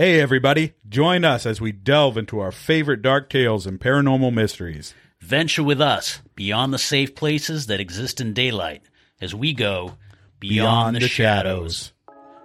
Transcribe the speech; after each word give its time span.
Hey, 0.00 0.20
everybody, 0.20 0.74
join 0.88 1.24
us 1.24 1.44
as 1.44 1.60
we 1.60 1.72
delve 1.72 2.16
into 2.16 2.38
our 2.38 2.52
favorite 2.52 3.02
dark 3.02 3.28
tales 3.28 3.66
and 3.66 3.80
paranormal 3.80 4.32
mysteries. 4.32 4.94
Venture 5.20 5.64
with 5.64 5.80
us 5.80 6.20
beyond 6.36 6.72
the 6.72 6.78
safe 6.78 7.16
places 7.16 7.66
that 7.66 7.80
exist 7.80 8.20
in 8.20 8.32
daylight 8.32 8.82
as 9.20 9.34
we 9.34 9.52
go 9.52 9.94
beyond, 10.38 10.98
the, 10.98 11.08
shadows. 11.08 11.92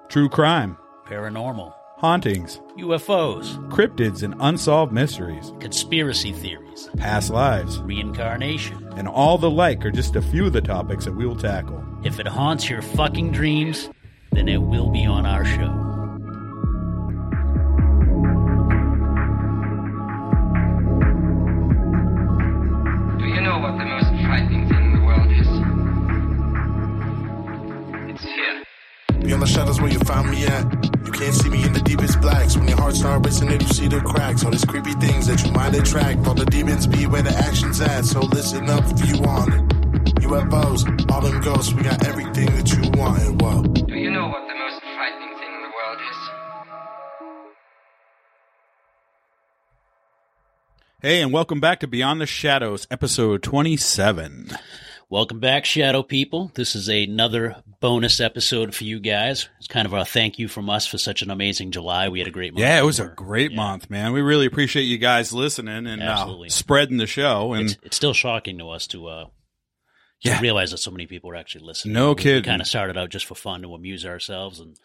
True 0.10 0.30
crime, 0.30 0.80
Paranormal, 1.06 1.72
hauntings, 1.98 2.60
UFOs, 2.80 3.70
cryptids, 3.70 4.24
and 4.24 4.34
unsolved 4.40 4.92
mysteries, 4.92 5.54
conspiracy 5.60 6.32
theories, 6.32 6.90
past 6.98 7.30
lives, 7.30 7.78
reincarnation. 7.82 8.84
and 8.98 9.08
all 9.08 9.38
the 9.38 9.52
like 9.52 9.86
are 9.86 9.92
just 9.92 10.16
a 10.16 10.24
few 10.24 10.48
of 10.48 10.54
the 10.54 10.62
topics 10.62 11.06
that 11.06 11.16
we 11.16 11.28
will 11.28 11.36
tackle. 11.36 11.86
If 12.04 12.20
it 12.20 12.28
haunts 12.28 12.68
your 12.68 12.82
fucking 12.82 13.32
dreams, 13.32 13.92
then 14.32 14.50
it 14.50 14.64
will 14.64 14.90
be 14.90 15.06
on 15.06 15.28
our 15.28 15.46
show. 15.46 15.93
The 29.44 29.50
shadows 29.50 29.82
where 29.82 29.92
you 29.92 30.00
found 30.00 30.32
me 30.32 30.46
at. 30.46 30.64
You 31.06 31.12
can't 31.12 31.36
see 31.36 31.50
me 31.50 31.66
in 31.66 31.74
the 31.74 31.82
deepest 31.82 32.22
blacks. 32.22 32.56
When 32.56 32.66
your 32.66 32.78
heart 32.78 32.96
starts 32.96 33.26
racing 33.26 33.50
and 33.52 33.62
you 33.62 33.68
see 33.68 33.90
the 33.90 34.00
cracks. 34.00 34.46
All 34.46 34.52
these 34.52 34.64
creepy 34.64 34.94
things 34.94 35.28
that 35.28 35.44
you 35.44 35.52
might 35.52 35.76
attract. 35.76 36.26
All 36.26 36.34
the 36.34 36.46
demons 36.46 36.88
be 36.88 37.08
where 37.08 37.22
the 37.22 37.36
action's 37.36 37.82
at. 37.82 38.06
So 38.06 38.22
listen 38.22 38.70
up 38.70 38.86
if 38.86 39.06
you 39.06 39.22
want 39.22 39.54
it. 39.54 39.62
UFOs, 40.24 41.12
all 41.12 41.20
them 41.22 41.42
ghosts, 41.42 41.74
we 41.74 41.84
got 41.84 42.08
everything 42.08 42.46
that 42.56 42.72
you 42.72 42.90
wanted. 42.98 43.42
Whoa. 43.42 43.64
Do 43.64 43.96
you 43.96 44.12
know 44.12 44.30
what 44.30 44.48
the 44.48 44.56
most 44.56 44.80
frightening 44.82 45.36
thing 45.38 45.54
in 45.54 45.62
the 45.62 45.72
world 45.76 46.00
is? 46.10 46.18
Hey, 51.02 51.22
and 51.22 51.34
welcome 51.34 51.60
back 51.60 51.82
to 51.82 51.88
Beyond 51.88 52.22
the 52.22 52.26
Shadows, 52.26 52.88
episode 52.90 53.44
27. 53.44 54.52
Welcome 55.14 55.40
back, 55.40 55.64
Shadow 55.64 56.02
People. 56.02 56.52
This 56.56 56.74
is 56.74 56.90
another 56.90 57.58
bonus 57.80 58.20
episode 58.20 58.74
for 58.74 58.84
you 58.84 59.00
guys. 59.00 59.48
It's 59.60 59.68
kind 59.68 59.86
of 59.86 59.94
our 59.94 60.06
thank 60.06 60.40
you 60.40 60.48
from 60.48 60.72
us 60.72 60.88
for 60.88 60.98
such 60.98 61.22
an 61.22 61.30
amazing 61.30 61.70
July. 61.70 62.10
We 62.10 62.18
had 62.18 62.28
a 62.28 62.32
great 62.32 62.52
month. 62.52 62.62
Yeah, 62.62 62.80
it 62.80 62.84
was 62.84 63.00
a 63.00 63.10
great 63.10 63.52
yeah. 63.52 63.58
month, 63.58 63.92
man. 63.92 64.12
We 64.12 64.22
really 64.22 64.48
appreciate 64.48 64.86
you 64.86 64.98
guys 64.98 65.32
listening 65.32 65.86
and 65.86 66.02
uh, 66.02 66.36
spreading 66.48 66.98
the 66.98 67.06
show. 67.06 67.54
And 67.54 67.70
It's, 67.70 67.78
it's 67.84 67.96
still 67.96 68.14
shocking 68.16 68.58
to 68.58 68.72
us 68.72 68.88
to 68.88 69.06
uh, 69.06 69.26
to 69.26 69.30
Yeah. 70.30 70.42
realize 70.42 70.72
that 70.72 70.80
so 70.80 70.90
many 70.90 71.06
people 71.06 71.30
are 71.30 71.36
actually 71.36 71.66
listening. 71.68 71.94
No 71.94 72.14
we, 72.14 72.16
kidding. 72.24 72.42
kind 72.42 72.60
of 72.60 72.68
started 72.68 72.98
out 72.98 73.12
just 73.12 73.28
for 73.28 73.36
fun 73.36 73.62
to 73.62 73.76
amuse 73.76 74.08
ourselves, 74.08 74.60
and 74.60 74.78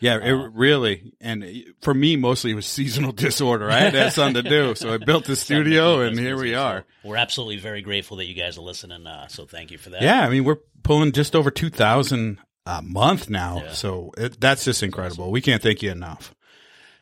yeah, 0.00 0.16
it 0.16 0.30
really, 0.54 1.12
and 1.20 1.44
for 1.82 1.92
me, 1.94 2.16
mostly 2.16 2.50
it 2.52 2.54
was 2.54 2.66
seasonal 2.66 3.12
disorder. 3.26 3.70
I 3.70 3.78
had 3.80 3.92
to 3.92 3.98
have 4.00 4.12
something 4.12 4.42
to 4.42 4.48
do. 4.48 4.74
So 4.74 4.92
I 4.94 4.96
built 4.98 5.24
the 5.26 5.36
studio 5.46 6.00
and 6.00 6.18
here 6.18 6.36
we 6.38 6.52
So 6.52 6.62
are. 6.62 6.84
we're 7.04 7.16
absolutely 7.16 7.58
very 7.58 7.82
grateful 7.82 8.16
that 8.18 8.26
you 8.26 8.34
guys 8.34 8.58
are 8.58 8.62
listening. 8.62 9.06
Uh, 9.06 9.28
so 9.28 9.44
thank 9.46 9.70
you 9.70 9.78
for 9.78 9.90
that. 9.90 10.02
Yeah, 10.02 10.26
I 10.26 10.30
mean, 10.30 10.44
we're 10.44 10.58
pulling 10.82 11.12
just 11.12 11.36
over 11.36 11.50
2,000 11.50 12.38
a 12.66 12.82
month 12.82 13.28
now. 13.30 13.62
Yeah. 13.64 13.72
So 13.72 14.12
it, 14.16 14.40
that's 14.40 14.64
just 14.64 14.82
incredible. 14.82 15.30
We 15.30 15.40
can't 15.40 15.62
thank 15.62 15.82
you 15.82 15.90
enough. 15.90 16.34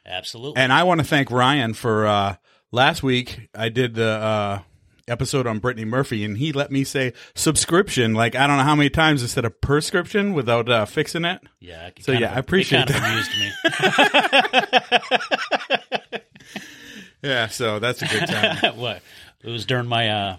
absolutely. 0.07 0.61
And 0.61 0.73
I 0.73 0.83
want 0.85 1.01
to 1.01 1.07
thank 1.07 1.31
Ryan 1.31 1.75
for 1.75 2.07
uh, 2.07 2.37
last 2.73 3.03
week. 3.03 3.49
I 3.55 3.69
did 3.69 3.95
the 3.95 4.09
uh, 4.09 4.59
episode 5.09 5.47
on 5.47 5.59
Brittany 5.59 5.85
Murphy, 5.85 6.25
and 6.25 6.37
he 6.39 6.53
let 6.53 6.71
me 6.71 6.85
say 6.85 7.13
subscription. 7.35 8.15
Like 8.15 8.35
I 8.35 8.47
don't 8.47 8.57
know 8.59 8.63
how 8.65 8.75
many 8.77 8.91
times 8.91 9.23
instead 9.23 9.45
of 9.45 9.61
prescription 9.61 10.35
without 10.35 10.69
uh, 10.69 10.85
fixing 10.87 11.25
it. 11.25 11.41
yeah, 11.61 11.87
it 11.89 12.03
So, 12.03 12.13
yeah, 12.13 12.31
of- 12.31 12.37
I 12.37 12.41
appreciate 12.41 12.91
it. 12.91 12.93
Kind 12.95 13.05
of 13.05 13.11
amused 13.11 13.31
me. 13.39 13.51
Yeah, 17.23 17.49
so 17.49 17.81
that's 17.81 18.01
a 18.01 18.07
good 18.07 18.29
time. 18.29 18.77
what? 18.79 19.03
It 19.43 19.51
was 19.51 19.67
during 19.67 19.89
my 19.89 20.09
uh, 20.09 20.37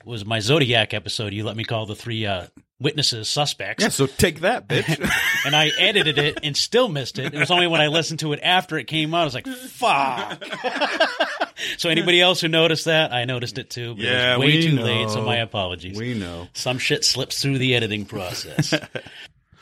it 0.00 0.06
was 0.06 0.24
my 0.24 0.40
Zodiac 0.40 0.94
episode. 0.94 1.32
You 1.34 1.44
let 1.44 1.56
me 1.56 1.64
call 1.64 1.84
the 1.84 1.94
three 1.94 2.24
uh, 2.24 2.46
witnesses 2.82 3.28
suspects. 3.28 3.82
yeah, 3.82 3.88
so 3.90 4.06
take 4.06 4.40
that, 4.40 4.68
bitch. 4.68 4.98
and 5.46 5.54
I 5.56 5.70
edited 5.78 6.18
it 6.18 6.40
and 6.42 6.56
still 6.56 6.88
missed 6.88 7.18
it. 7.18 7.32
It 7.34 7.38
was 7.38 7.50
only 7.50 7.66
when 7.66 7.80
I 7.80 7.86
listened 7.86 8.20
to 8.20 8.32
it 8.32 8.40
after 8.42 8.76
it 8.78 8.84
came 8.86 9.14
out, 9.14 9.22
I 9.22 9.24
was 9.24 9.34
like, 9.34 9.46
"Fuck!" 9.46 10.44
so 11.78 11.88
anybody 11.88 12.20
else 12.20 12.40
who 12.40 12.48
noticed 12.48 12.84
that, 12.86 13.12
I 13.12 13.24
noticed 13.24 13.58
it 13.58 13.70
too. 13.70 13.94
But 13.94 14.04
Yeah, 14.04 14.34
it 14.34 14.38
was 14.38 14.46
way 14.46 14.62
too 14.62 14.76
know. 14.76 14.82
late. 14.82 15.10
So 15.10 15.22
my 15.22 15.36
apologies. 15.36 15.98
we 15.98 16.14
know. 16.14 16.48
Some 16.52 16.78
shit 16.78 17.04
slips 17.04 17.40
through 17.40 17.58
the 17.58 17.74
editing 17.74 18.04
process. 18.04 18.74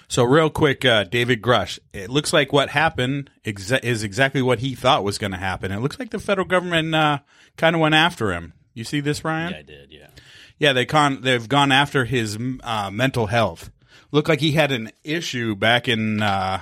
So 0.08 0.24
real 0.24 0.50
quick, 0.50 0.84
uh, 0.84 1.04
David 1.04 1.40
Grusch. 1.40 1.78
It 1.92 2.10
looks 2.10 2.32
like 2.32 2.52
what 2.52 2.68
happened 2.70 3.30
exa- 3.44 3.84
is 3.84 4.02
exactly 4.02 4.42
what 4.42 4.58
he 4.58 4.74
thought 4.74 5.04
was 5.04 5.18
going 5.18 5.30
to 5.30 5.36
happen. 5.36 5.70
It 5.70 5.78
looks 5.78 6.00
like 6.00 6.10
the 6.10 6.18
federal 6.18 6.48
government 6.48 6.92
uh, 6.92 7.20
kind 7.56 7.76
of 7.76 7.80
went 7.80 7.94
after 7.94 8.32
him. 8.32 8.52
You 8.74 8.82
see 8.82 8.98
this, 8.98 9.22
Ryan? 9.24 9.52
yeah, 9.52 9.58
I 9.58 9.62
did. 9.62 9.92
Yeah. 9.92 10.06
Yeah, 10.60 10.74
they 10.74 10.84
con 10.84 11.22
they've 11.22 11.48
gone 11.48 11.72
after 11.72 12.04
his 12.04 12.38
uh, 12.62 12.90
mental 12.92 13.26
health. 13.26 13.72
Looked 14.12 14.28
like 14.28 14.40
he 14.40 14.52
had 14.52 14.70
an 14.70 14.92
issue 15.02 15.56
back 15.56 15.88
in 15.88 16.22
uh, 16.22 16.60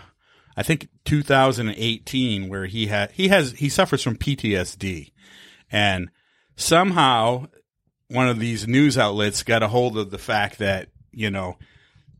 I 0.56 0.62
think 0.62 0.88
2018 1.04 2.48
where 2.48 2.66
he 2.66 2.86
had 2.86 3.10
he 3.10 3.28
has 3.28 3.52
he 3.52 3.68
suffers 3.68 4.02
from 4.02 4.16
PTSD, 4.16 5.12
and 5.70 6.10
somehow 6.56 7.48
one 8.08 8.28
of 8.28 8.38
these 8.38 8.68
news 8.68 8.96
outlets 8.96 9.42
got 9.42 9.64
a 9.64 9.68
hold 9.68 9.98
of 9.98 10.10
the 10.10 10.18
fact 10.18 10.58
that 10.58 10.88
you 11.10 11.30
know 11.30 11.58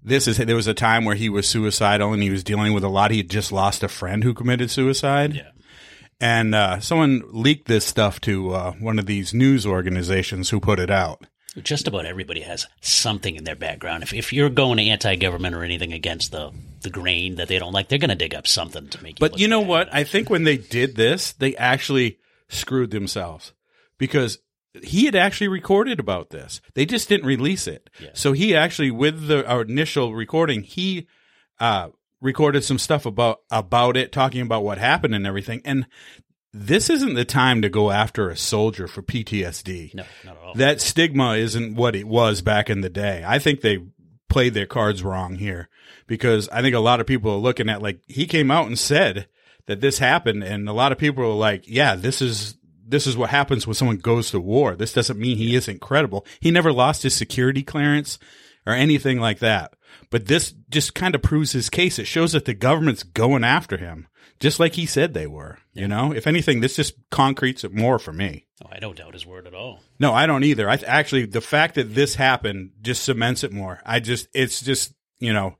this 0.03 0.27
is 0.27 0.39
there 0.39 0.57
was 0.57 0.67
a 0.67 0.75
time 0.75 1.05
where 1.05 1.15
he 1.15 1.29
was 1.29 1.47
suicidal 1.47 2.13
and 2.13 2.23
he 2.23 2.31
was 2.31 2.43
dealing 2.43 2.73
with 2.73 2.83
a 2.83 2.89
lot. 2.89 3.13
He 3.13 3.19
had 3.19 3.31
just 3.31 3.53
lost 3.53 3.85
a 3.85 3.89
friend 3.89 4.25
who 4.25 4.35
committed 4.35 4.71
suicide. 4.71 5.35
Yeah. 5.35 5.51
And 6.21 6.57
uh, 6.57 6.81
someone 6.81 7.23
leaked 7.29 7.69
this 7.69 7.85
stuff 7.85 8.21
to 8.23 8.51
uh, 8.51 8.73
one 8.73 8.99
of 8.99 9.07
these 9.07 9.33
news 9.33 9.65
organizations 9.65 10.51
who 10.51 10.59
put 10.59 10.81
it 10.81 10.91
out. 10.91 11.27
Just 11.63 11.89
about 11.89 12.07
everybody 12.07 12.41
has 12.41 12.67
something 12.81 13.37
in 13.37 13.45
their 13.45 13.57
background. 13.57 14.03
If, 14.03 14.13
if 14.13 14.33
you're 14.33 14.51
going 14.51 14.79
anti-government 14.79 15.55
or 15.55 15.63
anything 15.65 15.93
against 15.93 16.33
the 16.33 16.53
the 16.81 16.91
grain 16.91 17.37
that 17.37 17.49
they 17.49 17.59
don't 17.59 17.73
like, 17.73 17.89
they're 17.89 17.99
going 17.99 18.11
to 18.11 18.15
dig 18.15 18.35
up 18.35 18.47
something 18.47 18.89
to 18.89 19.03
make. 19.03 19.19
You 19.19 19.29
But 19.29 19.39
you 19.39 19.49
know 19.49 19.61
bad. 19.61 19.69
what? 19.69 19.89
I 19.95 20.05
think 20.05 20.31
when 20.31 20.45
they 20.45 20.57
did 20.57 20.95
this, 20.95 21.33
they 21.33 21.57
actually 21.57 22.19
screwed 22.49 22.91
themselves 22.91 23.53
because 23.99 24.39
he 24.83 25.07
had 25.07 25.17
actually 25.17 25.49
recorded 25.49 25.99
about 25.99 26.31
this. 26.31 26.61
They 26.75 26.87
just 26.87 27.09
didn't 27.09 27.27
release 27.27 27.67
it. 27.67 27.91
Yeah. 27.99 28.11
So 28.15 28.33
he 28.33 28.55
actually, 28.55 28.91
with 28.91 29.27
the 29.27 29.47
our 29.47 29.63
initial 29.63 30.15
recording, 30.15 30.63
he 30.63 31.09
uh, 31.59 31.89
recorded 32.21 32.63
some 32.63 32.79
stuff 32.79 33.07
about 33.07 33.41
about 33.51 33.97
it, 33.97 34.13
talking 34.13 34.43
about 34.43 34.63
what 34.65 34.79
happened 34.79 35.15
and 35.15 35.27
everything. 35.27 35.63
And 35.65 35.87
this 36.59 36.91
isn't 36.91 37.15
the 37.15 37.25
time 37.25 37.63
to 37.63 37.69
go 37.69 37.91
after 37.91 38.29
a 38.29 38.37
soldier 38.37 38.87
for 38.89 39.03
PTSD. 39.03 39.95
No, 39.95 40.05
not 40.25 40.37
at 40.37 40.43
all. 40.43 40.55
That 40.55 40.81
stigma 40.81 41.33
isn't 41.35 41.75
what 41.75 41.97
it 41.97 42.07
was 42.07 42.43
back 42.43 42.69
in 42.71 42.81
the 42.81 42.91
day. 42.91 43.25
I 43.27 43.39
think 43.39 43.61
they 43.61 43.79
played 44.29 44.55
their 44.55 44.67
cards 44.67 45.03
wrong 45.03 45.37
here 45.37 45.69
because 46.07 46.49
I 46.51 46.63
think 46.63 46.75
a 46.75 46.81
lot 46.81 47.01
of 47.01 47.07
people 47.07 47.33
are 47.33 47.39
looking 47.39 47.69
at 47.69 47.83
like 47.83 48.01
he 48.07 48.27
came 48.27 48.51
out 48.51 48.67
and 48.67 48.79
said 48.79 49.29
that 49.67 49.81
this 49.81 49.99
happened 49.99 50.43
and 50.45 50.69
a 50.69 50.73
lot 50.73 50.93
of 50.93 50.99
people 50.99 51.25
are 51.25 51.35
like, 51.35 51.65
yeah, 51.67 51.95
this 51.95 52.21
is 52.21 52.57
this 52.87 53.07
is 53.07 53.17
what 53.17 53.31
happens 53.31 53.67
when 53.67 53.75
someone 53.75 53.99
goes 53.99 54.31
to 54.31 54.41
war. 54.41 54.75
This 54.75 54.95
doesn't 54.95 55.19
mean 55.19 55.37
he 55.37 55.55
isn't 55.55 55.81
credible. 55.81 56.27
He 56.41 56.51
never 56.51 56.73
lost 56.73 57.03
his 57.03 57.15
security 57.15 57.63
clearance 57.63 58.19
or 58.67 58.73
anything 58.73 59.21
like 59.21 59.39
that. 59.41 59.75
But 60.11 60.27
this 60.27 60.55
just 60.71 60.95
kind 60.95 61.15
of 61.15 61.23
proves 61.23 61.53
his 61.53 61.69
case. 61.69 61.99
It 61.99 62.07
shows 62.07 62.33
that 62.33 62.47
the 62.47 62.55
government's 62.55 63.03
going 63.03 63.45
after 63.45 63.77
him, 63.77 64.09
just 64.41 64.61
like 64.61 64.75
he 64.75 64.87
said 64.87 65.15
they 65.15 65.27
were. 65.27 65.59
You 65.73 65.89
know, 65.89 66.13
if 66.13 66.27
anything, 66.27 66.61
this 66.61 66.77
just 66.77 66.95
concretes 67.11 67.65
it 67.65 67.73
more 67.73 67.99
for 67.99 68.13
me. 68.13 68.47
Oh, 68.65 68.69
I 68.71 68.79
don't 68.79 68.97
doubt 68.97 69.15
his 69.15 69.27
word 69.27 69.47
at 69.47 69.55
all. 69.55 69.81
No, 69.99 70.13
I 70.13 70.27
don't 70.27 70.45
either. 70.45 70.69
I 70.69 70.77
th- 70.77 70.89
actually 70.89 71.27
the 71.27 71.41
fact 71.41 71.77
that 71.77 71.95
this 71.95 72.15
happened 72.15 72.73
just 72.81 73.05
cements 73.05 73.45
it 73.45 73.53
more. 73.53 73.81
I 73.85 74.01
just 74.01 74.29
it's 74.35 74.61
just, 74.61 74.93
you 75.19 75.33
know, 75.33 75.57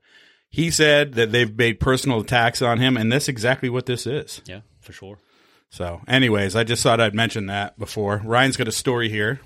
he 0.49 0.71
said 0.71 1.13
that 1.13 1.31
they've 1.31 1.55
made 1.55 1.79
personal 1.79 2.21
attacks 2.21 2.61
on 2.61 2.79
him 2.79 2.97
and 2.97 3.11
that's 3.11 3.27
exactly 3.27 3.69
what 3.69 3.85
this 3.85 4.05
is. 4.05 4.41
Yeah, 4.45 4.61
for 4.81 4.93
sure. 4.93 5.17
So, 5.69 6.01
anyways, 6.07 6.55
I 6.55 6.63
just 6.63 6.81
thought 6.81 6.99
I'd 6.99 7.13
mention 7.13 7.45
that 7.45 7.77
before. 7.77 8.21
Ryan's 8.23 8.57
got 8.57 8.67
a 8.67 8.71
story 8.71 9.07
here. 9.07 9.39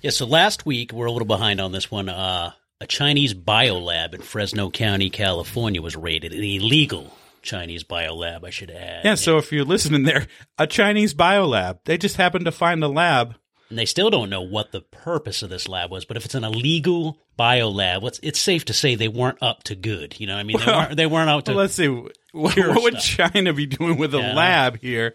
Yeah, 0.00 0.10
so 0.10 0.26
last 0.26 0.64
week 0.64 0.92
we're 0.92 1.06
a 1.06 1.12
little 1.12 1.26
behind 1.28 1.60
on 1.60 1.72
this 1.72 1.90
one. 1.90 2.08
Uh, 2.08 2.52
a 2.80 2.86
Chinese 2.86 3.34
biolab 3.34 4.14
in 4.14 4.22
Fresno 4.22 4.70
County, 4.70 5.10
California, 5.10 5.80
was 5.80 5.94
raided. 5.94 6.32
Illegal 6.32 7.12
Chinese 7.42 7.84
biolab, 7.84 8.44
I 8.44 8.50
should 8.50 8.70
add. 8.70 9.04
Yeah, 9.04 9.14
so 9.16 9.36
if 9.38 9.52
you're 9.52 9.64
listening 9.64 10.04
there, 10.04 10.26
a 10.58 10.66
Chinese 10.66 11.14
biolab, 11.14 11.80
they 11.84 11.98
just 11.98 12.16
happened 12.16 12.44
to 12.46 12.52
find 12.52 12.82
a 12.84 12.88
lab. 12.88 13.34
and 13.68 13.78
they 13.78 13.84
still 13.86 14.10
don't 14.10 14.30
know 14.30 14.42
what 14.42 14.70
the 14.72 14.80
purpose 14.80 15.42
of 15.42 15.50
this 15.50 15.68
lab 15.68 15.90
was. 15.90 16.04
But 16.04 16.16
if 16.16 16.24
it's 16.24 16.34
an 16.34 16.44
illegal 16.44 17.18
biolab, 17.38 18.06
it's, 18.06 18.20
it's 18.22 18.38
safe 18.40 18.64
to 18.66 18.72
say 18.72 18.94
they 18.94 19.08
weren't 19.08 19.38
up 19.42 19.62
to 19.64 19.74
good. 19.74 20.18
You 20.20 20.26
know, 20.26 20.34
what 20.34 20.40
I 20.40 20.42
mean, 20.44 20.58
they 20.58 20.66
Well, 20.66 20.78
weren't 20.80 20.96
they 20.96 21.06
weren't 21.06 21.30
out 21.30 21.44
to. 21.46 21.52
Well, 21.52 21.58
let's 21.58 21.74
see. 21.74 21.88
What, 21.88 22.12
what 22.56 22.82
would. 22.82 22.98
China 22.98 23.52
be 23.52 23.66
doing 23.66 23.96
with 23.98 24.14
a 24.14 24.18
Yeah. 24.18 24.34
lab 24.34 24.78
here 24.80 25.14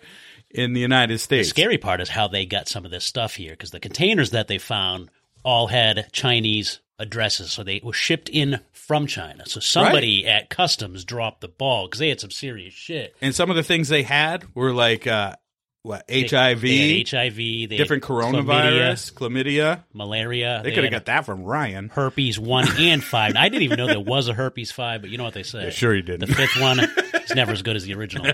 in 0.51 0.73
the 0.73 0.81
United 0.81 1.19
States. 1.19 1.47
the 1.47 1.49
scary 1.49 1.77
part 1.77 1.99
is 2.01 2.09
how 2.09 2.27
they 2.27 2.45
got 2.45 2.67
some 2.67 2.85
of 2.85 2.91
this 2.91 3.03
stuff 3.05 3.35
here 3.35 3.51
because 3.51 3.71
the 3.71 3.79
containers 3.79 4.31
that 4.31 4.47
they 4.47 4.57
found 4.57 5.09
all 5.43 5.67
had 5.67 6.07
Chinese 6.11 6.79
addresses. 6.99 7.51
So 7.51 7.63
they 7.63 7.81
were 7.83 7.93
shipped 7.93 8.29
in 8.29 8.59
from 8.71 9.07
China. 9.07 9.43
So 9.45 9.59
somebody 9.59 10.25
at 10.27 10.49
customs 10.49 11.03
dropped 11.05 11.41
the 11.41 11.47
ball 11.47 11.87
because 11.87 11.99
they 11.99 12.09
had 12.09 12.19
some 12.19 12.31
serious 12.31 12.73
shit. 12.73 13.15
And 13.21 13.33
some 13.35 13.49
of 13.49 13.55
the 13.55 13.63
things 13.63 13.87
they 13.89 14.03
had 14.03 14.45
were 14.55 14.71
like 14.73 15.05
uh, 15.07 15.35
what 15.83 16.07
They- 16.07 16.23
HIV, 16.27 16.61
they 16.61 17.05
HIV, 17.07 17.35
they 17.35 17.65
different 17.77 18.03
coronavirus, 18.03 19.13
chlamydia. 19.13 19.83
malaria. 19.93 20.61
They 20.63 20.71
could 20.73 20.83
have 20.83 20.91
got 20.91 21.05
that 21.05 21.25
from 21.25 21.43
Ryan. 21.43 21.89
herpes 21.89 22.39
one 22.39 22.67
and 22.79 23.03
five. 23.03 23.35
I 23.35 23.49
didn't 23.49 23.63
even 23.63 23.77
know 23.77 23.87
there 23.87 23.99
was 23.99 24.27
a 24.27 24.33
herpes 24.33 24.71
five, 24.71 25.01
but 25.01 25.09
you 25.09 25.17
know 25.17 25.23
what 25.23 25.33
they 25.33 25.43
say. 25.43 25.65
Yeah, 25.65 25.69
sure 25.69 25.95
you 25.95 26.01
didn't. 26.01 26.27
The 26.27 26.35
fifth 26.35 26.59
one 26.59 26.79
is 27.23 27.35
never 27.35 27.51
as 27.51 27.61
good 27.61 27.75
as 27.75 27.83
the 27.83 27.93
original. 27.93 28.25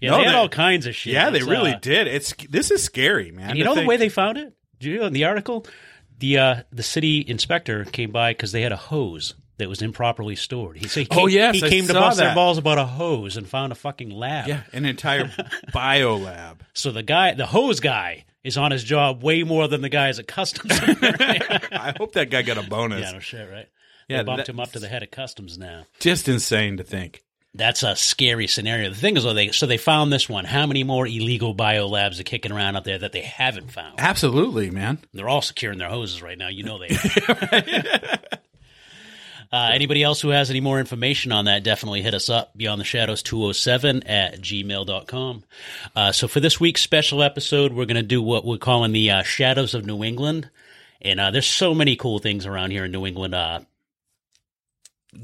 yeah, 0.00 0.10
No, 0.10 0.18
they 0.18 0.24
had 0.24 0.32
they- 0.32 0.36
all 0.36 0.48
kinds 0.48 0.86
of 0.86 0.94
shit. 0.94 1.12
Yeah, 1.14 1.30
they 1.30 1.42
really 1.42 1.72
uh, 1.72 1.78
did. 1.78 2.06
It's 2.06 2.34
this 2.50 2.70
is 2.70 2.82
scary, 2.82 3.30
man. 3.30 3.56
You 3.56 3.64
know 3.64 3.74
the 3.74 3.86
way 3.86 3.96
they 3.96 4.08
found 4.08 4.38
it? 4.38 4.54
Do 4.78 4.90
you 4.90 4.98
know 4.98 5.06
in 5.06 5.12
the 5.12 5.24
article? 5.26 5.66
The 6.22 6.38
uh, 6.38 6.62
the 6.72 6.82
city 6.84 7.24
inspector 7.26 7.84
came 7.84 8.12
by 8.12 8.30
because 8.30 8.52
they 8.52 8.62
had 8.62 8.70
a 8.70 8.76
hose 8.76 9.34
that 9.58 9.68
was 9.68 9.82
improperly 9.82 10.36
stored. 10.36 10.76
He 10.78 10.86
said, 10.88 11.00
he 11.00 11.08
Oh, 11.10 11.26
came- 11.26 11.28
yes, 11.30 11.54
he 11.56 11.64
I 11.64 11.68
came 11.68 11.86
to 11.88 11.92
bust 11.94 12.18
their 12.18 12.34
balls 12.34 12.58
about 12.58 12.78
a 12.78 12.86
hose 12.86 13.36
and 13.36 13.46
found 13.46 13.72
a 13.72 13.74
fucking 13.74 14.10
lab. 14.10 14.46
Yeah, 14.48 14.62
an 14.72 14.86
entire 14.86 15.30
bio 15.72 16.16
lab. 16.16 16.64
So 16.74 16.90
the 16.92 17.02
guy, 17.02 17.34
the 17.34 17.46
hose 17.46 17.80
guy, 17.80 18.24
is 18.44 18.56
on 18.56 18.70
his 18.70 18.82
job 18.84 19.22
way 19.22 19.42
more 19.42 19.66
than 19.68 19.82
the 19.82 19.88
guys 19.88 20.18
at 20.20 20.26
customs. 20.28 20.72
I 20.72 21.92
hope 21.98 22.12
that 22.12 22.30
guy 22.30 22.42
got 22.42 22.56
a 22.58 22.62
bonus. 22.68 23.00
yeah, 23.02 23.10
no 23.12 23.18
shit, 23.18 23.50
right? 23.50 23.68
Yeah, 24.08 24.18
they 24.18 24.22
bumped 24.24 24.46
that- 24.46 24.52
him 24.52 24.60
up 24.60 24.72
to 24.72 24.78
the 24.78 24.88
head 24.88 25.02
of 25.02 25.10
customs 25.10 25.58
now. 25.58 25.86
Just 26.00 26.28
insane 26.28 26.76
to 26.76 26.84
think. 26.84 27.22
That's 27.54 27.82
a 27.82 27.94
scary 27.94 28.46
scenario. 28.46 28.88
The 28.88 28.96
thing 28.96 29.16
is, 29.16 29.24
though, 29.24 29.34
they 29.34 29.50
so 29.50 29.66
they 29.66 29.76
found 29.76 30.10
this 30.10 30.26
one. 30.26 30.46
How 30.46 30.66
many 30.66 30.84
more 30.84 31.06
illegal 31.06 31.52
bio 31.52 31.86
labs 31.86 32.18
are 32.18 32.24
kicking 32.24 32.50
around 32.50 32.76
out 32.76 32.84
there 32.84 32.98
that 32.98 33.12
they 33.12 33.20
haven't 33.20 33.70
found? 33.70 33.96
Absolutely, 34.00 34.70
man. 34.70 34.98
They're 35.12 35.28
all 35.28 35.42
securing 35.42 35.78
their 35.78 35.90
hoses 35.90 36.22
right 36.22 36.38
now. 36.38 36.48
You 36.48 36.64
know 36.64 36.78
they. 36.78 36.88
Are. 37.28 38.18
uh, 39.52 39.70
anybody 39.74 40.02
else 40.02 40.22
who 40.22 40.30
has 40.30 40.48
any 40.48 40.60
more 40.60 40.80
information 40.80 41.30
on 41.30 41.44
that, 41.44 41.62
definitely 41.62 42.00
hit 42.00 42.14
us 42.14 42.30
up. 42.30 42.56
Beyond 42.56 42.80
the 42.80 42.86
Shadows 42.86 43.22
207 43.22 44.04
at 44.04 44.40
gmail.com. 44.40 45.44
Uh, 45.94 46.12
so 46.12 46.28
for 46.28 46.40
this 46.40 46.58
week's 46.58 46.80
special 46.80 47.22
episode, 47.22 47.74
we're 47.74 47.84
going 47.84 47.96
to 47.96 48.02
do 48.02 48.22
what 48.22 48.46
we're 48.46 48.56
calling 48.56 48.92
the 48.92 49.10
uh, 49.10 49.22
Shadows 49.22 49.74
of 49.74 49.84
New 49.84 50.02
England. 50.02 50.48
And 51.02 51.20
uh, 51.20 51.30
there's 51.30 51.46
so 51.46 51.74
many 51.74 51.96
cool 51.96 52.18
things 52.18 52.46
around 52.46 52.70
here 52.70 52.86
in 52.86 52.92
New 52.92 53.04
England. 53.04 53.34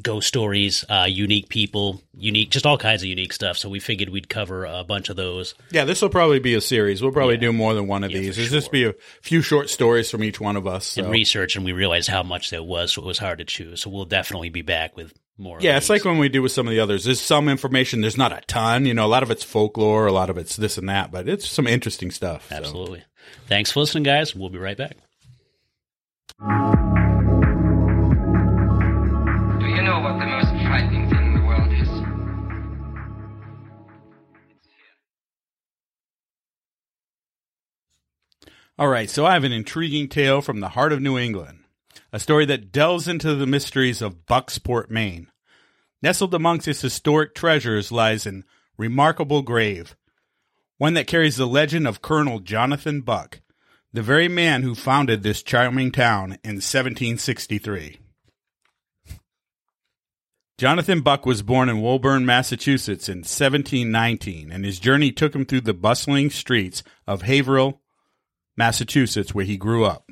Ghost 0.03 0.29
stories, 0.29 0.85
uh, 0.91 1.07
unique 1.09 1.49
people, 1.49 2.03
unique, 2.15 2.51
just 2.51 2.67
all 2.67 2.77
kinds 2.77 3.03
of 3.03 3.09
unique 3.09 3.33
stuff. 3.33 3.57
So 3.57 3.71
we 3.71 3.81
figured 3.81 4.11
we'd 4.11 4.29
cover 4.29 4.67
a 4.67 4.85
bunch 4.85 5.09
of 5.09 5.17
those. 5.17 5.55
Yeah, 5.71 5.85
this 5.87 6.03
will 6.03 6.11
probably 6.11 6.41
be 6.41 6.53
a 6.55 6.61
series. 6.61 7.01
We'll 7.01 7.11
probably 7.13 7.37
Yeah. 7.37 7.41
do 7.41 7.53
more 7.55 7.73
than 7.73 7.87
one 7.87 8.05
of 8.05 8.11
Yeah, 8.11 8.19
these. 8.21 8.35
for 8.37 8.43
It'll 8.43 8.53
just 8.53 8.71
be 8.71 8.85
a 8.85 8.95
few 9.23 9.41
short 9.41 9.71
stories 9.71 10.11
from 10.11 10.23
each 10.23 10.41
one 10.41 10.57
of 10.57 10.67
us. 10.67 10.99
And 10.99 11.11
research, 11.11 11.57
and 11.57 11.65
we 11.65 11.73
realized 11.73 12.09
how 12.09 12.23
much 12.23 12.51
there 12.51 12.63
was, 12.63 12.93
so 12.93 13.03
it 13.03 13.07
was 13.07 13.19
hard 13.19 13.39
to 13.39 13.45
choose. 13.47 13.81
So 13.81 13.89
we'll 13.91 14.05
definitely 14.05 14.51
be 14.51 14.61
back 14.61 14.95
with 14.95 15.15
more. 15.39 15.57
Yeah, 15.61 15.79
it's 15.79 15.87
these. 15.87 15.91
like 15.91 16.05
when 16.05 16.19
we 16.19 16.29
do 16.29 16.43
with 16.43 16.53
some 16.53 16.67
of 16.67 16.71
the 16.73 16.81
others. 16.81 17.05
There's 17.05 17.21
some 17.21 17.49
information. 17.49 18.03
There's 18.03 18.19
not 18.19 18.33
a 18.33 18.43
ton. 18.47 18.85
You 18.85 18.93
know, 18.93 19.07
a 19.07 19.09
lot 19.09 19.23
of 19.23 19.31
it's 19.31 19.43
folklore. 19.43 20.07
A 20.07 20.13
lot 20.13 20.29
of 20.29 20.37
it's 20.37 20.55
this 20.57 20.77
and 20.77 20.89
that. 20.91 21.11
But 21.11 21.29
it's 21.31 21.49
some 21.49 21.67
interesting 21.67 22.11
stuff. 22.11 22.47
so. 22.51 22.57
Absolutely. 22.57 23.05
Thanks 23.47 23.71
for 23.73 23.81
listening, 23.81 24.03
guys. 24.05 24.35
We'll 24.35 24.51
be 24.51 24.59
right 24.59 24.77
back. 24.77 24.97
Know 29.99 30.11
what 30.11 30.19
the 30.19 30.27
most 30.27 30.51
frightening 30.65 31.09
thing 31.09 31.27
in 31.27 31.35
the 31.35 31.47
world 31.47 31.73
is? 31.73 31.89
All 38.79 38.89
right, 38.89 39.11
so 39.11 39.27
I 39.27 39.33
have 39.33 39.45
an 39.45 39.53
intriguing 39.53 40.09
tale 40.09 40.41
from 40.41 40.61
the 40.61 40.69
heart 40.71 40.93
of 40.93 41.01
New 41.01 41.19
England, 41.19 41.65
a 42.13 42.21
story 42.21 42.45
that 42.47 42.71
delves 42.71 43.09
into 43.09 43.35
the 43.35 43.47
mysteries 43.47 44.01
of 44.01 44.27
Bucksport, 44.27 44.89
Maine. 44.89 45.29
Nestled 46.01 46.33
amongst 46.33 46.69
its 46.69 46.81
historic 46.81 47.35
treasures 47.35 47.91
lies 47.91 48.25
an 48.25 48.45
remarkable 48.77 49.43
grave, 49.43 49.97
one 50.77 50.95
that 50.95 51.09
carries 51.09 51.37
the 51.37 51.47
legend 51.47 51.89
of 51.89 52.03
Colonel 52.03 52.39
Jonathan 52.39 53.01
Buck, 53.01 53.41
the 53.93 54.03
very 54.03 54.29
man 54.29 54.63
who 54.63 54.77
founded 54.77 55.25
this 55.25 55.43
charming 55.43 55.91
town 55.91 56.39
in 56.45 56.61
1763. 56.61 57.99
Jonathan 60.59 61.03
Buck 61.03 61.25
was 61.25 61.43
born 61.43 61.69
in 61.69 61.81
Woburn, 61.81 62.27
Massachusetts 62.27 63.09
in 63.09 63.19
1719, 63.19 64.51
and 64.51 64.65
his 64.65 64.81
journey 64.81 65.13
took 65.13 65.33
him 65.33 65.47
through 65.47 65.61
the 65.61 65.73
bustling 65.73 66.31
streets 66.31 66.83
of 67.07 67.23
Haverhill, 67.23 67.81
Massachusetts, 68.57 69.33
where 69.33 69.45
he 69.45 69.57
grew 69.57 69.85
up. 69.85 70.11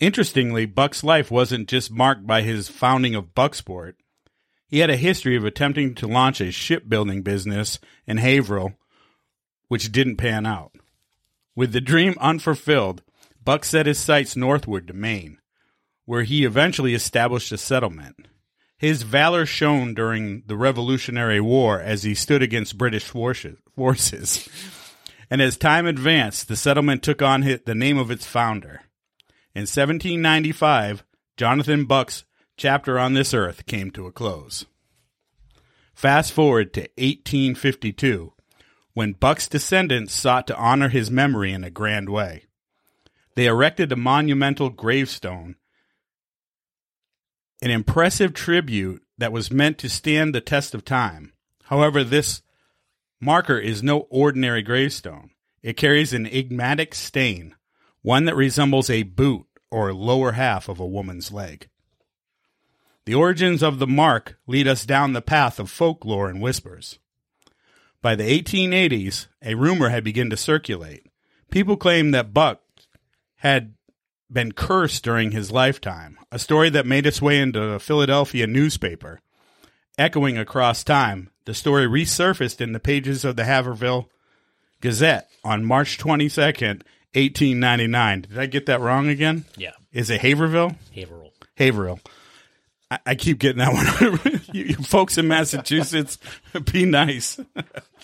Interestingly, 0.00 0.66
Buck's 0.66 1.02
life 1.02 1.30
wasn't 1.30 1.66
just 1.66 1.90
marked 1.90 2.26
by 2.26 2.42
his 2.42 2.68
founding 2.68 3.14
of 3.14 3.34
Bucksport. 3.34 3.94
He 4.66 4.80
had 4.80 4.90
a 4.90 4.98
history 4.98 5.34
of 5.34 5.46
attempting 5.46 5.94
to 5.94 6.06
launch 6.06 6.42
a 6.42 6.52
shipbuilding 6.52 7.22
business 7.22 7.78
in 8.06 8.18
Haverhill, 8.18 8.74
which 9.68 9.90
didn't 9.90 10.16
pan 10.16 10.44
out. 10.44 10.72
With 11.56 11.72
the 11.72 11.80
dream 11.80 12.14
unfulfilled, 12.20 13.02
Buck 13.42 13.64
set 13.64 13.86
his 13.86 13.98
sights 13.98 14.36
northward 14.36 14.86
to 14.88 14.92
Maine, 14.92 15.38
where 16.04 16.24
he 16.24 16.44
eventually 16.44 16.92
established 16.92 17.50
a 17.50 17.56
settlement. 17.56 18.28
His 18.78 19.02
valor 19.02 19.44
shone 19.44 19.92
during 19.92 20.44
the 20.46 20.56
Revolutionary 20.56 21.40
War 21.40 21.80
as 21.80 22.04
he 22.04 22.14
stood 22.14 22.42
against 22.42 22.78
British 22.78 23.04
forces. 23.04 24.48
And 25.30 25.42
as 25.42 25.56
time 25.56 25.84
advanced, 25.84 26.46
the 26.46 26.56
settlement 26.56 27.02
took 27.02 27.20
on 27.20 27.40
the 27.40 27.74
name 27.74 27.98
of 27.98 28.10
its 28.10 28.24
founder. 28.24 28.82
In 29.54 29.62
1795, 29.62 31.04
Jonathan 31.36 31.84
Buck's 31.86 32.24
chapter 32.56 32.98
on 32.98 33.14
this 33.14 33.34
earth 33.34 33.66
came 33.66 33.90
to 33.90 34.06
a 34.06 34.12
close. 34.12 34.64
Fast 35.92 36.32
forward 36.32 36.72
to 36.74 36.82
1852, 36.96 38.32
when 38.94 39.12
Buck's 39.12 39.48
descendants 39.48 40.14
sought 40.14 40.46
to 40.46 40.56
honor 40.56 40.88
his 40.88 41.10
memory 41.10 41.52
in 41.52 41.64
a 41.64 41.70
grand 41.70 42.08
way. 42.08 42.44
They 43.34 43.46
erected 43.46 43.92
a 43.92 43.96
monumental 43.96 44.70
gravestone, 44.70 45.56
an 47.60 47.70
impressive 47.70 48.34
tribute 48.34 49.02
that 49.18 49.32
was 49.32 49.50
meant 49.50 49.78
to 49.78 49.88
stand 49.88 50.34
the 50.34 50.40
test 50.40 50.74
of 50.74 50.84
time. 50.84 51.32
However, 51.64 52.04
this 52.04 52.42
marker 53.20 53.58
is 53.58 53.82
no 53.82 54.00
ordinary 54.10 54.62
gravestone. 54.62 55.30
It 55.62 55.76
carries 55.76 56.12
an 56.12 56.26
enigmatic 56.26 56.94
stain, 56.94 57.54
one 58.02 58.24
that 58.26 58.36
resembles 58.36 58.88
a 58.88 59.02
boot 59.02 59.46
or 59.70 59.92
lower 59.92 60.32
half 60.32 60.68
of 60.68 60.78
a 60.78 60.86
woman's 60.86 61.32
leg. 61.32 61.68
The 63.04 63.14
origins 63.14 63.62
of 63.62 63.78
the 63.78 63.86
mark 63.86 64.38
lead 64.46 64.68
us 64.68 64.86
down 64.86 65.12
the 65.12 65.22
path 65.22 65.58
of 65.58 65.70
folklore 65.70 66.28
and 66.28 66.40
whispers. 66.40 66.98
By 68.00 68.14
the 68.14 68.24
1880s, 68.24 69.26
a 69.42 69.54
rumor 69.54 69.88
had 69.88 70.04
begun 70.04 70.30
to 70.30 70.36
circulate. 70.36 71.06
People 71.50 71.76
claimed 71.76 72.14
that 72.14 72.34
Buck 72.34 72.60
had 73.36 73.74
been 74.30 74.52
cursed 74.52 75.02
during 75.04 75.30
his 75.30 75.50
lifetime, 75.50 76.18
a 76.30 76.38
story 76.38 76.70
that 76.70 76.86
made 76.86 77.06
its 77.06 77.22
way 77.22 77.40
into 77.40 77.62
a 77.62 77.78
Philadelphia 77.78 78.46
newspaper. 78.46 79.20
Echoing 79.96 80.38
across 80.38 80.84
time, 80.84 81.30
the 81.44 81.54
story 81.54 81.86
resurfaced 81.86 82.60
in 82.60 82.72
the 82.72 82.78
pages 82.80 83.24
of 83.24 83.36
the 83.36 83.42
Haverville 83.42 84.06
Gazette 84.80 85.28
on 85.42 85.64
March 85.64 85.98
22nd, 85.98 86.82
1899. 87.14 88.20
Did 88.22 88.38
I 88.38 88.46
get 88.46 88.66
that 88.66 88.80
wrong 88.80 89.08
again? 89.08 89.44
Yeah, 89.56 89.72
Is 89.92 90.10
it 90.10 90.20
Haverville? 90.20 90.76
Haverhill. 90.94 91.32
Haverhill. 91.56 92.00
I, 92.90 92.98
I 93.06 93.14
keep 93.16 93.38
getting 93.38 93.58
that 93.58 93.72
one. 93.72 94.40
you, 94.52 94.64
you 94.64 94.74
folks 94.76 95.18
in 95.18 95.26
Massachusetts, 95.26 96.18
be 96.72 96.84
nice. 96.84 97.40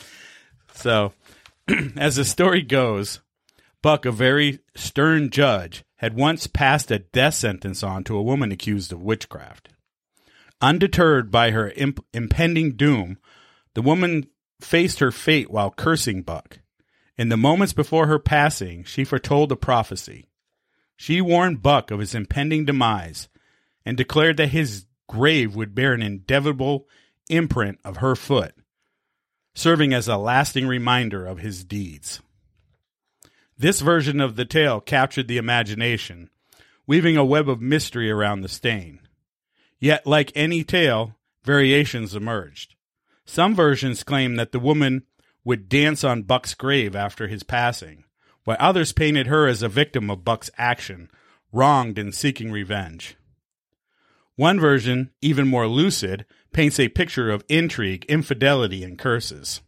so, 0.74 1.12
as 1.96 2.16
the 2.16 2.24
story 2.24 2.62
goes, 2.62 3.20
Buck, 3.84 4.06
a 4.06 4.12
very 4.12 4.60
stern 4.74 5.28
judge, 5.28 5.84
had 5.96 6.16
once 6.16 6.46
passed 6.46 6.90
a 6.90 7.00
death 7.00 7.34
sentence 7.34 7.82
on 7.82 8.02
to 8.04 8.16
a 8.16 8.22
woman 8.22 8.50
accused 8.50 8.94
of 8.94 9.02
witchcraft. 9.02 9.68
Undeterred 10.62 11.30
by 11.30 11.50
her 11.50 11.68
imp- 11.72 12.02
impending 12.14 12.76
doom, 12.76 13.18
the 13.74 13.82
woman 13.82 14.26
faced 14.58 15.00
her 15.00 15.12
fate 15.12 15.50
while 15.50 15.70
cursing 15.70 16.22
Buck. 16.22 16.60
In 17.18 17.28
the 17.28 17.36
moments 17.36 17.74
before 17.74 18.06
her 18.06 18.18
passing, 18.18 18.84
she 18.84 19.04
foretold 19.04 19.52
a 19.52 19.56
prophecy. 19.56 20.30
She 20.96 21.20
warned 21.20 21.60
Buck 21.60 21.90
of 21.90 22.00
his 22.00 22.14
impending 22.14 22.64
demise 22.64 23.28
and 23.84 23.98
declared 23.98 24.38
that 24.38 24.48
his 24.48 24.86
grave 25.10 25.54
would 25.54 25.74
bear 25.74 25.92
an 25.92 26.00
indelible 26.00 26.88
imprint 27.28 27.80
of 27.84 27.98
her 27.98 28.16
foot, 28.16 28.54
serving 29.54 29.92
as 29.92 30.08
a 30.08 30.16
lasting 30.16 30.66
reminder 30.66 31.26
of 31.26 31.40
his 31.40 31.64
deeds. 31.64 32.22
This 33.56 33.80
version 33.80 34.20
of 34.20 34.36
the 34.36 34.44
tale 34.44 34.80
captured 34.80 35.28
the 35.28 35.36
imagination, 35.36 36.28
weaving 36.86 37.16
a 37.16 37.24
web 37.24 37.48
of 37.48 37.60
mystery 37.60 38.10
around 38.10 38.40
the 38.40 38.48
stain. 38.48 39.00
Yet, 39.78 40.06
like 40.06 40.32
any 40.34 40.64
tale, 40.64 41.16
variations 41.44 42.14
emerged. 42.14 42.74
Some 43.24 43.54
versions 43.54 44.02
claim 44.02 44.36
that 44.36 44.52
the 44.52 44.58
woman 44.58 45.04
would 45.44 45.68
dance 45.68 46.02
on 46.02 46.22
Buck's 46.22 46.54
grave 46.54 46.96
after 46.96 47.28
his 47.28 47.42
passing, 47.42 48.04
while 48.44 48.56
others 48.58 48.92
painted 48.92 49.26
her 49.28 49.46
as 49.46 49.62
a 49.62 49.68
victim 49.68 50.10
of 50.10 50.24
Buck's 50.24 50.50
action 50.58 51.10
wronged 51.52 51.98
and 51.98 52.14
seeking 52.14 52.50
revenge. 52.50 53.16
One 54.36 54.58
version, 54.58 55.10
even 55.22 55.46
more 55.46 55.68
lucid, 55.68 56.26
paints 56.52 56.80
a 56.80 56.88
picture 56.88 57.30
of 57.30 57.44
intrigue, 57.48 58.04
infidelity, 58.06 58.82
and 58.82 58.98
curses. 58.98 59.60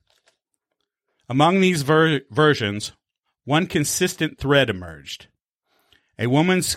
Among 1.28 1.60
these 1.60 1.82
ver- 1.82 2.22
versions, 2.30 2.92
one 3.46 3.66
consistent 3.66 4.38
thread 4.38 4.68
emerged. 4.68 5.28
A 6.18 6.26
woman's 6.26 6.76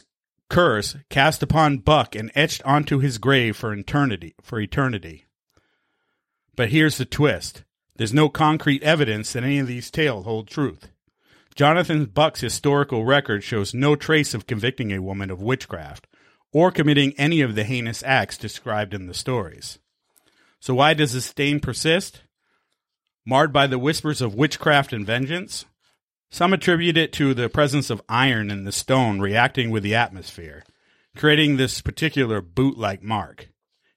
curse 0.50 0.96
cast 1.10 1.44
upon 1.44 1.80
Buck 1.80 2.16
and 2.16 2.32
etched 2.36 2.64
onto 2.64 3.00
his 3.00 3.18
grave 3.18 3.58
for 3.58 3.74
eternity, 3.74 4.36
for 4.42 4.60
eternity. 4.62 5.26
But 6.56 6.70
here's 6.70 6.98
the 6.98 7.06
twist. 7.06 7.64
There's 7.96 8.14
no 8.14 8.30
concrete 8.30 8.84
evidence 8.84 9.34
that 9.34 9.44
any 9.44 9.60
of 9.60 9.68
these 9.68 9.92
tales 9.92 10.26
hold 10.26 10.48
truth. 10.48 10.90
Jonathan 11.56 12.06
Buck's 12.06 12.42
historical 12.42 13.04
record 13.04 13.44
shows 13.44 13.74
no 13.74 13.96
trace 13.96 14.34
of 14.34 14.48
convicting 14.48 14.92
a 14.92 15.02
woman 15.02 15.32
of 15.32 15.42
witchcraft 15.42 16.08
or 16.54 16.72
committing 16.72 17.14
any 17.18 17.42
of 17.42 17.56
the 17.56 17.64
heinous 17.64 18.04
acts 18.04 18.38
described 18.38 18.94
in 18.94 19.08
the 19.08 19.14
stories. 19.14 19.80
So 20.60 20.76
why 20.76 20.94
does 20.94 21.14
the 21.14 21.22
stain 21.22 21.60
persist? 21.60 22.22
Marred 23.26 23.52
by 23.52 23.66
the 23.66 23.80
whispers 23.80 24.22
of 24.22 24.36
witchcraft 24.36 24.94
and 24.94 25.06
vengeance? 25.06 25.66
Some 26.32 26.54
attribute 26.54 26.98
it 26.98 27.12
to 27.14 27.34
the 27.34 27.50
presence 27.50 27.90
of 27.90 28.02
iron 28.08 28.52
in 28.52 28.64
the 28.64 28.72
stone 28.72 29.20
reacting 29.20 29.72
with 29.72 29.84
the 29.84 29.96
atmosphere, 29.96 30.64
creating 31.16 31.58
this 31.58 31.82
particular 31.82 32.42
boot 32.42 32.78
like 32.78 33.02
mark. 33.02 33.50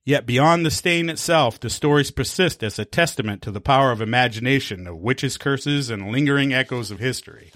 Yet 0.04 0.26
beyond 0.26 0.66
the 0.66 0.70
stain 0.70 1.08
itself, 1.08 1.60
the 1.60 1.70
stories 1.70 2.10
persist 2.10 2.64
as 2.64 2.78
a 2.78 2.84
testament 2.84 3.42
to 3.42 3.52
the 3.52 3.60
power 3.60 3.92
of 3.92 4.00
imagination, 4.00 4.86
of 4.86 4.96
witches' 4.96 5.36
curses, 5.36 5.90
and 5.90 6.10
lingering 6.10 6.52
echoes 6.52 6.90
of 6.90 6.98
history. 6.98 7.52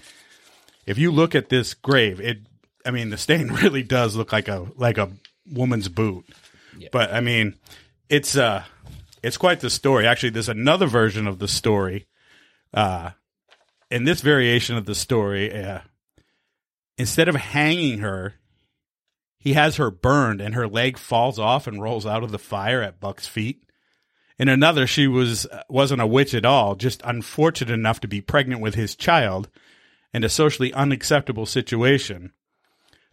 If 0.85 0.97
you 0.97 1.11
look 1.11 1.35
at 1.35 1.49
this 1.49 1.73
grave, 1.73 2.21
it 2.21 2.39
I 2.85 2.91
mean 2.91 3.09
the 3.09 3.17
stain 3.17 3.47
really 3.61 3.83
does 3.83 4.15
look 4.15 4.31
like 4.31 4.47
a 4.47 4.67
like 4.75 4.97
a 4.97 5.11
woman's 5.51 5.89
boot. 5.89 6.25
But 6.91 7.13
I 7.13 7.19
mean, 7.19 7.55
it's 8.09 8.37
uh 8.37 8.63
it's 9.21 9.37
quite 9.37 9.59
the 9.59 9.69
story. 9.69 10.07
Actually, 10.07 10.29
there's 10.29 10.47
another 10.47 10.85
version 10.85 11.27
of 11.27 11.39
the 11.39 11.47
story. 11.49 12.07
Uh 12.73 13.11
in 13.89 14.03
this 14.03 14.21
variation 14.21 14.75
of 14.75 14.85
the 14.85 14.95
story, 14.95 15.53
uh, 15.53 15.79
instead 16.97 17.27
of 17.27 17.35
hanging 17.35 17.99
her, 17.99 18.35
he 19.37 19.53
has 19.53 19.77
her 19.77 19.91
burned 19.91 20.41
and 20.41 20.55
her 20.55 20.67
leg 20.67 20.97
falls 20.97 21.39
off 21.39 21.67
and 21.67 21.81
rolls 21.81 22.05
out 22.05 22.23
of 22.23 22.31
the 22.31 22.39
fire 22.39 22.81
at 22.81 22.99
Buck's 22.99 23.27
feet. 23.27 23.63
In 24.39 24.49
another, 24.49 24.85
she 24.85 25.07
was 25.07 25.47
wasn't 25.69 26.01
a 26.01 26.07
witch 26.07 26.33
at 26.33 26.45
all, 26.45 26.75
just 26.75 27.01
unfortunate 27.03 27.73
enough 27.73 27.99
to 28.01 28.07
be 28.07 28.21
pregnant 28.21 28.61
with 28.61 28.75
his 28.75 28.95
child, 28.95 29.49
and 30.13 30.23
a 30.23 30.29
socially 30.29 30.73
unacceptable 30.73 31.45
situation. 31.45 32.33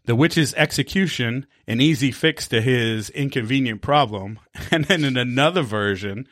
The 0.06 0.14
witch's 0.14 0.52
execution, 0.54 1.46
an 1.66 1.80
easy 1.80 2.12
fix 2.12 2.46
to 2.48 2.60
his 2.60 3.08
inconvenient 3.10 3.80
problem, 3.80 4.38
and 4.70 4.84
then 4.84 5.02
in 5.02 5.16
another 5.16 5.62
version, 5.62 6.28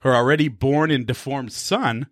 her 0.00 0.16
already 0.16 0.48
born 0.48 0.90
and 0.90 1.06
deformed 1.06 1.52
son 1.52 2.08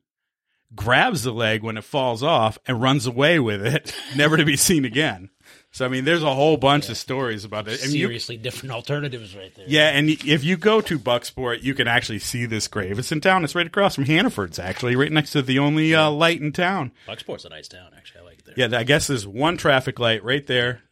grabs 0.74 1.22
the 1.22 1.32
leg 1.32 1.62
when 1.62 1.76
it 1.76 1.84
falls 1.84 2.22
off 2.22 2.58
and 2.66 2.80
runs 2.80 3.06
away 3.06 3.38
with 3.38 3.64
it, 3.66 3.94
never 4.16 4.36
to 4.36 4.44
be 4.44 4.56
seen 4.56 4.84
again. 4.84 5.30
So 5.70 5.84
I 5.84 5.88
mean, 5.88 6.04
there's 6.04 6.22
a 6.22 6.34
whole 6.34 6.56
bunch 6.56 6.88
of 6.88 6.96
stories 6.96 7.44
about 7.44 7.68
it. 7.68 7.82
And 7.82 7.92
you, 7.92 8.06
Seriously 8.06 8.36
different 8.38 8.72
alternatives 8.72 9.36
right 9.36 9.54
there. 9.54 9.66
yeah, 9.68 9.88
and 9.90 10.08
if 10.08 10.42
you 10.42 10.56
go 10.56 10.80
to 10.80 10.98
Bucksport, 10.98 11.62
you 11.62 11.74
can 11.74 11.86
actually 11.86 12.18
see 12.20 12.46
this 12.46 12.68
grave. 12.68 12.98
It's 12.98 13.12
in 13.12 13.20
town. 13.20 13.44
It's 13.44 13.54
right 13.54 13.66
across 13.66 13.94
from 13.94 14.06
Hannaford's, 14.06 14.58
actually, 14.58 14.96
right 14.96 15.12
next 15.12 15.32
to 15.32 15.42
the 15.42 15.58
only 15.58 15.94
uh, 15.94 16.10
light 16.10 16.40
in 16.40 16.52
town. 16.52 16.92
Bucksport's 17.06 17.44
a 17.44 17.50
nice 17.50 17.68
town, 17.68 17.90
actually. 17.96 18.22
I 18.22 18.24
like 18.24 18.38
it 18.38 18.44
there. 18.46 18.68
Yeah, 18.70 18.78
I 18.78 18.84
guess 18.84 19.06
there's 19.06 19.26
one 19.26 19.56
traffic 19.58 19.98
light 19.98 20.24
right 20.24 20.46
there. 20.46 20.82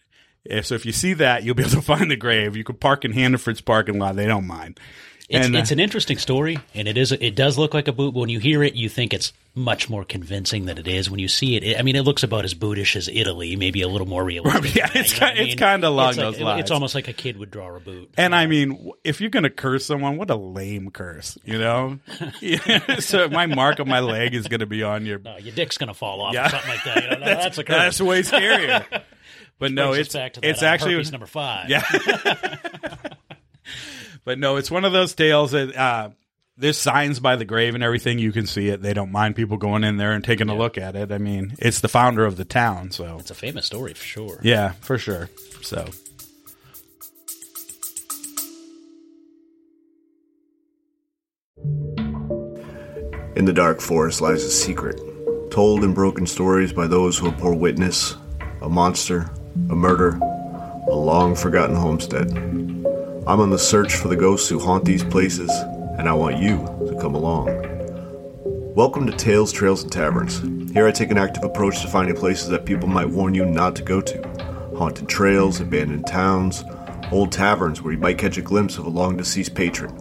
Yeah, 0.44 0.60
So 0.60 0.74
if 0.74 0.84
you 0.86 0.92
see 0.92 1.14
that, 1.14 1.42
you'll 1.42 1.54
be 1.54 1.62
able 1.62 1.72
to 1.72 1.82
find 1.82 2.10
the 2.10 2.16
grave. 2.16 2.54
You 2.54 2.62
could 2.62 2.78
park 2.80 3.04
in 3.04 3.12
Hannaford's 3.12 3.62
parking 3.62 3.98
lot; 3.98 4.14
they 4.14 4.26
don't 4.26 4.46
mind. 4.46 4.78
It's, 5.28 5.44
And, 5.46 5.56
uh, 5.56 5.58
it's 5.58 5.72
an 5.72 5.80
interesting 5.80 6.18
story, 6.18 6.56
and 6.72 6.86
it 6.86 6.96
is. 6.96 7.10
It 7.10 7.34
does 7.34 7.58
look 7.58 7.74
like 7.74 7.88
a 7.88 7.92
boot, 7.92 8.14
but 8.14 8.20
when 8.20 8.28
you 8.28 8.38
hear 8.38 8.62
it, 8.62 8.74
you 8.74 8.88
think 8.88 9.12
it's 9.12 9.32
much 9.56 9.90
more 9.90 10.04
convincing 10.04 10.66
than 10.66 10.78
it 10.78 10.86
is. 10.86 11.10
When 11.10 11.18
you 11.18 11.26
see 11.26 11.56
it, 11.56 11.64
it 11.64 11.78
I 11.78 11.82
mean, 11.82 11.96
it 11.96 12.02
looks 12.02 12.22
about 12.22 12.44
as 12.44 12.54
bootish 12.54 12.94
as 12.94 13.08
Italy, 13.08 13.56
maybe 13.56 13.82
a 13.82 13.88
little 13.88 14.06
more 14.06 14.22
realistic. 14.22 14.74
Yeah, 14.76 14.88
it's 14.94 15.14
you 15.14 15.20
know 15.20 15.32
ki- 15.32 15.40
it's 15.40 15.54
kinda 15.56 15.88
along 15.88 16.10
It's 16.10 16.18
like- 16.18 16.26
those 16.34 16.40
lines. 16.40 16.60
It's 16.60 16.70
almost 16.70 16.94
like 16.94 17.08
a 17.08 17.12
kid 17.12 17.38
would 17.38 17.50
draw 17.50 17.74
a 17.74 17.80
boot. 17.80 18.10
And 18.16 18.36
I 18.36 18.46
mean, 18.46 18.92
if 19.02 19.20
you're 19.20 19.30
gonna 19.30 19.50
curse 19.50 19.84
someone, 19.86 20.16
what 20.16 20.30
a 20.30 20.36
lame 20.36 20.90
curse, 20.92 21.36
you 21.44 21.58
know? 21.58 21.98
So 23.00 23.28
my 23.28 23.46
mark 23.46 23.80
on 23.80 23.88
my 23.88 24.00
leg 24.00 24.32
is 24.34 24.46
gonna 24.46 24.66
be 24.66 24.84
on 24.84 25.06
your. 25.06 25.18
No, 25.18 25.38
your 25.38 25.54
dick's 25.56 25.76
gonna 25.76 25.94
fall 25.94 26.20
off 26.20 26.34
Yeah. 26.34 26.46
or 26.46 26.50
something 26.50 26.70
like 26.70 26.84
that. 26.84 27.02
You 27.02 27.10
know, 27.10 27.24
that's, 27.24 27.42
that's 27.44 27.58
a 27.58 27.64
curse. 27.64 27.76
That's 27.76 28.00
way 28.00 28.20
scarier. 28.22 29.02
But 29.58 29.72
no, 29.72 29.92
it's 29.94 30.10
to 30.10 30.30
it's 30.42 30.62
uh, 30.62 30.66
actually 30.66 31.02
number 31.10 31.26
five. 31.26 31.70
Yeah. 31.70 31.82
But 34.26 34.40
no, 34.40 34.56
it's 34.56 34.72
one 34.72 34.84
of 34.84 34.92
those 34.92 35.14
tales 35.14 35.52
that 35.52 35.74
uh, 35.74 36.10
there's 36.56 36.76
signs 36.76 37.20
by 37.20 37.36
the 37.36 37.44
grave 37.44 37.76
and 37.76 37.84
everything. 37.84 38.18
You 38.18 38.32
can 38.32 38.46
see 38.46 38.68
it. 38.68 38.82
They 38.82 38.92
don't 38.92 39.12
mind 39.12 39.36
people 39.36 39.56
going 39.56 39.84
in 39.84 39.98
there 39.98 40.12
and 40.12 40.24
taking 40.24 40.48
a 40.48 40.54
look 40.54 40.76
at 40.76 40.96
it. 40.96 41.12
I 41.12 41.18
mean, 41.18 41.54
it's 41.60 41.80
the 41.80 41.88
founder 41.88 42.24
of 42.26 42.36
the 42.36 42.44
town, 42.44 42.90
so 42.90 43.18
it's 43.20 43.30
a 43.30 43.34
famous 43.34 43.66
story 43.66 43.94
for 43.94 44.04
sure. 44.04 44.40
yeah, 44.42 44.72
for 44.80 44.98
sure. 44.98 45.30
So 45.62 45.86
In 53.36 53.44
the 53.44 53.52
dark 53.52 53.80
forest 53.80 54.22
lies 54.22 54.42
a 54.42 54.50
secret, 54.50 54.98
told 55.50 55.84
in 55.84 55.92
broken 55.92 56.26
stories 56.26 56.72
by 56.72 56.86
those 56.86 57.18
who 57.18 57.30
bore 57.30 57.54
witness 57.54 58.16
a 58.62 58.68
monster, 58.68 59.30
a 59.70 59.76
murder, 59.76 60.18
a 60.88 60.94
long 60.94 61.36
forgotten 61.36 61.76
homestead. 61.76 62.32
I'm 63.28 63.40
on 63.40 63.50
the 63.50 63.58
search 63.58 63.96
for 63.96 64.06
the 64.06 64.14
ghosts 64.14 64.48
who 64.48 64.60
haunt 64.60 64.84
these 64.84 65.02
places, 65.02 65.50
and 65.98 66.08
I 66.08 66.12
want 66.12 66.38
you 66.38 66.58
to 66.86 66.96
come 67.00 67.16
along. 67.16 67.46
Welcome 68.76 69.04
to 69.08 69.12
Tales, 69.12 69.50
Trails, 69.50 69.82
and 69.82 69.90
Taverns. 69.90 70.38
Here 70.72 70.86
I 70.86 70.92
take 70.92 71.10
an 71.10 71.18
active 71.18 71.42
approach 71.42 71.82
to 71.82 71.88
finding 71.88 72.14
places 72.14 72.48
that 72.50 72.64
people 72.64 72.86
might 72.86 73.08
warn 73.08 73.34
you 73.34 73.44
not 73.44 73.74
to 73.76 73.82
go 73.82 74.00
to. 74.00 74.76
Haunted 74.78 75.08
trails, 75.08 75.60
abandoned 75.60 76.06
towns, 76.06 76.62
old 77.10 77.32
taverns 77.32 77.82
where 77.82 77.94
you 77.94 77.98
might 77.98 78.16
catch 78.16 78.38
a 78.38 78.42
glimpse 78.42 78.78
of 78.78 78.86
a 78.86 78.90
long 78.90 79.16
deceased 79.16 79.56
patron. 79.56 79.92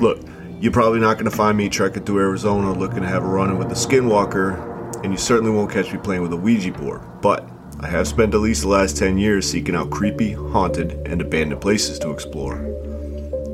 Look, 0.00 0.20
you're 0.58 0.72
probably 0.72 0.98
not 0.98 1.14
going 1.14 1.30
to 1.30 1.36
find 1.36 1.56
me 1.56 1.68
trekking 1.68 2.04
through 2.04 2.18
Arizona 2.18 2.72
looking 2.72 3.02
to 3.02 3.08
have 3.08 3.22
a 3.22 3.28
run 3.28 3.50
in 3.50 3.58
with 3.58 3.70
a 3.70 3.76
Skinwalker, 3.76 5.04
and 5.04 5.12
you 5.12 5.16
certainly 5.16 5.52
won't 5.52 5.70
catch 5.70 5.92
me 5.92 5.98
playing 6.00 6.22
with 6.22 6.32
a 6.32 6.36
Ouija 6.36 6.72
board. 6.72 7.02
But 7.20 7.48
I 7.82 7.88
have 7.88 8.06
spent 8.06 8.32
at 8.32 8.40
least 8.40 8.62
the 8.62 8.68
last 8.68 8.96
10 8.96 9.18
years 9.18 9.50
seeking 9.50 9.74
out 9.74 9.90
creepy, 9.90 10.32
haunted, 10.32 10.92
and 11.04 11.20
abandoned 11.20 11.60
places 11.60 11.98
to 11.98 12.10
explore. 12.10 12.64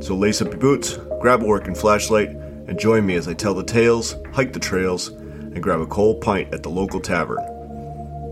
So 0.02 0.14
lace 0.14 0.42
up 0.42 0.48
your 0.48 0.58
boots, 0.58 0.98
grab 1.20 1.42
a 1.42 1.46
working 1.46 1.74
flashlight, 1.74 2.28
and 2.28 2.78
join 2.78 3.06
me 3.06 3.14
as 3.14 3.26
I 3.26 3.32
tell 3.32 3.54
the 3.54 3.64
tales, 3.64 4.16
hike 4.34 4.52
the 4.52 4.60
trails, 4.60 5.08
and 5.08 5.62
grab 5.62 5.80
a 5.80 5.86
cold 5.86 6.20
pint 6.20 6.52
at 6.52 6.62
the 6.62 6.68
local 6.68 7.00
tavern. 7.00 7.38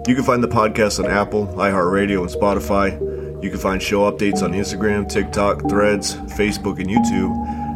You 0.06 0.14
can 0.14 0.22
find 0.22 0.44
the 0.44 0.48
podcast 0.48 1.02
on 1.02 1.10
Apple, 1.10 1.46
iHeartRadio, 1.56 2.20
and 2.20 2.30
Spotify. 2.30 3.42
You 3.42 3.48
can 3.48 3.58
find 3.58 3.82
show 3.82 4.10
updates 4.10 4.42
on 4.42 4.52
Instagram, 4.52 5.08
TikTok, 5.08 5.66
Threads, 5.68 6.16
Facebook, 6.36 6.78
and 6.78 6.90
YouTube. 6.90 7.32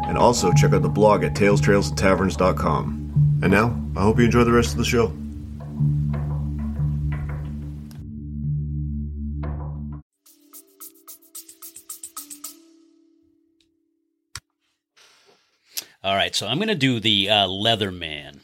And 0.08 0.18
also 0.18 0.52
check 0.52 0.74
out 0.74 0.82
the 0.82 0.88
blog 0.88 1.24
at 1.24 1.34
talestrailsandtaverns.com. 1.34 3.40
And 3.42 3.50
now, 3.50 3.80
I 3.96 4.02
hope 4.02 4.18
you 4.18 4.26
enjoy 4.26 4.44
the 4.44 4.52
rest 4.52 4.72
of 4.72 4.78
the 4.78 4.84
show. 4.84 5.10
So 16.40 16.48
I'm 16.48 16.56
going 16.56 16.68
to 16.68 16.74
do 16.74 17.00
the 17.00 17.28
uh, 17.28 17.46
Leatherman. 17.46 18.40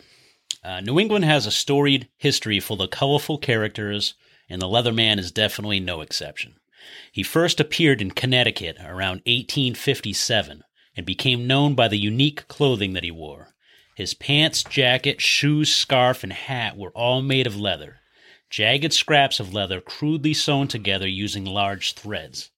Uh, 0.63 0.81
New 0.81 1.01
England 1.01 1.25
has 1.25 1.47
a 1.47 1.51
storied 1.51 2.11
history 2.19 2.61
full 2.61 2.83
of 2.83 2.91
colorful 2.91 3.39
characters, 3.39 4.13
and 4.51 4.61
the 4.61 4.69
Leatherman 4.69 5.19
is 5.19 5.33
definitely 5.33 5.81
no 5.81 6.03
exception. 6.03 6.57
He 7.11 7.23
first 7.23 7.59
appeared 7.59 8.03
in 8.03 8.11
Connecticut 8.11 8.77
around 8.81 9.23
1857 9.25 10.63
and 10.95 11.07
became 11.07 11.47
known 11.47 11.75
by 11.75 11.89
the 11.89 11.97
unique 11.97 12.47
clothing 12.49 12.93
that 12.93 13.03
he 13.03 13.11
wore. 13.11 13.55
His 13.95 14.13
pants, 14.13 14.63
jacket, 14.63 15.23
shoes, 15.23 15.75
scarf, 15.75 16.23
and 16.23 16.35
hat 16.35 16.77
were 16.77 16.91
all 16.91 17.23
made 17.23 17.47
of 17.47 17.59
leather, 17.59 18.01
jagged 18.51 18.93
scraps 18.93 19.41
of 19.41 19.55
leather 19.55 19.81
crudely 19.81 20.35
sewn 20.35 20.69
together 20.69 21.09
using 21.09 21.47
large 21.47 21.95
threads. 21.95 22.51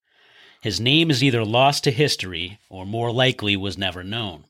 His 0.61 0.81
name 0.81 1.13
is 1.13 1.23
either 1.23 1.45
lost 1.45 1.85
to 1.85 1.93
history 1.93 2.59
or 2.69 2.85
more 2.85 3.13
likely 3.13 3.57
was 3.57 3.79
never 3.79 4.03
known. 4.03 4.47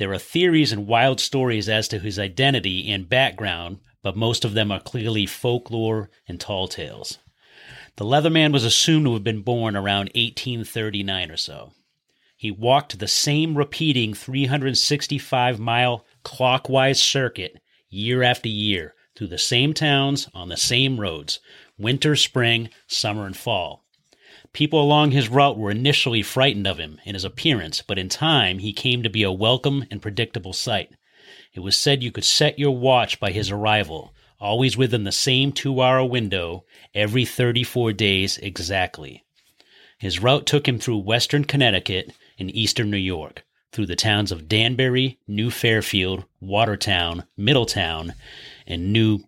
There 0.00 0.14
are 0.14 0.18
theories 0.18 0.72
and 0.72 0.86
wild 0.86 1.20
stories 1.20 1.68
as 1.68 1.86
to 1.88 1.98
his 1.98 2.18
identity 2.18 2.90
and 2.90 3.06
background, 3.06 3.80
but 4.02 4.16
most 4.16 4.46
of 4.46 4.54
them 4.54 4.72
are 4.72 4.80
clearly 4.80 5.26
folklore 5.26 6.08
and 6.26 6.40
tall 6.40 6.68
tales. 6.68 7.18
The 7.96 8.06
Leatherman 8.06 8.50
was 8.50 8.64
assumed 8.64 9.04
to 9.04 9.12
have 9.12 9.24
been 9.24 9.42
born 9.42 9.76
around 9.76 10.06
1839 10.14 11.30
or 11.30 11.36
so. 11.36 11.72
He 12.34 12.50
walked 12.50 12.98
the 12.98 13.06
same 13.06 13.58
repeating 13.58 14.14
365 14.14 15.60
mile 15.60 16.06
clockwise 16.22 17.02
circuit 17.02 17.60
year 17.90 18.22
after 18.22 18.48
year 18.48 18.94
through 19.14 19.26
the 19.26 19.36
same 19.36 19.74
towns 19.74 20.30
on 20.32 20.48
the 20.48 20.56
same 20.56 20.98
roads, 20.98 21.40
winter, 21.76 22.16
spring, 22.16 22.70
summer, 22.86 23.26
and 23.26 23.36
fall. 23.36 23.79
People 24.52 24.82
along 24.82 25.12
his 25.12 25.28
route 25.28 25.56
were 25.56 25.70
initially 25.70 26.22
frightened 26.22 26.66
of 26.66 26.78
him 26.78 27.00
and 27.04 27.14
his 27.14 27.24
appearance, 27.24 27.82
but 27.82 27.98
in 27.98 28.08
time 28.08 28.58
he 28.58 28.72
came 28.72 29.02
to 29.02 29.08
be 29.08 29.22
a 29.22 29.30
welcome 29.30 29.84
and 29.90 30.02
predictable 30.02 30.52
sight. 30.52 30.90
It 31.54 31.60
was 31.60 31.76
said 31.76 32.02
you 32.02 32.10
could 32.10 32.24
set 32.24 32.58
your 32.58 32.76
watch 32.76 33.20
by 33.20 33.30
his 33.30 33.50
arrival, 33.50 34.12
always 34.40 34.76
within 34.76 35.04
the 35.04 35.12
same 35.12 35.52
two 35.52 35.80
hour 35.80 36.04
window, 36.04 36.64
every 36.94 37.24
34 37.24 37.92
days 37.92 38.38
exactly. 38.38 39.24
His 39.98 40.20
route 40.20 40.46
took 40.46 40.66
him 40.66 40.78
through 40.78 40.98
western 40.98 41.44
Connecticut 41.44 42.12
and 42.38 42.54
eastern 42.54 42.90
New 42.90 42.96
York, 42.96 43.44
through 43.70 43.86
the 43.86 43.96
towns 43.96 44.32
of 44.32 44.48
Danbury, 44.48 45.18
New 45.28 45.50
Fairfield, 45.50 46.24
Watertown, 46.40 47.24
Middletown, 47.36 48.14
and 48.66 48.92
New 48.92 49.20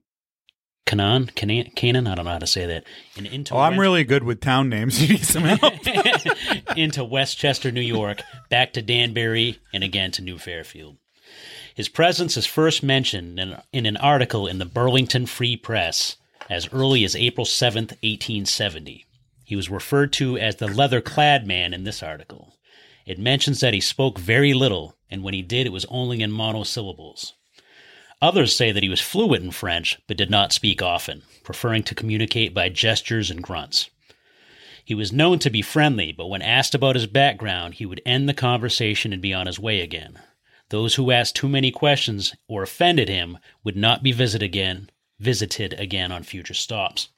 Canaan, 0.87 1.27
Canaan, 1.35 1.71
Canaan. 1.77 2.07
I 2.07 2.15
don't 2.15 2.25
know 2.25 2.33
how 2.33 2.39
to 2.39 2.47
say 2.47 2.67
that. 2.67 2.85
And 3.17 3.27
into 3.27 3.55
Oh, 3.55 3.59
I'm 3.59 3.73
Wen- 3.73 3.81
really 3.81 4.05
good 4.05 4.25
with 4.25 4.41
town 4.41 4.69
names. 4.69 5.01
You 5.03 5.15
need 5.15 5.25
some 5.25 5.45
help? 5.45 5.75
into 6.77 7.05
Westchester, 7.05 7.71
New 7.71 7.81
York, 7.81 8.23
back 8.51 8.73
to 8.75 8.83
Danbury, 8.83 9.59
and 9.73 9.83
again 9.85 10.11
to 10.13 10.23
New 10.23 10.39
Fairfield. 10.39 10.97
His 11.75 11.89
presence 11.89 12.37
is 12.37 12.45
first 12.47 12.83
mentioned 12.83 13.39
in, 13.39 13.57
in 13.73 13.87
an 13.87 13.97
article 13.97 14.47
in 14.47 14.59
the 14.59 14.67
Burlington 14.67 15.25
Free 15.27 15.57
Press 15.57 16.17
as 16.51 16.69
early 16.73 17.05
as 17.05 17.17
April 17.17 17.47
7th, 17.47 17.93
1870. 18.03 19.07
He 19.45 19.57
was 19.57 19.71
referred 19.71 20.13
to 20.15 20.37
as 20.37 20.57
the 20.57 20.69
leather 20.69 21.01
clad 21.01 21.47
man 21.47 21.73
in 21.73 21.85
this 21.85 22.03
article. 22.03 22.55
It 23.07 23.19
mentions 23.19 23.61
that 23.61 23.75
he 23.75 23.81
spoke 23.81 24.19
very 24.19 24.53
little, 24.53 24.97
and 25.11 25.23
when 25.23 25.35
he 25.35 25.43
did, 25.43 25.67
it 25.67 25.73
was 25.73 25.87
only 25.89 26.21
in 26.23 26.31
monosyllables. 26.33 27.35
Others 28.23 28.55
say 28.55 28.71
that 28.71 28.85
he 28.85 28.89
was 28.89 29.01
fluent 29.01 29.45
in 29.45 29.51
French, 29.51 29.99
but 30.07 30.17
did 30.17 30.31
not 30.31 30.53
speak 30.53 30.81
often, 30.81 31.23
preferring 31.43 31.83
to 31.83 31.95
communicate 31.95 32.55
by 32.55 32.69
gestures 32.69 33.33
and 33.33 33.43
grunts. 33.43 33.91
He 34.85 34.95
was 34.95 35.13
known 35.13 35.41
to 35.41 35.51
be 35.51 35.61
friendly, 35.61 36.13
but 36.13 36.29
when 36.29 36.41
asked 36.41 36.73
about 36.73 36.95
his 36.95 37.09
background, 37.09 37.75
he 37.75 37.87
would 37.87 38.01
end 38.07 38.29
the 38.29 38.35
conversation 38.35 39.13
and 39.13 39.21
be 39.21 39.35
on 39.35 39.49
his 39.49 39.59
way 39.59 39.81
again. 39.81 40.21
Those 40.69 40.95
who 40.95 41.11
asked 41.11 41.35
too 41.35 41.49
many 41.49 41.73
questions 41.73 42.33
or 42.47 42.63
offended 42.63 43.09
him 43.09 43.39
would 43.65 43.77
not 43.77 44.05
be 44.05 44.13
visited 44.13 44.45
again, 44.45 44.89
visited 45.19 45.75
again 45.75 46.13
on 46.13 46.23
future 46.23 46.55
stops. 46.55 47.09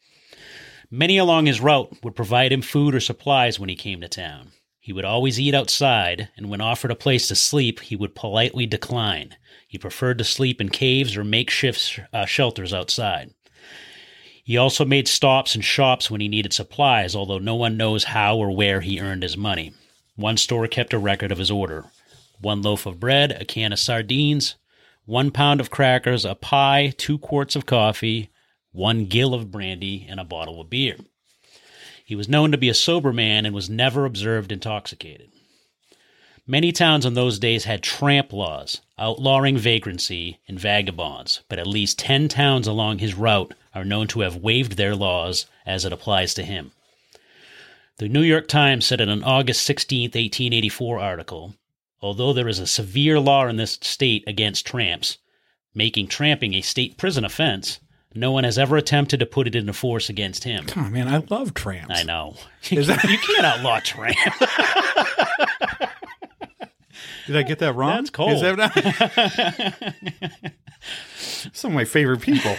Many 0.91 1.19
along 1.19 1.47
his 1.47 1.61
route 1.61 1.95
would 2.03 2.17
provide 2.17 2.51
him 2.51 2.63
food 2.63 2.95
or 2.95 3.01
supplies 3.01 3.61
when 3.61 3.69
he 3.69 3.77
came 3.77 4.01
to 4.01 4.09
town. 4.09 4.53
He 4.85 4.93
would 4.93 5.07
always 5.07 5.41
eat 5.41 5.55
outside, 5.55 6.29
and 6.37 6.51
when 6.51 6.61
offered 6.61 6.91
a 6.91 6.95
place 6.95 7.27
to 7.29 7.35
sleep, 7.35 7.81
he 7.81 7.97
would 7.97 8.15
politely 8.15 8.67
decline. 8.67 9.35
He 9.67 9.79
preferred 9.79 10.19
to 10.19 10.25
sleep 10.25 10.61
in 10.61 10.69
caves 10.69 11.17
or 11.17 11.25
makeshift 11.25 12.01
uh, 12.13 12.27
shelters 12.27 12.75
outside. 12.75 13.33
He 14.45 14.59
also 14.59 14.85
made 14.85 15.09
stops 15.09 15.57
in 15.57 15.63
shops 15.63 16.11
when 16.11 16.21
he 16.21 16.29
needed 16.29 16.53
supplies, 16.53 17.17
although 17.17 17.39
no 17.39 17.55
one 17.55 17.79
knows 17.79 18.05
how 18.05 18.37
or 18.37 18.51
where 18.51 18.83
he 18.83 19.01
earned 19.01 19.23
his 19.23 19.39
money. 19.39 19.73
One 20.17 20.37
store 20.37 20.69
kept 20.69 20.93
a 20.93 20.99
record 20.99 21.33
of 21.33 21.39
his 21.39 21.51
order 21.51 21.87
one 22.43 22.61
loaf 22.61 22.85
of 22.85 23.01
bread, 23.01 23.33
a 23.33 23.47
can 23.47 23.73
of 23.73 23.79
sardines, 23.79 24.57
one 25.07 25.31
pound 25.31 25.63
of 25.63 25.71
crackers, 25.71 26.27
a 26.27 26.35
pie, 26.35 26.93
two 26.99 27.17
quarts 27.17 27.57
of 27.57 27.65
coffee, 27.65 28.29
one 28.73 29.07
gill 29.07 29.33
of 29.33 29.51
brandy, 29.51 30.07
and 30.11 30.21
a 30.21 30.25
bottle 30.25 30.61
of 30.61 30.69
beer. 30.69 30.99
He 32.05 32.15
was 32.15 32.29
known 32.29 32.53
to 32.53 32.59
be 32.59 32.69
a 32.69 32.75
sober 32.75 33.13
man 33.13 33.47
and 33.47 33.55
was 33.55 33.71
never 33.71 34.05
observed 34.05 34.53
intoxicated. 34.53 35.31
Many 36.47 36.71
towns 36.71 37.07
in 37.07 37.15
those 37.15 37.39
days 37.39 37.65
had 37.65 37.83
tramp 37.83 38.31
laws, 38.31 38.83
outlawing 38.99 39.57
vagrancy 39.57 40.41
and 40.47 40.61
vagabonds, 40.61 41.41
but 41.49 41.59
at 41.59 41.67
least 41.67 41.99
10 41.99 42.29
towns 42.29 42.67
along 42.67 42.99
his 42.99 43.15
route 43.15 43.55
are 43.75 43.87
known 43.87 44.07
to 44.09 44.21
have 44.21 44.37
waived 44.37 44.73
their 44.73 44.95
laws 44.95 45.47
as 45.65 45.87
it 45.87 45.93
applies 45.93 46.35
to 46.35 46.45
him. 46.45 46.73
The 47.97 48.09
New 48.11 48.21
York 48.21 48.49
Times 48.49 48.85
said 48.85 49.01
in 49.01 49.09
an 49.09 49.25
August 49.25 49.63
16, 49.63 50.11
1884 50.11 50.99
article 51.01 51.55
Although 52.03 52.35
there 52.35 52.49
is 52.49 52.59
a 52.59 52.67
severe 52.67 53.19
law 53.19 53.47
in 53.47 53.57
this 53.57 53.79
state 53.81 54.25
against 54.27 54.67
tramps, 54.67 55.17
making 55.75 56.09
tramping 56.09 56.53
a 56.53 56.61
state 56.61 56.99
prison 56.99 57.25
offense, 57.25 57.81
no 58.15 58.31
one 58.33 58.45
has 58.45 58.59
ever 58.59 58.77
attempted 58.77 59.21
to 59.21 59.27
put 59.27 59.47
it 59.47 59.55
into 59.55 59.73
force 59.73 60.09
against 60.09 60.45
him. 60.45 60.67
Oh 60.77 60.89
man, 60.89 61.09
I 61.09 61.19
love 61.31 61.55
tramps. 61.55 61.99
I 61.99 62.03
know. 62.05 62.37
Is 62.71 62.87
that- 62.87 63.03
you 63.05 63.19
can't 63.19 63.45
outlaw 63.45 63.81
tramp. 63.81 64.17
Did 67.27 67.37
I 67.37 67.43
get 67.43 67.59
that 67.61 67.75
wrong? 67.75 67.97
That's 67.97 68.11
cold. 68.11 68.33
Is 68.33 68.41
that 68.43 68.57
not- 70.43 70.53
Some 71.53 71.71
of 71.73 71.75
my 71.75 71.85
favorite 71.87 72.21
people. 72.21 72.55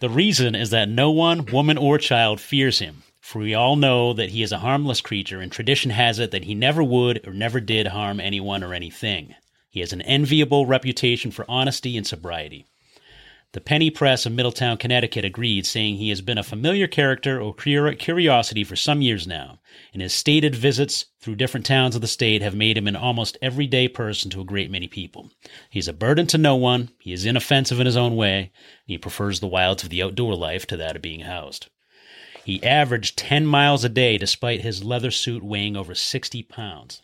The 0.00 0.08
reason 0.10 0.54
is 0.54 0.70
that 0.70 0.88
no 0.88 1.10
one, 1.10 1.44
woman 1.46 1.76
or 1.78 1.98
child, 1.98 2.40
fears 2.40 2.78
him. 2.78 3.02
For 3.20 3.38
we 3.40 3.54
all 3.54 3.76
know 3.76 4.12
that 4.14 4.30
he 4.30 4.42
is 4.42 4.50
a 4.52 4.58
harmless 4.58 5.00
creature, 5.00 5.40
and 5.40 5.52
tradition 5.52 5.90
has 5.92 6.18
it 6.18 6.30
that 6.32 6.44
he 6.44 6.54
never 6.54 6.82
would 6.82 7.26
or 7.26 7.32
never 7.32 7.60
did 7.60 7.88
harm 7.88 8.18
anyone 8.18 8.64
or 8.64 8.74
anything. 8.74 9.34
He 9.70 9.80
has 9.80 9.92
an 9.92 10.00
enviable 10.02 10.66
reputation 10.66 11.30
for 11.30 11.44
honesty 11.48 11.96
and 11.96 12.06
sobriety. 12.06 12.66
The 13.52 13.60
Penny 13.60 13.90
Press 13.90 14.26
of 14.26 14.32
Middletown, 14.32 14.76
Connecticut 14.76 15.24
agreed, 15.24 15.66
saying 15.66 15.96
he 15.96 16.10
has 16.10 16.20
been 16.20 16.38
a 16.38 16.44
familiar 16.44 16.86
character 16.86 17.40
or 17.40 17.52
curiosity 17.52 18.62
for 18.62 18.76
some 18.76 19.02
years 19.02 19.26
now, 19.26 19.58
and 19.92 20.00
his 20.00 20.12
stated 20.12 20.54
visits 20.54 21.06
through 21.18 21.34
different 21.34 21.66
towns 21.66 21.96
of 21.96 22.00
the 22.00 22.06
state 22.06 22.42
have 22.42 22.54
made 22.54 22.78
him 22.78 22.86
an 22.86 22.94
almost 22.94 23.36
everyday 23.42 23.88
person 23.88 24.30
to 24.30 24.40
a 24.40 24.44
great 24.44 24.70
many 24.70 24.86
people. 24.86 25.32
He's 25.68 25.88
a 25.88 25.92
burden 25.92 26.28
to 26.28 26.38
no 26.38 26.54
one, 26.54 26.90
he 27.00 27.12
is 27.12 27.24
inoffensive 27.24 27.80
in 27.80 27.86
his 27.86 27.96
own 27.96 28.14
way, 28.14 28.38
and 28.38 28.50
he 28.86 28.98
prefers 28.98 29.40
the 29.40 29.48
wilds 29.48 29.82
of 29.82 29.90
the 29.90 30.00
outdoor 30.04 30.36
life 30.36 30.64
to 30.68 30.76
that 30.76 30.94
of 30.94 31.02
being 31.02 31.20
housed. 31.20 31.66
He 32.44 32.62
averaged 32.62 33.18
10 33.18 33.46
miles 33.46 33.82
a 33.82 33.88
day 33.88 34.16
despite 34.16 34.60
his 34.60 34.84
leather 34.84 35.10
suit 35.10 35.42
weighing 35.42 35.76
over 35.76 35.96
60 35.96 36.44
pounds. 36.44 37.02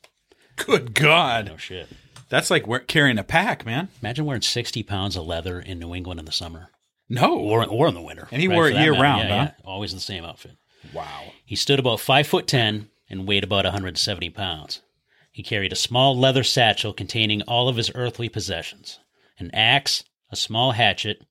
Good 0.55 0.95
God. 0.95 1.47
No 1.47 1.57
shit. 1.57 1.89
That's 2.29 2.51
like 2.51 2.65
carrying 2.89 3.19
a 3.19 3.25
pack, 3.25 3.65
man. 3.65 3.89
Imagine 4.03 4.25
wearing 4.25 4.43
60 4.43 4.83
pounds 4.83 5.17
of 5.17 5.27
leather 5.27 5.61
in 5.61 5.79
New 5.79 5.95
England 5.95 6.19
in 6.21 6.27
the 6.27 6.33
summer. 6.33 6.71
No. 7.09 7.39
Or, 7.39 7.65
or 7.65 7.87
in 7.89 7.95
the 7.95 8.03
winter. 8.03 8.27
And 8.33 8.43
he 8.43 8.49
wore 8.49 8.69
it 8.69 8.75
year 8.77 8.93
matter. 8.93 9.03
round, 9.03 9.29
Yeah, 9.29 9.45
huh? 9.47 9.53
yeah. 9.59 9.65
Always 9.65 9.93
the 9.95 10.01
same 10.01 10.25
outfit. 10.25 10.57
Wow. 10.93 11.33
He 11.45 11.55
stood 11.57 11.79
about 11.79 12.01
5 12.01 12.27
foot 12.27 12.47
10 12.47 12.89
and 13.09 13.27
weighed 13.29 13.45
about 13.45 13.65
170 13.65 14.31
pounds. 14.31 14.83
He 15.31 15.43
carried 15.43 15.73
a 15.73 15.77
small 15.77 16.19
leather 16.19 16.43
satchel 16.43 16.93
containing 16.93 17.43
all 17.43 17.69
of 17.69 17.77
his 17.77 17.91
earthly 17.95 18.29
possessions 18.29 18.99
an 19.39 19.51
axe, 19.53 20.03
a 20.31 20.37
small 20.37 20.73
hatchet, 20.73 21.23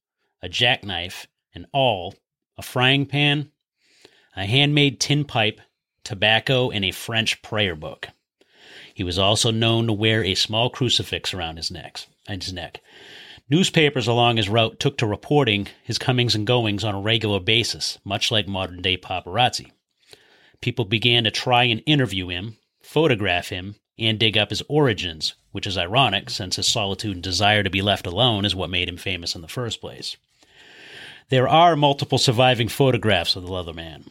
a 0.42 0.48
jackknife, 0.48 1.26
an 1.56 1.66
awl, 1.74 2.14
a 2.58 2.62
frying 2.62 3.06
pan, 3.08 3.52
a 4.36 4.46
handmade 4.46 5.00
tin 5.00 5.26
pipe, 5.26 5.60
tobacco, 6.04 6.70
and 6.70 6.86
a 6.86 6.92
French 6.92 7.42
prayer 7.42 7.76
book. 7.76 8.10
He 8.96 9.04
was 9.04 9.20
also 9.20 9.52
known 9.52 9.88
to 9.88 9.94
wear 9.94 10.24
a 10.24 10.36
small 10.36 10.70
crucifix 10.70 11.34
around 11.34 11.58
his 11.58 11.70
neck. 11.70 12.00
His 12.30 12.54
neck. 12.54 12.80
Newspapers 13.50 14.08
along 14.08 14.38
his 14.38 14.48
route 14.48 14.80
took 14.80 14.98
to 14.98 15.06
reporting 15.06 15.68
his 15.84 15.98
comings 15.98 16.34
and 16.34 16.48
goings 16.48 16.86
on 16.86 16.96
a 16.96 17.02
regular 17.02 17.42
basis, 17.42 18.00
much 18.06 18.32
like 18.32 18.48
modern 18.48 18.82
day 18.82 18.96
paparazzi. 18.96 19.74
People 20.62 20.86
began 20.86 21.26
to 21.26 21.30
try 21.30 21.66
and 21.66 21.84
interview 21.86 22.30
him, 22.30 22.56
photograph 22.82 23.50
him, 23.50 23.76
and 24.00 24.18
dig 24.18 24.38
up 24.38 24.50
his 24.50 24.64
origins, 24.70 25.36
which 25.52 25.68
is 25.68 25.78
ironic 25.78 26.30
since 26.30 26.56
his 26.56 26.66
solitude 26.66 27.16
and 27.16 27.24
desire 27.24 27.64
to 27.64 27.70
be 27.70 27.82
left 27.82 28.08
alone 28.08 28.46
is 28.46 28.56
what 28.56 28.70
made 28.70 28.88
him 28.88 28.98
famous 28.98 29.36
in 29.36 29.42
the 29.42 29.50
first 29.50 29.82
place. 29.82 30.16
There 31.28 31.50
are 31.50 31.76
multiple 31.76 32.18
surviving 32.18 32.70
photographs 32.70 33.36
of 33.36 33.44
the 33.44 33.50
Leatherman. 33.50 34.08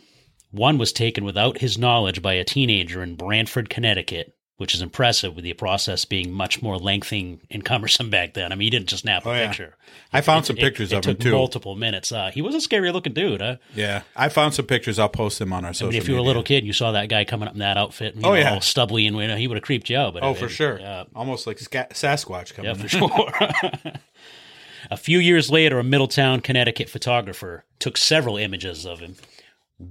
One 0.50 0.76
was 0.76 0.92
taken 0.92 1.24
without 1.24 1.58
his 1.58 1.78
knowledge 1.78 2.20
by 2.20 2.34
a 2.34 2.44
teenager 2.44 3.02
in 3.02 3.16
Branford, 3.16 3.70
Connecticut, 3.70 4.36
which 4.56 4.72
is 4.74 4.80
impressive 4.80 5.34
with 5.34 5.42
the 5.44 5.52
process 5.52 6.04
being 6.04 6.30
much 6.32 6.62
more 6.62 6.78
lengthy 6.78 7.40
and 7.50 7.64
cumbersome 7.64 8.08
back 8.16 8.34
then. 8.34 8.52
I 8.52 8.54
mean, 8.54 8.66
he 8.66 8.70
didn't 8.70 8.86
just 8.88 9.02
snap 9.02 9.26
a 9.26 9.30
Oh, 9.30 9.32
yeah. 9.32 9.46
picture. 9.48 9.74
I 10.12 10.20
found 10.20 10.46
some 10.46 10.56
It- 10.56 10.60
pictures 10.60 10.92
it 10.92 10.96
of 10.98 11.04
him 11.04 11.16
took 11.16 11.20
too. 11.24 11.32
multiple 11.32 11.74
minutes. 11.74 12.12
Uh, 12.12 12.30
he 12.32 12.40
was 12.40 12.54
a 12.54 12.60
scary 12.60 12.92
looking 12.92 13.12
dude. 13.14 13.40
Huh? 13.40 13.56
Yeah, 13.74 14.02
I 14.14 14.28
found 14.28 14.54
some 14.54 14.66
pictures. 14.66 14.98
I'll 14.98 15.08
post 15.08 15.38
them 15.40 15.52
on 15.52 15.64
our 15.64 15.70
I 15.70 15.72
social. 15.72 15.88
mean, 15.90 16.00
if 16.00 16.06
you 16.08 16.14
were 16.14 16.20
a 16.20 16.24
little 16.24 16.42
kid 16.44 16.58
and 16.58 16.66
you 16.68 16.72
saw 16.72 16.92
that 16.92 17.08
guy 17.08 17.24
coming 17.24 17.48
up 17.48 17.54
in 17.54 17.60
that 17.60 17.76
outfit, 17.76 18.14
and, 18.14 18.24
Oh, 18.24 18.30
know, 18.30 18.34
yeah. 18.36 18.54
all 18.54 18.60
stubbly, 18.60 19.06
and 19.08 19.16
you 19.16 19.26
know, 19.26 19.36
he 19.36 19.48
would 19.48 19.56
have 19.56 19.64
creeped 19.64 19.90
you 19.90 19.96
out. 19.98 20.14
But 20.14 20.22
oh, 20.22 20.30
it- 20.30 20.38
for 20.38 20.46
it- 20.46 20.50
sure, 20.50 20.78
yeah, 20.78 21.04
almost 21.16 21.46
like 21.48 21.56
Sasquatch 21.58 22.54
coming. 22.54 22.70
yeah, 22.70 22.80
for 22.80 22.88
sure. 22.88 23.92
a 24.90 24.96
few 24.96 25.18
years 25.18 25.50
later, 25.50 25.78
a 25.80 25.84
Middletown, 25.84 26.40
Connecticut 26.40 26.88
photographer 26.88 27.64
took 27.80 27.96
several 27.96 28.36
images 28.36 28.86
of 28.86 29.00
him 29.00 29.16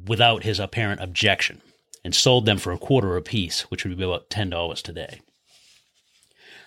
without 0.08 0.43
his 0.43 0.60
apparent 0.60 1.02
objection 1.02 1.62
and 2.04 2.13
sold 2.13 2.46
them 2.46 2.58
for 2.58 2.72
a 2.72 2.78
quarter 2.78 3.16
apiece, 3.16 3.62
which 3.70 3.86
would 3.86 3.98
be 3.98 4.04
about 4.04 4.30
ten 4.30 4.50
dollars 4.50 4.82
today. 4.82 5.22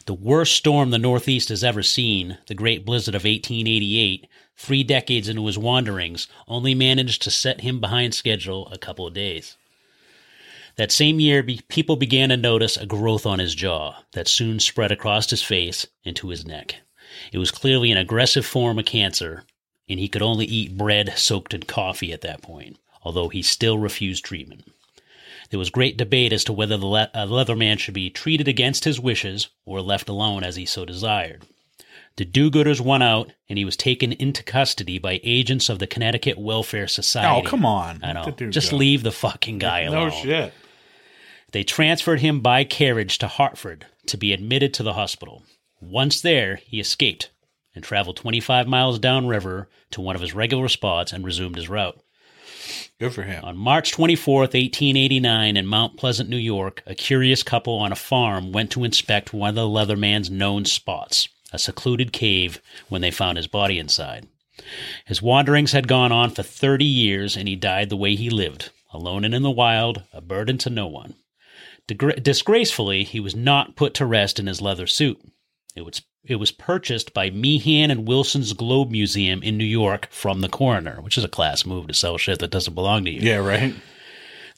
The 0.06 0.14
worst 0.14 0.54
storm 0.54 0.90
the 0.90 0.98
Northeast 0.98 1.48
has 1.48 1.64
ever 1.64 1.82
seen, 1.82 2.38
the 2.46 2.54
Great 2.54 2.84
Blizzard 2.84 3.16
of 3.16 3.24
1888, 3.24 4.28
three 4.56 4.84
decades 4.84 5.28
into 5.28 5.46
his 5.46 5.58
wanderings, 5.58 6.28
only 6.46 6.74
managed 6.74 7.22
to 7.22 7.30
set 7.30 7.62
him 7.62 7.80
behind 7.80 8.14
schedule 8.14 8.68
a 8.68 8.78
couple 8.78 9.06
of 9.06 9.14
days. 9.14 9.56
That 10.76 10.92
same 10.92 11.18
year, 11.18 11.42
people 11.42 11.96
began 11.96 12.28
to 12.28 12.36
notice 12.36 12.76
a 12.76 12.86
growth 12.86 13.26
on 13.26 13.38
his 13.38 13.54
jaw 13.54 14.02
that 14.12 14.28
soon 14.28 14.60
spread 14.60 14.92
across 14.92 15.28
his 15.28 15.42
face 15.42 15.86
into 16.04 16.28
his 16.28 16.46
neck. 16.46 16.76
It 17.32 17.38
was 17.38 17.50
clearly 17.50 17.90
an 17.90 17.98
aggressive 17.98 18.46
form 18.46 18.78
of 18.78 18.84
cancer, 18.84 19.44
and 19.88 19.98
he 19.98 20.08
could 20.08 20.22
only 20.22 20.44
eat 20.44 20.76
bread 20.76 21.14
soaked 21.16 21.54
in 21.54 21.62
coffee 21.62 22.12
at 22.12 22.20
that 22.20 22.42
point, 22.42 22.78
although 23.02 23.28
he 23.28 23.42
still 23.42 23.78
refused 23.78 24.24
treatment. 24.24 24.70
There 25.50 25.58
was 25.58 25.70
great 25.70 25.96
debate 25.96 26.32
as 26.32 26.44
to 26.44 26.52
whether 26.52 26.76
the 26.76 26.86
le- 26.86 27.10
uh, 27.14 27.26
Leatherman 27.26 27.78
should 27.78 27.94
be 27.94 28.10
treated 28.10 28.48
against 28.48 28.84
his 28.84 29.00
wishes 29.00 29.48
or 29.64 29.80
left 29.80 30.08
alone 30.08 30.42
as 30.44 30.56
he 30.56 30.66
so 30.66 30.84
desired. 30.84 31.44
The 32.16 32.24
do 32.24 32.50
gooders 32.50 32.80
won 32.80 33.02
out, 33.02 33.32
and 33.48 33.58
he 33.58 33.64
was 33.64 33.76
taken 33.76 34.12
into 34.12 34.42
custody 34.42 34.98
by 34.98 35.20
agents 35.22 35.68
of 35.68 35.78
the 35.78 35.86
Connecticut 35.86 36.38
Welfare 36.38 36.88
Society. 36.88 37.46
Oh, 37.46 37.48
come 37.48 37.66
on. 37.66 38.00
I 38.02 38.12
know. 38.12 38.30
Just 38.48 38.70
go. 38.70 38.78
leave 38.78 39.02
the 39.02 39.12
fucking 39.12 39.58
guy 39.58 39.82
alone. 39.82 40.08
No 40.08 40.10
shit. 40.10 40.54
They 41.52 41.62
transferred 41.62 42.20
him 42.20 42.40
by 42.40 42.64
carriage 42.64 43.18
to 43.18 43.28
Hartford 43.28 43.86
to 44.06 44.16
be 44.16 44.32
admitted 44.32 44.72
to 44.74 44.82
the 44.82 44.94
hospital. 44.94 45.42
Once 45.80 46.20
there, 46.20 46.56
he 46.56 46.80
escaped 46.80 47.30
and 47.74 47.84
traveled 47.84 48.16
25 48.16 48.66
miles 48.66 48.98
downriver 48.98 49.68
to 49.90 50.00
one 50.00 50.16
of 50.16 50.22
his 50.22 50.34
regular 50.34 50.68
spots 50.68 51.12
and 51.12 51.24
resumed 51.24 51.56
his 51.56 51.68
route. 51.68 52.00
Good 52.98 53.12
for 53.12 53.22
him. 53.22 53.44
On 53.44 53.56
March 53.56 53.92
24th, 53.92 54.54
1889, 54.54 55.56
in 55.56 55.66
Mount 55.66 55.96
Pleasant, 55.96 56.30
New 56.30 56.36
York, 56.36 56.82
a 56.86 56.94
curious 56.94 57.42
couple 57.42 57.74
on 57.74 57.92
a 57.92 57.96
farm 57.96 58.52
went 58.52 58.70
to 58.72 58.84
inspect 58.84 59.32
one 59.32 59.50
of 59.50 59.54
the 59.54 59.68
Leatherman's 59.68 60.30
known 60.30 60.64
spots, 60.64 61.28
a 61.52 61.58
secluded 61.58 62.12
cave, 62.12 62.60
when 62.88 63.02
they 63.02 63.10
found 63.10 63.36
his 63.36 63.46
body 63.46 63.78
inside. 63.78 64.26
His 65.04 65.20
wanderings 65.20 65.72
had 65.72 65.88
gone 65.88 66.12
on 66.12 66.30
for 66.30 66.42
30 66.42 66.84
years, 66.84 67.36
and 67.36 67.46
he 67.46 67.56
died 67.56 67.90
the 67.90 67.96
way 67.96 68.14
he 68.14 68.30
lived, 68.30 68.70
alone 68.92 69.24
and 69.24 69.34
in 69.34 69.42
the 69.42 69.50
wild, 69.50 70.02
a 70.12 70.20
burden 70.20 70.56
to 70.58 70.70
no 70.70 70.86
one. 70.86 71.14
Disgracefully, 71.86 73.04
he 73.04 73.20
was 73.20 73.36
not 73.36 73.76
put 73.76 73.94
to 73.94 74.06
rest 74.06 74.38
in 74.40 74.46
his 74.46 74.60
leather 74.60 74.86
suit. 74.86 75.20
It 75.76 75.84
was 75.84 76.02
it 76.26 76.36
was 76.36 76.50
purchased 76.50 77.14
by 77.14 77.30
Meehan 77.30 77.90
and 77.90 78.06
Wilson's 78.06 78.52
Globe 78.52 78.90
Museum 78.90 79.42
in 79.42 79.56
New 79.56 79.64
York 79.64 80.08
from 80.10 80.40
the 80.40 80.48
coroner, 80.48 81.00
which 81.00 81.16
is 81.16 81.24
a 81.24 81.28
class 81.28 81.64
move 81.64 81.86
to 81.86 81.94
sell 81.94 82.18
shit 82.18 82.38
that 82.40 82.50
doesn't 82.50 82.74
belong 82.74 83.04
to 83.04 83.10
you. 83.10 83.20
Yeah, 83.20 83.36
right. 83.36 83.74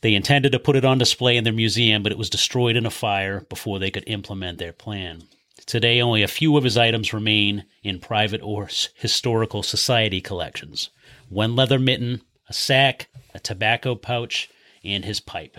They 0.00 0.14
intended 0.14 0.52
to 0.52 0.60
put 0.60 0.76
it 0.76 0.84
on 0.84 0.98
display 0.98 1.36
in 1.36 1.44
their 1.44 1.52
museum, 1.52 2.02
but 2.02 2.12
it 2.12 2.18
was 2.18 2.30
destroyed 2.30 2.76
in 2.76 2.86
a 2.86 2.90
fire 2.90 3.40
before 3.48 3.78
they 3.78 3.90
could 3.90 4.04
implement 4.06 4.58
their 4.58 4.72
plan. 4.72 5.24
Today, 5.66 6.00
only 6.00 6.22
a 6.22 6.28
few 6.28 6.56
of 6.56 6.64
his 6.64 6.78
items 6.78 7.12
remain 7.12 7.64
in 7.82 7.98
private 7.98 8.40
or 8.42 8.68
historical 8.94 9.62
society 9.62 10.20
collections 10.20 10.90
one 11.28 11.54
leather 11.54 11.78
mitten, 11.78 12.22
a 12.48 12.52
sack, 12.52 13.08
a 13.34 13.40
tobacco 13.40 13.94
pouch, 13.94 14.48
and 14.82 15.04
his 15.04 15.20
pipe. 15.20 15.58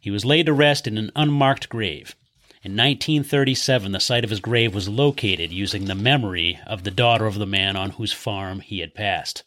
He 0.00 0.10
was 0.10 0.24
laid 0.24 0.46
to 0.46 0.52
rest 0.52 0.86
in 0.86 0.96
an 0.96 1.10
unmarked 1.14 1.68
grave. 1.68 2.16
In 2.68 2.74
1937, 2.74 3.92
the 3.92 3.98
site 3.98 4.24
of 4.24 4.30
his 4.30 4.40
grave 4.40 4.74
was 4.74 4.90
located 4.90 5.50
using 5.50 5.86
the 5.86 5.94
memory 5.94 6.60
of 6.66 6.84
the 6.84 6.90
daughter 6.90 7.24
of 7.24 7.36
the 7.36 7.46
man 7.46 7.76
on 7.76 7.92
whose 7.92 8.12
farm 8.12 8.60
he 8.60 8.80
had 8.80 8.94
passed. 8.94 9.42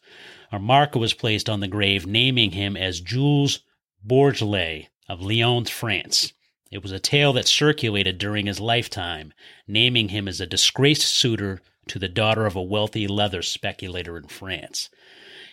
A 0.50 0.58
marker 0.58 0.98
was 0.98 1.14
placed 1.14 1.48
on 1.48 1.60
the 1.60 1.68
grave 1.68 2.04
naming 2.04 2.50
him 2.50 2.76
as 2.76 3.00
Jules 3.00 3.60
Bourglay 4.04 4.88
of 5.08 5.22
Lyons, 5.22 5.70
France. 5.70 6.32
It 6.72 6.82
was 6.82 6.90
a 6.90 6.98
tale 6.98 7.32
that 7.34 7.46
circulated 7.46 8.18
during 8.18 8.46
his 8.46 8.58
lifetime, 8.58 9.32
naming 9.68 10.08
him 10.08 10.26
as 10.26 10.40
a 10.40 10.44
disgraced 10.46 11.02
suitor 11.02 11.62
to 11.86 12.00
the 12.00 12.08
daughter 12.08 12.44
of 12.44 12.56
a 12.56 12.60
wealthy 12.60 13.06
leather 13.06 13.42
speculator 13.42 14.16
in 14.16 14.26
France. 14.26 14.90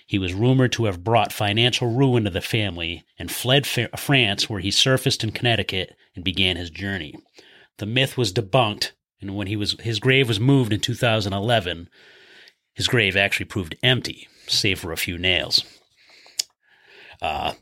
He 0.07 0.17
was 0.17 0.33
rumored 0.33 0.71
to 0.71 0.85
have 0.85 1.03
brought 1.03 1.31
financial 1.31 1.93
ruin 1.93 2.23
to 2.23 2.31
the 2.31 2.41
family 2.41 3.03
and 3.19 3.29
fled 3.31 3.67
Fa- 3.67 3.95
France, 3.95 4.49
where 4.49 4.59
he 4.59 4.71
surfaced 4.71 5.23
in 5.23 5.29
Connecticut 5.29 5.95
and 6.15 6.25
began 6.25 6.57
his 6.57 6.71
journey. 6.71 7.13
The 7.79 7.85
myth 7.85 8.17
was 8.17 8.31
debunked, 8.31 8.91
and 9.19 9.35
when 9.35 9.47
he 9.47 9.55
was 9.55 9.75
his 9.81 9.99
grave 9.99 10.27
was 10.27 10.39
moved 10.39 10.71
in 10.71 10.79
2011, 10.79 11.89
his 12.73 12.87
grave 12.87 13.17
actually 13.17 13.45
proved 13.47 13.75
empty, 13.83 14.27
save 14.47 14.79
for 14.79 14.91
a 14.91 14.97
few 14.97 15.17
nails. 15.17 15.63
Uh, 17.21 17.53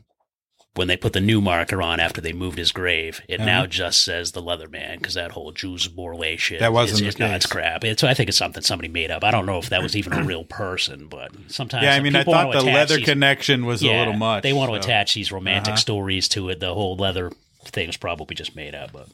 when 0.74 0.86
they 0.86 0.96
put 0.96 1.12
the 1.12 1.20
new 1.20 1.40
marker 1.40 1.82
on 1.82 1.98
after 1.98 2.20
they 2.20 2.32
moved 2.32 2.56
his 2.58 2.70
grave, 2.70 3.20
it 3.28 3.40
now 3.40 3.66
just 3.66 4.00
says 4.04 4.30
the 4.30 4.40
Leatherman 4.42 4.98
because 4.98 5.14
that 5.14 5.32
whole 5.32 5.50
Jules 5.50 5.88
Bourglay 5.88 6.36
shit. 6.38 6.60
That 6.60 6.72
wasn't 6.72 6.98
is, 6.98 7.00
the 7.00 7.08
is, 7.08 7.18
no, 7.18 7.34
it's 7.34 7.46
crap. 7.46 7.82
It's, 7.82 8.04
I 8.04 8.14
think 8.14 8.28
it's 8.28 8.38
something 8.38 8.62
somebody 8.62 8.86
made 8.88 9.10
up. 9.10 9.24
I 9.24 9.32
don't 9.32 9.46
know 9.46 9.58
if 9.58 9.70
that 9.70 9.82
was 9.82 9.96
even 9.96 10.12
a 10.12 10.22
real 10.22 10.44
person, 10.44 11.08
but 11.08 11.32
sometimes 11.48 11.82
Yeah, 11.82 11.94
I 11.94 12.00
mean, 12.00 12.14
I 12.14 12.22
thought 12.22 12.52
the 12.52 12.62
leather 12.62 12.94
these- 12.96 13.04
connection 13.06 13.66
was 13.66 13.82
a 13.82 13.86
little 13.86 14.12
much. 14.12 14.44
They 14.44 14.52
want 14.52 14.70
to 14.72 14.80
so- 14.80 14.86
attach 14.86 15.14
these 15.14 15.32
romantic 15.32 15.72
Uh-huh. 15.72 15.80
stories 15.80 16.28
to 16.28 16.48
it. 16.50 16.60
The 16.60 16.72
whole 16.74 16.94
leather 16.96 17.32
thing 17.64 17.88
is 17.88 17.96
probably 17.96 18.36
just 18.36 18.54
made 18.54 18.76
up. 18.76 18.92
But 18.92 19.08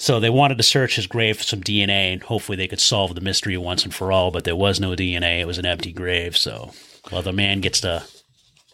so 0.00 0.20
they 0.20 0.30
wanted 0.30 0.56
to 0.58 0.62
search 0.64 0.96
his 0.96 1.06
grave 1.06 1.38
for 1.38 1.42
some 1.44 1.60
DNA, 1.62 2.12
and 2.12 2.22
hopefully 2.22 2.56
they 2.56 2.68
could 2.68 2.80
solve 2.80 3.14
the 3.14 3.20
mystery 3.20 3.56
once 3.56 3.84
and 3.84 3.94
for 3.94 4.12
all. 4.12 4.30
But 4.30 4.44
there 4.44 4.56
was 4.56 4.78
no 4.80 4.90
DNA; 4.92 5.40
it 5.40 5.46
was 5.46 5.58
an 5.58 5.66
empty 5.66 5.92
grave. 5.92 6.36
So 6.36 6.72
well, 7.10 7.22
the 7.22 7.32
man 7.32 7.60
gets 7.60 7.80
to 7.82 8.04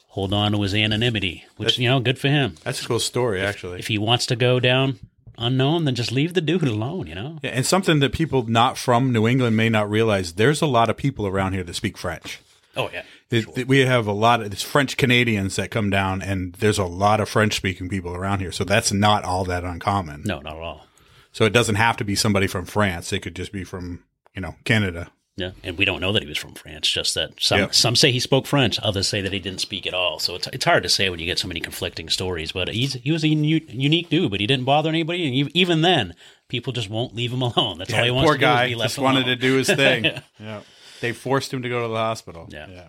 hold 0.08 0.32
on 0.32 0.52
to 0.52 0.60
his 0.62 0.74
anonymity, 0.74 1.44
which 1.56 1.78
you 1.78 1.88
know, 1.88 2.00
good 2.00 2.18
for 2.18 2.28
him. 2.28 2.56
That's 2.62 2.82
a 2.82 2.86
cool 2.86 3.00
story, 3.00 3.40
actually. 3.40 3.78
If 3.78 3.88
he 3.88 3.98
wants 3.98 4.26
to 4.26 4.36
go 4.36 4.60
down 4.60 4.98
unknown, 5.36 5.84
then 5.84 5.94
just 5.96 6.12
leave 6.12 6.34
the 6.34 6.40
dude 6.40 6.62
alone. 6.62 7.06
You 7.06 7.14
know. 7.14 7.38
Yeah, 7.42 7.50
and 7.50 7.66
something 7.66 8.00
that 8.00 8.12
people 8.12 8.44
not 8.46 8.76
from 8.78 9.12
New 9.12 9.26
England 9.26 9.56
may 9.56 9.68
not 9.68 9.88
realize: 9.90 10.34
there's 10.34 10.62
a 10.62 10.66
lot 10.66 10.90
of 10.90 10.96
people 10.96 11.26
around 11.26 11.52
here 11.54 11.64
that 11.64 11.74
speak 11.74 11.96
French. 11.98 12.40
Oh 12.76 12.90
yeah. 12.92 13.02
It- 13.30 13.46
it- 13.56 13.68
we 13.68 13.80
have 13.80 14.06
a 14.06 14.12
lot 14.12 14.42
of 14.42 14.56
French 14.58 14.96
Canadians 14.96 15.56
that 15.56 15.70
come 15.70 15.90
down, 15.90 16.20
and 16.22 16.52
there's 16.54 16.78
a 16.78 16.84
lot 16.84 17.20
of 17.20 17.28
French 17.28 17.54
speaking 17.56 17.88
people 17.88 18.14
around 18.14 18.40
here. 18.40 18.52
So 18.52 18.64
that's 18.64 18.92
not 18.92 19.24
all 19.24 19.44
that 19.46 19.64
uncommon. 19.64 20.22
No, 20.24 20.40
not 20.40 20.56
at 20.56 20.62
all. 20.62 20.86
So 21.34 21.44
it 21.44 21.52
doesn't 21.52 21.74
have 21.74 21.96
to 21.98 22.04
be 22.04 22.14
somebody 22.14 22.46
from 22.46 22.64
France. 22.64 23.12
It 23.12 23.20
could 23.20 23.36
just 23.36 23.52
be 23.52 23.64
from 23.64 24.04
you 24.34 24.40
know 24.40 24.54
Canada. 24.64 25.10
Yeah, 25.36 25.50
and 25.64 25.76
we 25.76 25.84
don't 25.84 26.00
know 26.00 26.12
that 26.12 26.22
he 26.22 26.28
was 26.28 26.38
from 26.38 26.54
France. 26.54 26.88
Just 26.88 27.14
that 27.16 27.40
some 27.42 27.58
Yeah. 27.58 27.70
some 27.72 27.96
say 27.96 28.12
he 28.12 28.20
spoke 28.20 28.46
French, 28.46 28.78
others 28.80 29.08
say 29.08 29.20
that 29.20 29.32
he 29.32 29.40
didn't 29.40 29.60
speak 29.60 29.84
at 29.84 29.92
all. 29.92 30.20
So 30.20 30.36
it's 30.36 30.46
it's 30.52 30.64
hard 30.64 30.84
to 30.84 30.88
say 30.88 31.10
when 31.10 31.18
you 31.18 31.26
get 31.26 31.40
so 31.40 31.48
many 31.48 31.58
conflicting 31.58 32.08
stories. 32.08 32.52
But 32.52 32.68
he's 32.68 32.94
he 32.94 33.10
was 33.10 33.24
a 33.24 33.28
unique 33.28 34.08
dude, 34.08 34.30
but 34.30 34.38
he 34.40 34.46
didn't 34.46 34.64
bother 34.64 34.88
anybody, 34.88 35.26
and 35.40 35.50
even 35.56 35.82
then, 35.82 36.14
people 36.48 36.72
just 36.72 36.88
won't 36.88 37.16
leave 37.16 37.32
him 37.32 37.42
alone. 37.50 37.78
That's 37.78 37.92
all 37.92 38.04
he 38.04 38.12
wants 38.12 38.28
poor 38.28 38.34
to 38.36 38.40
do 38.40 38.46
is 38.46 38.54
guy 38.54 38.66
be 38.68 38.74
left 38.76 38.90
just 38.90 38.98
wanted 39.02 39.24
to 39.24 39.36
do 39.36 39.56
his 39.56 39.66
thing. 39.66 40.04
yeah. 40.38 40.60
They 41.00 41.12
forced 41.12 41.52
him 41.52 41.62
to 41.62 41.68
go 41.68 41.82
to 41.82 41.88
the 41.88 41.96
hospital. 41.96 42.48
Yeah. 42.50 42.88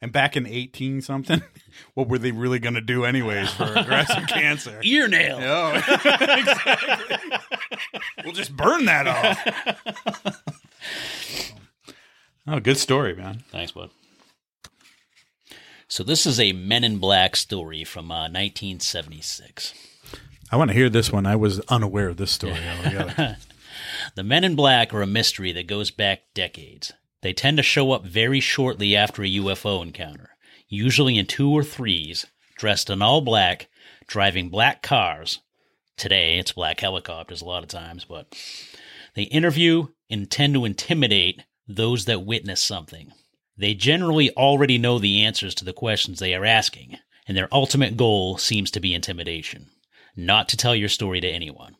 And 0.00 0.12
back 0.12 0.36
in 0.36 0.46
eighteen 0.46 1.00
something, 1.02 1.42
what 1.94 2.08
were 2.08 2.18
they 2.18 2.30
really 2.30 2.58
going 2.60 2.74
to 2.74 2.80
do 2.80 3.04
anyways 3.04 3.50
for 3.50 3.64
aggressive 3.64 4.26
cancer? 4.28 4.80
Ear 4.82 5.08
nail. 5.08 5.38
Oh, 5.42 5.74
exactly. 6.04 7.16
we'll 8.24 8.32
just 8.32 8.56
burn 8.56 8.84
that 8.84 9.06
off. 9.08 10.34
oh, 12.46 12.60
good 12.60 12.78
story, 12.78 13.16
man. 13.16 13.42
Thanks, 13.50 13.72
bud. 13.72 13.90
So 15.88 16.04
this 16.04 16.26
is 16.26 16.38
a 16.38 16.52
Men 16.52 16.84
in 16.84 16.98
Black 16.98 17.34
story 17.34 17.82
from 17.82 18.10
uh, 18.10 18.28
1976. 18.28 19.74
I 20.52 20.56
want 20.56 20.70
to 20.70 20.76
hear 20.76 20.88
this 20.90 21.10
one. 21.10 21.26
I 21.26 21.34
was 21.34 21.60
unaware 21.68 22.08
of 22.08 22.18
this 22.18 22.30
story 22.30 22.60
altogether. 22.68 23.38
The 24.14 24.22
Men 24.22 24.44
in 24.44 24.54
Black 24.54 24.92
are 24.94 25.02
a 25.02 25.06
mystery 25.06 25.50
that 25.52 25.66
goes 25.66 25.90
back 25.90 26.20
decades. 26.34 26.92
They 27.22 27.32
tend 27.32 27.56
to 27.56 27.62
show 27.62 27.92
up 27.92 28.04
very 28.04 28.40
shortly 28.40 28.94
after 28.94 29.22
a 29.22 29.28
UFO 29.28 29.82
encounter, 29.82 30.30
usually 30.68 31.18
in 31.18 31.26
two 31.26 31.50
or 31.50 31.64
threes, 31.64 32.26
dressed 32.56 32.90
in 32.90 33.02
all 33.02 33.20
black, 33.20 33.68
driving 34.06 34.50
black 34.50 34.82
cars. 34.82 35.40
Today, 35.96 36.38
it's 36.38 36.52
black 36.52 36.78
helicopters 36.80 37.42
a 37.42 37.44
lot 37.44 37.64
of 37.64 37.68
times, 37.68 38.04
but 38.04 38.36
they 39.14 39.24
interview 39.24 39.88
and 40.08 40.30
tend 40.30 40.54
to 40.54 40.64
intimidate 40.64 41.42
those 41.66 42.04
that 42.04 42.24
witness 42.24 42.60
something. 42.60 43.12
They 43.56 43.74
generally 43.74 44.30
already 44.30 44.78
know 44.78 45.00
the 45.00 45.24
answers 45.24 45.56
to 45.56 45.64
the 45.64 45.72
questions 45.72 46.20
they 46.20 46.34
are 46.34 46.44
asking, 46.44 46.98
and 47.26 47.36
their 47.36 47.52
ultimate 47.52 47.96
goal 47.96 48.38
seems 48.38 48.70
to 48.70 48.80
be 48.80 48.94
intimidation, 48.94 49.66
not 50.14 50.48
to 50.50 50.56
tell 50.56 50.76
your 50.76 50.88
story 50.88 51.20
to 51.20 51.28
anyone. 51.28 51.74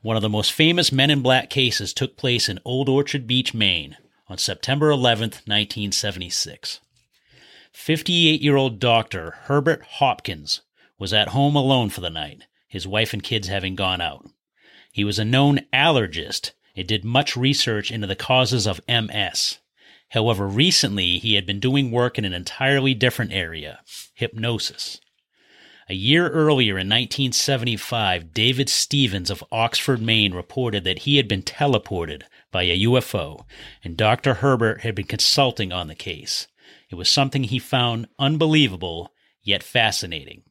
One 0.00 0.16
of 0.16 0.22
the 0.22 0.30
most 0.30 0.52
famous 0.52 0.90
Men 0.90 1.10
in 1.10 1.20
Black 1.20 1.50
cases 1.50 1.92
took 1.92 2.16
place 2.16 2.48
in 2.48 2.58
Old 2.64 2.88
Orchard 2.88 3.26
Beach, 3.26 3.52
Maine, 3.52 3.96
on 4.28 4.38
September 4.38 4.90
11th, 4.90 5.46
1976. 5.46 6.80
58 7.72 8.40
year 8.40 8.56
old 8.56 8.78
doctor 8.78 9.32
Herbert 9.44 9.82
Hopkins 9.82 10.62
was 10.98 11.12
at 11.12 11.28
home 11.28 11.56
alone 11.56 11.90
for 11.90 12.00
the 12.00 12.10
night, 12.10 12.46
his 12.68 12.86
wife 12.86 13.12
and 13.12 13.22
kids 13.22 13.48
having 13.48 13.74
gone 13.74 14.00
out. 14.00 14.26
He 14.92 15.04
was 15.04 15.18
a 15.18 15.24
known 15.24 15.60
allergist 15.72 16.52
and 16.76 16.86
did 16.86 17.04
much 17.04 17.36
research 17.36 17.90
into 17.90 18.06
the 18.06 18.16
causes 18.16 18.66
of 18.66 18.80
MS. 18.88 19.58
However, 20.10 20.46
recently 20.46 21.18
he 21.18 21.34
had 21.34 21.46
been 21.46 21.60
doing 21.60 21.90
work 21.90 22.18
in 22.18 22.24
an 22.24 22.34
entirely 22.34 22.94
different 22.94 23.32
area 23.32 23.80
hypnosis. 24.14 25.00
A 25.88 25.94
year 25.94 26.28
earlier 26.28 26.74
in 26.74 26.88
1975, 26.88 28.32
David 28.32 28.68
Stevens 28.68 29.30
of 29.30 29.42
Oxford, 29.50 30.00
Maine 30.00 30.32
reported 30.32 30.84
that 30.84 31.00
he 31.00 31.16
had 31.16 31.26
been 31.26 31.42
teleported 31.42 32.22
by 32.52 32.62
a 32.62 32.80
UFO, 32.80 33.44
and 33.82 33.96
Dr. 33.96 34.34
Herbert 34.34 34.82
had 34.82 34.94
been 34.94 35.06
consulting 35.06 35.72
on 35.72 35.88
the 35.88 35.96
case. 35.96 36.46
It 36.90 36.94
was 36.94 37.08
something 37.08 37.44
he 37.44 37.58
found 37.58 38.06
unbelievable, 38.18 39.12
yet 39.42 39.62
fascinating. 39.62 40.42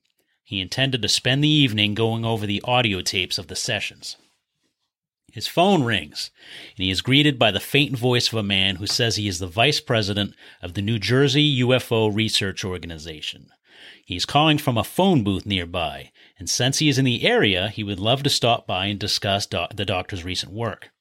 He 0.44 0.60
intended 0.60 1.02
to 1.02 1.08
spend 1.08 1.44
the 1.44 1.48
evening 1.48 1.94
going 1.94 2.26
over 2.26 2.46
the 2.46 2.62
audio 2.66 3.02
tapes 3.02 3.38
of 3.38 3.48
the 3.48 3.56
sessions. 3.56 4.18
His 5.32 5.48
phone 5.48 5.84
rings, 5.84 6.30
and 6.76 6.84
he 6.84 6.92
is 6.92 7.02
greeted 7.02 7.40
by 7.40 7.52
the 7.52 7.62
faint 7.62 7.98
voice 7.98 8.28
of 8.28 8.38
a 8.38 8.44
man 8.44 8.76
who 8.76 8.86
says 8.86 9.16
he 9.16 9.30
is 9.30 9.40
the 9.40 9.48
vice 9.48 9.80
president 9.80 10.36
of 10.62 10.74
the 10.74 10.82
New 10.82 11.00
Jersey 11.00 11.62
UFO 11.62 12.14
Research 12.14 12.66
Organization. 12.66 13.48
He 14.06 14.18
is 14.18 14.26
calling 14.26 14.58
from 14.58 14.78
a 14.78 14.84
phone 14.84 15.24
booth 15.24 15.46
nearby, 15.46 16.12
and 16.38 16.50
since 16.50 16.80
he 16.80 16.90
is 16.90 16.98
in 16.98 17.06
the 17.06 17.24
area, 17.24 17.70
he 17.70 17.82
would 17.82 18.00
love 18.00 18.24
to 18.24 18.30
stop 18.30 18.68
by 18.68 18.88
and 18.88 19.00
discuss 19.00 19.46
doc- 19.46 19.76
the 19.76 19.86
doctor's 19.86 20.26
recent 20.26 20.52
work. 20.52 20.92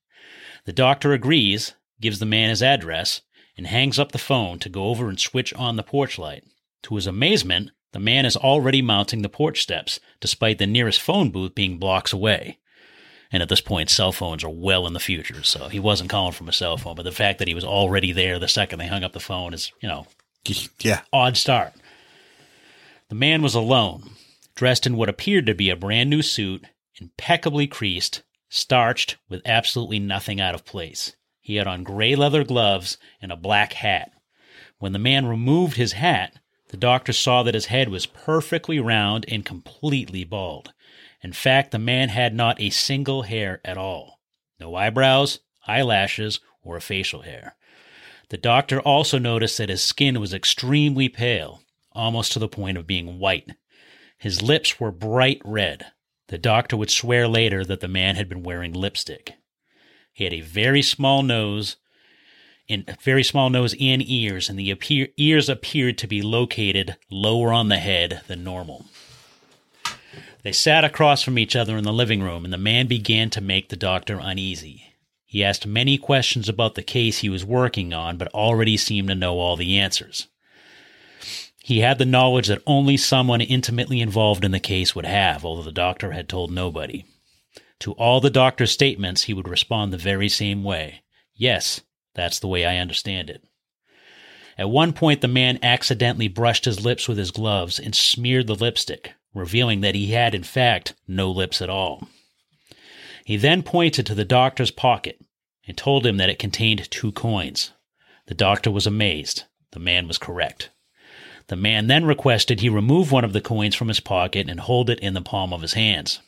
The 0.64 0.72
doctor 0.72 1.12
agrees, 1.12 1.74
gives 2.00 2.18
the 2.18 2.26
man 2.26 2.50
his 2.50 2.62
address, 2.62 3.22
and 3.56 3.66
hangs 3.66 3.98
up 3.98 4.12
the 4.12 4.18
phone 4.18 4.58
to 4.60 4.68
go 4.68 4.84
over 4.84 5.08
and 5.08 5.18
switch 5.20 5.52
on 5.54 5.76
the 5.76 5.82
porch 5.82 6.18
light. 6.18 6.44
To 6.84 6.94
his 6.96 7.06
amazement, 7.06 7.70
the 7.92 7.98
man 7.98 8.24
is 8.24 8.36
already 8.36 8.80
mounting 8.82 9.22
the 9.22 9.28
porch 9.28 9.60
steps, 9.62 10.00
despite 10.20 10.58
the 10.58 10.66
nearest 10.66 11.00
phone 11.00 11.30
booth 11.30 11.54
being 11.54 11.78
blocks 11.78 12.12
away. 12.12 12.58
And 13.32 13.42
at 13.42 13.48
this 13.48 13.60
point, 13.60 13.90
cell 13.90 14.12
phones 14.12 14.42
are 14.42 14.50
well 14.50 14.86
in 14.86 14.92
the 14.92 15.00
future, 15.00 15.42
so 15.42 15.68
he 15.68 15.78
wasn't 15.78 16.10
calling 16.10 16.32
from 16.32 16.48
a 16.48 16.52
cell 16.52 16.76
phone. 16.76 16.96
But 16.96 17.02
the 17.04 17.12
fact 17.12 17.38
that 17.38 17.48
he 17.48 17.54
was 17.54 17.64
already 17.64 18.12
there 18.12 18.38
the 18.38 18.48
second 18.48 18.78
they 18.78 18.86
hung 18.86 19.04
up 19.04 19.12
the 19.12 19.20
phone 19.20 19.54
is, 19.54 19.72
you 19.80 19.88
know, 19.88 20.06
Yeah. 20.80 21.02
odd 21.12 21.36
start. 21.36 21.74
The 23.08 23.14
man 23.14 23.42
was 23.42 23.54
alone, 23.54 24.10
dressed 24.54 24.86
in 24.86 24.96
what 24.96 25.08
appeared 25.08 25.46
to 25.46 25.54
be 25.54 25.68
a 25.70 25.76
brand 25.76 26.10
new 26.10 26.22
suit, 26.22 26.64
impeccably 27.00 27.66
creased, 27.66 28.22
starched, 28.50 29.16
with 29.30 29.40
absolutely 29.46 29.98
nothing 29.98 30.40
out 30.40 30.54
of 30.54 30.66
place. 30.66 31.16
He 31.40 31.56
had 31.56 31.66
on 31.66 31.84
gray 31.84 32.14
leather 32.14 32.44
gloves 32.44 32.98
and 33.22 33.32
a 33.32 33.36
black 33.36 33.72
hat. 33.72 34.12
When 34.78 34.92
the 34.92 34.98
man 34.98 35.24
removed 35.24 35.76
his 35.76 35.92
hat, 35.92 36.38
the 36.68 36.76
doctor 36.76 37.12
saw 37.12 37.42
that 37.42 37.54
his 37.54 37.66
head 37.66 37.88
was 37.88 38.06
perfectly 38.06 38.78
round 38.78 39.24
and 39.28 39.44
completely 39.44 40.24
bald. 40.24 40.72
In 41.22 41.32
fact, 41.32 41.70
the 41.70 41.78
man 41.78 42.08
had 42.08 42.34
not 42.34 42.60
a 42.60 42.70
single 42.70 43.22
hair 43.22 43.60
at 43.64 43.78
all. 43.78 44.20
No 44.58 44.74
eyebrows, 44.74 45.40
eyelashes, 45.66 46.40
or 46.62 46.78
facial 46.80 47.22
hair. 47.22 47.56
The 48.28 48.36
doctor 48.36 48.80
also 48.80 49.18
noticed 49.18 49.58
that 49.58 49.68
his 49.68 49.82
skin 49.82 50.20
was 50.20 50.32
extremely 50.32 51.08
pale, 51.08 51.62
almost 51.92 52.32
to 52.32 52.38
the 52.38 52.48
point 52.48 52.78
of 52.78 52.86
being 52.86 53.18
white. 53.18 53.50
His 54.16 54.40
lips 54.42 54.78
were 54.78 54.92
bright 54.92 55.40
red. 55.44 55.86
The 56.30 56.38
doctor 56.38 56.76
would 56.76 56.92
swear 56.92 57.26
later 57.26 57.64
that 57.64 57.80
the 57.80 57.88
man 57.88 58.14
had 58.14 58.28
been 58.28 58.44
wearing 58.44 58.72
lipstick. 58.72 59.34
He 60.12 60.22
had 60.22 60.32
a 60.32 60.42
very 60.42 60.80
small 60.80 61.24
nose, 61.24 61.74
and 62.68 62.96
very 63.02 63.24
small 63.24 63.50
nose 63.50 63.74
and 63.80 64.00
ears, 64.00 64.48
and 64.48 64.56
the 64.56 64.70
appear, 64.70 65.08
ears 65.16 65.48
appeared 65.48 65.98
to 65.98 66.06
be 66.06 66.22
located 66.22 66.96
lower 67.10 67.52
on 67.52 67.68
the 67.68 67.78
head 67.78 68.20
than 68.28 68.44
normal. 68.44 68.86
They 70.44 70.52
sat 70.52 70.84
across 70.84 71.20
from 71.20 71.36
each 71.36 71.56
other 71.56 71.76
in 71.76 71.82
the 71.82 71.92
living 71.92 72.22
room, 72.22 72.44
and 72.44 72.52
the 72.52 72.58
man 72.58 72.86
began 72.86 73.28
to 73.30 73.40
make 73.40 73.68
the 73.68 73.74
doctor 73.74 74.20
uneasy. 74.22 74.84
He 75.24 75.42
asked 75.42 75.66
many 75.66 75.98
questions 75.98 76.48
about 76.48 76.76
the 76.76 76.82
case 76.84 77.18
he 77.18 77.28
was 77.28 77.44
working 77.44 77.92
on, 77.92 78.18
but 78.18 78.32
already 78.32 78.76
seemed 78.76 79.08
to 79.08 79.16
know 79.16 79.40
all 79.40 79.56
the 79.56 79.76
answers. 79.78 80.28
He 81.62 81.80
had 81.80 81.98
the 81.98 82.06
knowledge 82.06 82.48
that 82.48 82.62
only 82.66 82.96
someone 82.96 83.40
intimately 83.40 84.00
involved 84.00 84.44
in 84.44 84.50
the 84.50 84.60
case 84.60 84.94
would 84.94 85.06
have, 85.06 85.44
although 85.44 85.62
the 85.62 85.72
doctor 85.72 86.12
had 86.12 86.28
told 86.28 86.50
nobody. 86.50 87.04
To 87.80 87.92
all 87.92 88.20
the 88.20 88.30
doctor's 88.30 88.70
statements, 88.70 89.24
he 89.24 89.34
would 89.34 89.48
respond 89.48 89.92
the 89.92 89.98
very 89.98 90.28
same 90.28 90.62
way 90.64 91.02
Yes, 91.40 91.80
that's 92.12 92.38
the 92.38 92.48
way 92.48 92.66
I 92.66 92.76
understand 92.76 93.30
it. 93.30 93.42
At 94.58 94.68
one 94.68 94.92
point, 94.92 95.22
the 95.22 95.26
man 95.26 95.58
accidentally 95.62 96.28
brushed 96.28 96.66
his 96.66 96.84
lips 96.84 97.08
with 97.08 97.16
his 97.16 97.30
gloves 97.30 97.80
and 97.80 97.94
smeared 97.94 98.46
the 98.46 98.54
lipstick, 98.54 99.14
revealing 99.32 99.80
that 99.80 99.94
he 99.94 100.08
had, 100.08 100.34
in 100.34 100.42
fact, 100.42 100.92
no 101.08 101.30
lips 101.30 101.62
at 101.62 101.70
all. 101.70 102.06
He 103.24 103.38
then 103.38 103.62
pointed 103.62 104.04
to 104.04 104.14
the 104.14 104.26
doctor's 104.26 104.70
pocket 104.70 105.18
and 105.66 105.78
told 105.78 106.04
him 106.04 106.18
that 106.18 106.28
it 106.28 106.38
contained 106.38 106.90
two 106.90 107.10
coins. 107.10 107.72
The 108.26 108.34
doctor 108.34 108.70
was 108.70 108.86
amazed. 108.86 109.44
The 109.70 109.80
man 109.80 110.06
was 110.06 110.18
correct. 110.18 110.68
The 111.50 111.56
man 111.56 111.88
then 111.88 112.04
requested 112.04 112.60
he 112.60 112.68
remove 112.68 113.10
one 113.10 113.24
of 113.24 113.32
the 113.32 113.40
coins 113.40 113.74
from 113.74 113.88
his 113.88 113.98
pocket 113.98 114.48
and 114.48 114.60
hold 114.60 114.88
it 114.88 115.00
in 115.00 115.14
the 115.14 115.20
palm 115.20 115.52
of 115.52 115.62
his 115.62 115.72
hands. 115.72 116.20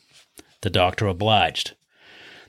The 0.59 0.69
doctor 0.69 1.07
obliged. 1.07 1.75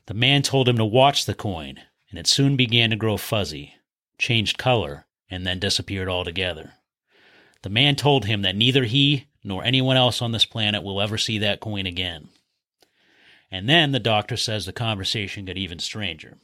The 0.06 0.14
man 0.14 0.42
told 0.42 0.68
him 0.68 0.76
to 0.78 0.84
watch 0.84 1.24
the 1.24 1.34
coin, 1.34 1.78
and 2.10 2.18
it 2.18 2.26
soon 2.26 2.56
began 2.56 2.90
to 2.90 2.96
grow 2.96 3.16
fuzzy, 3.16 3.76
changed 4.18 4.58
color, 4.58 5.06
and 5.30 5.46
then 5.46 5.60
disappeared 5.60 6.08
altogether. 6.08 6.72
The 7.62 7.68
man 7.68 7.94
told 7.94 8.24
him 8.24 8.42
that 8.42 8.56
neither 8.56 8.82
he 8.86 9.28
nor 9.44 9.62
anyone 9.62 9.96
else 9.96 10.20
on 10.20 10.32
this 10.32 10.44
planet 10.44 10.82
will 10.82 11.00
ever 11.00 11.16
see 11.16 11.38
that 11.38 11.60
coin 11.60 11.86
again. 11.86 12.28
And 13.52 13.68
then 13.68 13.92
the 13.92 14.00
doctor 14.00 14.36
says 14.36 14.66
the 14.66 14.72
conversation 14.72 15.44
got 15.44 15.56
even 15.56 15.78
stranger. 15.78 16.38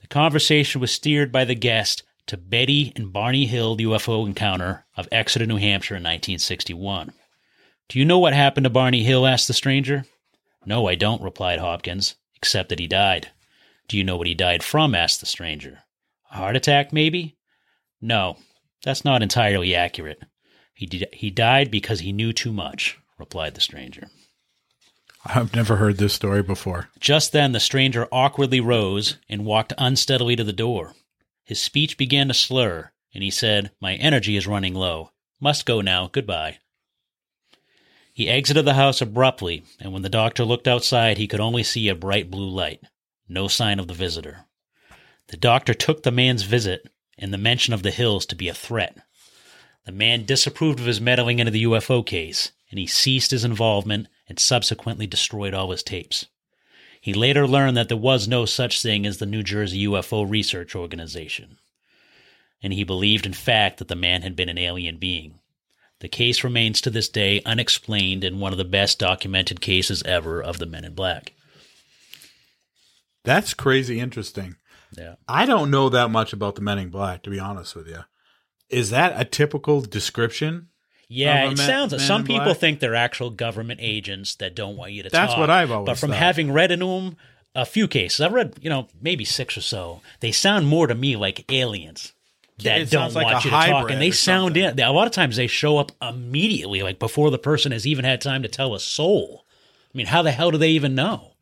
The 0.00 0.06
conversation 0.06 0.80
was 0.80 0.92
steered 0.92 1.32
by 1.32 1.44
the 1.44 1.56
guest 1.56 2.04
to 2.26 2.36
Betty 2.36 2.92
and 2.96 3.12
Barney 3.12 3.46
Hill 3.46 3.76
the 3.76 3.84
UFO 3.84 4.26
encounter 4.26 4.86
of 4.96 5.08
Exeter, 5.12 5.46
New 5.46 5.56
Hampshire 5.56 5.94
in 5.94 6.02
1961. 6.02 7.12
Do 7.88 7.98
you 7.98 8.04
know 8.04 8.18
what 8.18 8.32
happened 8.32 8.64
to 8.64 8.70
Barney 8.70 9.02
Hill? 9.02 9.26
asked 9.26 9.46
the 9.46 9.54
stranger. 9.54 10.04
No, 10.64 10.88
I 10.88 10.94
don't, 10.94 11.22
replied 11.22 11.58
Hopkins, 11.58 12.16
except 12.36 12.70
that 12.70 12.78
he 12.78 12.86
died. 12.86 13.30
Do 13.88 13.98
you 13.98 14.04
know 14.04 14.16
what 14.16 14.26
he 14.26 14.34
died 14.34 14.62
from? 14.62 14.94
asked 14.94 15.20
the 15.20 15.26
stranger. 15.26 15.80
A 16.32 16.36
heart 16.36 16.56
attack, 16.56 16.92
maybe? 16.92 17.36
No, 18.00 18.38
that's 18.82 19.04
not 19.04 19.22
entirely 19.22 19.74
accurate. 19.74 20.22
He, 20.74 20.86
di- 20.86 21.06
he 21.12 21.30
died 21.30 21.70
because 21.70 22.00
he 22.00 22.12
knew 22.12 22.32
too 22.32 22.52
much, 22.52 22.98
replied 23.18 23.54
the 23.54 23.60
stranger. 23.60 24.08
I've 25.26 25.54
never 25.54 25.76
heard 25.76 25.98
this 25.98 26.12
story 26.12 26.42
before. 26.42 26.88
Just 26.98 27.32
then 27.32 27.52
the 27.52 27.60
stranger 27.60 28.08
awkwardly 28.12 28.60
rose 28.60 29.16
and 29.28 29.44
walked 29.44 29.72
unsteadily 29.78 30.36
to 30.36 30.44
the 30.44 30.52
door. 30.52 30.94
His 31.44 31.60
speech 31.60 31.98
began 31.98 32.28
to 32.28 32.34
slur, 32.34 32.92
and 33.12 33.22
he 33.22 33.30
said, 33.30 33.70
My 33.80 33.94
energy 33.94 34.36
is 34.36 34.46
running 34.46 34.74
low. 34.74 35.12
Must 35.40 35.66
go 35.66 35.80
now. 35.80 36.08
Goodbye. 36.08 36.58
He 38.12 38.28
exited 38.28 38.64
the 38.64 38.74
house 38.74 39.00
abruptly, 39.00 39.64
and 39.78 39.92
when 39.92 40.02
the 40.02 40.08
doctor 40.08 40.44
looked 40.44 40.68
outside, 40.68 41.18
he 41.18 41.26
could 41.26 41.40
only 41.40 41.62
see 41.62 41.88
a 41.88 41.94
bright 41.94 42.30
blue 42.30 42.48
light. 42.48 42.82
No 43.28 43.48
sign 43.48 43.78
of 43.78 43.88
the 43.88 43.94
visitor. 43.94 44.46
The 45.28 45.36
doctor 45.36 45.74
took 45.74 46.02
the 46.02 46.10
man's 46.10 46.42
visit 46.42 46.90
and 47.18 47.32
the 47.32 47.38
mention 47.38 47.74
of 47.74 47.82
the 47.82 47.90
hills 47.90 48.26
to 48.26 48.36
be 48.36 48.48
a 48.48 48.54
threat. 48.54 48.96
The 49.84 49.92
man 49.92 50.24
disapproved 50.24 50.80
of 50.80 50.86
his 50.86 51.00
meddling 51.00 51.38
into 51.40 51.50
the 51.50 51.64
UFO 51.64 52.04
case, 52.04 52.52
and 52.70 52.78
he 52.78 52.86
ceased 52.86 53.30
his 53.30 53.44
involvement 53.44 54.08
and 54.28 54.38
subsequently 54.38 55.06
destroyed 55.06 55.52
all 55.52 55.70
his 55.70 55.82
tapes. 55.82 56.26
He 57.04 57.12
later 57.12 57.46
learned 57.46 57.76
that 57.76 57.88
there 57.88 57.98
was 57.98 58.26
no 58.26 58.46
such 58.46 58.80
thing 58.80 59.04
as 59.04 59.18
the 59.18 59.26
New 59.26 59.42
Jersey 59.42 59.84
UFO 59.86 60.26
Research 60.26 60.74
Organization, 60.74 61.58
and 62.62 62.72
he 62.72 62.82
believed, 62.82 63.26
in 63.26 63.34
fact, 63.34 63.76
that 63.76 63.88
the 63.88 63.94
man 63.94 64.22
had 64.22 64.34
been 64.34 64.48
an 64.48 64.56
alien 64.56 64.96
being. 64.96 65.38
The 66.00 66.08
case 66.08 66.42
remains 66.42 66.80
to 66.80 66.88
this 66.88 67.10
day 67.10 67.42
unexplained 67.44 68.24
and 68.24 68.40
one 68.40 68.52
of 68.52 68.58
the 68.58 68.64
best 68.64 68.98
documented 68.98 69.60
cases 69.60 70.02
ever 70.04 70.42
of 70.42 70.58
the 70.58 70.64
Men 70.64 70.86
in 70.86 70.94
Black. 70.94 71.34
That's 73.22 73.52
crazy 73.52 74.00
interesting. 74.00 74.56
Yeah. 74.96 75.16
I 75.28 75.44
don't 75.44 75.70
know 75.70 75.90
that 75.90 76.10
much 76.10 76.32
about 76.32 76.54
the 76.54 76.62
Men 76.62 76.78
in 76.78 76.88
Black, 76.88 77.22
to 77.24 77.30
be 77.30 77.38
honest 77.38 77.76
with 77.76 77.86
you. 77.86 78.04
Is 78.70 78.88
that 78.88 79.12
a 79.20 79.26
typical 79.26 79.82
description? 79.82 80.68
Yeah, 81.08 81.50
it 81.50 81.58
sounds. 81.58 81.92
man 81.92 82.00
some 82.00 82.24
people 82.24 82.44
black? 82.44 82.56
think 82.58 82.80
they're 82.80 82.94
actual 82.94 83.30
government 83.30 83.80
agents 83.82 84.34
that 84.36 84.54
don't 84.54 84.76
want 84.76 84.92
you 84.92 85.02
to 85.02 85.10
That's 85.10 85.32
talk. 85.32 85.40
what 85.40 85.50
I've 85.50 85.70
always 85.70 85.86
But 85.86 85.98
from 85.98 86.10
thought. 86.10 86.18
having 86.18 86.52
read 86.52 86.70
into 86.72 86.86
them 86.86 87.16
a 87.54 87.64
few 87.66 87.86
cases, 87.86 88.20
I've 88.20 88.32
read 88.32 88.54
you 88.60 88.70
know 88.70 88.88
maybe 89.00 89.24
six 89.24 89.56
or 89.56 89.60
so. 89.60 90.00
They 90.20 90.32
sound 90.32 90.66
more 90.66 90.86
to 90.86 90.94
me 90.94 91.16
like 91.16 91.44
aliens 91.52 92.12
that 92.58 92.80
it 92.80 92.90
don't 92.90 93.12
like 93.14 93.24
want 93.26 93.44
a 93.44 93.48
you 93.48 93.50
to 93.50 93.66
talk, 93.70 93.90
and 93.90 94.00
they 94.00 94.10
sound 94.12 94.54
something. 94.56 94.78
in. 94.78 94.80
A 94.80 94.92
lot 94.92 95.06
of 95.06 95.12
times 95.12 95.36
they 95.36 95.46
show 95.46 95.78
up 95.78 95.92
immediately, 96.00 96.82
like 96.82 96.98
before 96.98 97.30
the 97.30 97.38
person 97.38 97.72
has 97.72 97.86
even 97.86 98.04
had 98.04 98.20
time 98.20 98.42
to 98.42 98.48
tell 98.48 98.74
a 98.74 98.80
soul. 98.80 99.44
I 99.92 99.96
mean, 99.98 100.06
how 100.06 100.22
the 100.22 100.30
hell 100.32 100.50
do 100.50 100.58
they 100.58 100.70
even 100.70 100.94
know? 100.94 101.32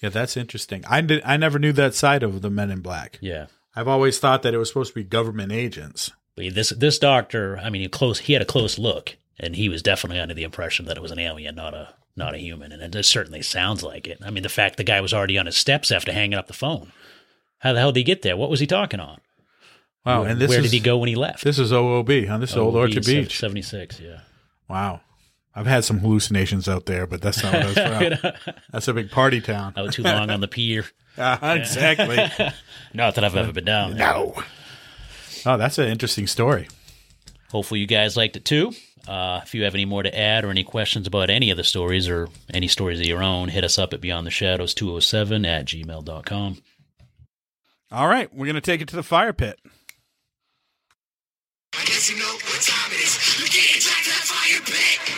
Yeah, 0.00 0.10
that's 0.10 0.36
interesting. 0.36 0.84
I 0.88 1.00
did. 1.00 1.22
I 1.24 1.36
never 1.36 1.58
knew 1.58 1.72
that 1.72 1.94
side 1.94 2.22
of 2.22 2.42
the 2.42 2.50
Men 2.50 2.70
in 2.70 2.80
Black. 2.80 3.18
Yeah. 3.20 3.46
I've 3.74 3.88
always 3.88 4.18
thought 4.18 4.42
that 4.42 4.54
it 4.54 4.58
was 4.58 4.68
supposed 4.68 4.90
to 4.90 4.94
be 4.94 5.04
government 5.04 5.52
agents. 5.52 6.10
This 6.36 6.70
this 6.70 6.98
doctor, 6.98 7.58
I 7.58 7.70
mean, 7.70 7.82
he 7.82 7.88
close. 7.88 8.18
He 8.20 8.32
had 8.34 8.42
a 8.42 8.46
close 8.46 8.78
look, 8.78 9.16
and 9.40 9.56
he 9.56 9.68
was 9.68 9.82
definitely 9.82 10.20
under 10.20 10.34
the 10.34 10.42
impression 10.44 10.84
that 10.86 10.96
it 10.96 11.02
was 11.02 11.10
an 11.10 11.18
alien, 11.18 11.54
not 11.54 11.72
a 11.74 11.94
not 12.14 12.34
a 12.34 12.38
human. 12.38 12.72
And 12.72 12.94
it 12.94 13.04
certainly 13.04 13.42
sounds 13.42 13.82
like 13.82 14.06
it. 14.06 14.18
I 14.24 14.30
mean, 14.30 14.42
the 14.42 14.48
fact 14.48 14.76
the 14.76 14.84
guy 14.84 15.00
was 15.00 15.14
already 15.14 15.38
on 15.38 15.46
his 15.46 15.56
steps 15.56 15.90
after 15.90 16.12
hanging 16.12 16.38
up 16.38 16.46
the 16.46 16.52
phone. 16.52 16.92
How 17.60 17.72
the 17.72 17.80
hell 17.80 17.90
did 17.92 18.00
he 18.00 18.04
get 18.04 18.22
there? 18.22 18.36
What 18.36 18.50
was 18.50 18.60
he 18.60 18.66
talking 18.66 19.00
on? 19.00 19.18
Wow, 20.04 20.20
Where, 20.22 20.30
and 20.30 20.40
this 20.40 20.50
where 20.50 20.58
is, 20.60 20.66
did 20.66 20.72
he 20.72 20.80
go 20.80 20.98
when 20.98 21.08
he 21.08 21.16
left? 21.16 21.42
This 21.42 21.58
is 21.58 21.72
OOB, 21.72 22.28
huh? 22.28 22.38
This 22.38 22.50
is 22.50 22.56
Old 22.58 22.76
Oh, 22.76 22.80
Orchard 22.80 23.04
Beach. 23.06 23.38
seventy 23.38 23.62
six. 23.62 23.98
Yeah. 23.98 24.20
Wow. 24.68 25.00
I've 25.54 25.66
had 25.66 25.84
some 25.86 26.00
hallucinations 26.00 26.68
out 26.68 26.84
there, 26.84 27.06
but 27.06 27.22
that's 27.22 27.42
not 27.42 27.54
what 27.54 27.78
I 27.78 28.10
was 28.10 28.18
from. 28.44 28.54
that's 28.70 28.88
a 28.88 28.92
big 28.92 29.10
party 29.10 29.40
town. 29.40 29.72
I 29.74 29.80
was 29.82 29.94
too 29.94 30.02
long 30.02 30.28
on 30.28 30.40
the 30.42 30.48
pier. 30.48 30.84
exactly. 31.16 32.16
Not 32.92 33.14
that 33.14 33.24
I've 33.24 33.34
ever 33.36 33.52
been 33.52 33.64
down. 33.64 33.96
there. 33.96 34.06
no. 34.06 34.34
Oh, 35.46 35.56
that's 35.56 35.78
an 35.78 35.86
interesting 35.86 36.26
story. 36.26 36.68
Hopefully, 37.50 37.78
you 37.78 37.86
guys 37.86 38.16
liked 38.16 38.36
it 38.36 38.44
too. 38.44 38.72
Uh, 39.06 39.40
if 39.44 39.54
you 39.54 39.62
have 39.62 39.74
any 39.76 39.84
more 39.84 40.02
to 40.02 40.18
add 40.18 40.44
or 40.44 40.50
any 40.50 40.64
questions 40.64 41.06
about 41.06 41.30
any 41.30 41.52
of 41.52 41.56
the 41.56 41.62
stories 41.62 42.08
or 42.08 42.28
any 42.52 42.66
stories 42.66 42.98
of 42.98 43.06
your 43.06 43.22
own, 43.22 43.48
hit 43.48 43.62
us 43.62 43.78
up 43.78 43.92
at 43.94 44.00
beyondtheshadows207 44.00 45.46
at 45.46 45.66
gmail.com. 45.66 46.56
All 47.92 48.08
right, 48.08 48.34
we're 48.34 48.46
going 48.46 48.56
to 48.56 48.60
take 48.60 48.80
it 48.80 48.88
to 48.88 48.96
the 48.96 49.04
fire 49.04 49.32
pit. 49.32 49.60
I 51.78 51.84
guess 51.84 52.10
you 52.10 52.18
know 52.18 52.24
what 52.24 52.62
time 52.62 52.90
it 52.90 53.04
is. 53.04 53.36
We're 53.38 53.46
getting 53.46 53.88
back 53.88 54.02
to 54.02 54.10
that 54.10 54.24
fire 54.24 54.60
pit. 54.64 55.16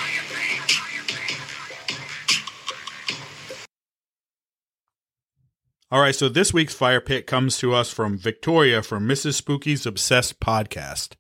All 5.91 6.03
right, 6.03 6.15
so 6.15 6.29
this 6.29 6.53
week's 6.53 6.75
fire 6.75 7.01
pit 7.01 7.27
comes 7.27 7.57
to 7.59 7.73
us 7.73 7.91
from 7.91 8.19
Victoria 8.19 8.83
from 8.83 9.09
Mrs. 9.09 9.41
Spooky's 9.41 9.87
Obsessed 9.87 10.39
podcast. 10.39 11.15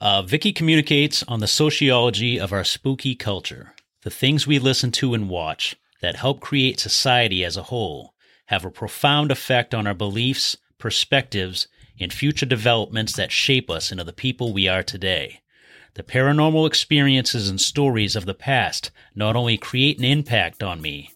Uh, 0.00 0.22
Vicky 0.22 0.52
communicates 0.52 1.24
on 1.26 1.40
the 1.40 1.48
sociology 1.48 2.38
of 2.38 2.52
our 2.52 2.62
spooky 2.62 3.16
culture. 3.16 3.74
The 4.02 4.10
things 4.10 4.46
we 4.46 4.60
listen 4.60 4.92
to 4.92 5.12
and 5.12 5.28
watch 5.28 5.74
that 6.00 6.14
help 6.14 6.38
create 6.38 6.78
society 6.78 7.44
as 7.44 7.56
a 7.56 7.64
whole 7.64 8.14
have 8.46 8.64
a 8.64 8.70
profound 8.70 9.32
effect 9.32 9.74
on 9.74 9.88
our 9.88 9.94
beliefs, 9.94 10.56
perspectives, 10.78 11.66
and 11.98 12.12
future 12.12 12.46
developments 12.46 13.14
that 13.14 13.32
shape 13.32 13.68
us 13.68 13.90
into 13.90 14.04
the 14.04 14.12
people 14.12 14.52
we 14.52 14.68
are 14.68 14.84
today. 14.84 15.40
The 15.94 16.04
paranormal 16.04 16.64
experiences 16.64 17.50
and 17.50 17.60
stories 17.60 18.14
of 18.14 18.24
the 18.24 18.34
past 18.34 18.92
not 19.16 19.34
only 19.34 19.58
create 19.58 19.98
an 19.98 20.04
impact 20.04 20.62
on 20.62 20.80
me, 20.80 21.10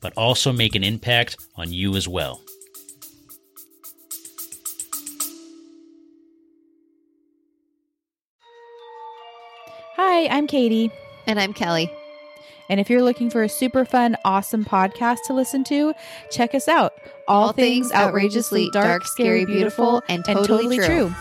but 0.00 0.12
also 0.16 0.52
make 0.52 0.74
an 0.74 0.84
impact 0.84 1.36
on 1.56 1.72
you 1.72 1.96
as 1.96 2.06
well. 2.08 2.40
Hi, 9.96 10.28
I'm 10.28 10.46
Katie. 10.46 10.90
And 11.26 11.38
I'm 11.38 11.52
Kelly. 11.52 11.92
And 12.70 12.80
if 12.80 12.90
you're 12.90 13.02
looking 13.02 13.30
for 13.30 13.42
a 13.42 13.48
super 13.48 13.84
fun, 13.84 14.16
awesome 14.24 14.64
podcast 14.64 15.18
to 15.26 15.32
listen 15.32 15.64
to, 15.64 15.94
check 16.30 16.54
us 16.54 16.68
out. 16.68 16.92
All, 17.26 17.46
All 17.46 17.52
things 17.52 17.92
outrageously 17.92 18.70
dark, 18.72 19.06
scary, 19.06 19.44
beautiful, 19.44 20.02
and 20.08 20.24
totally 20.24 20.78
true. 20.78 21.14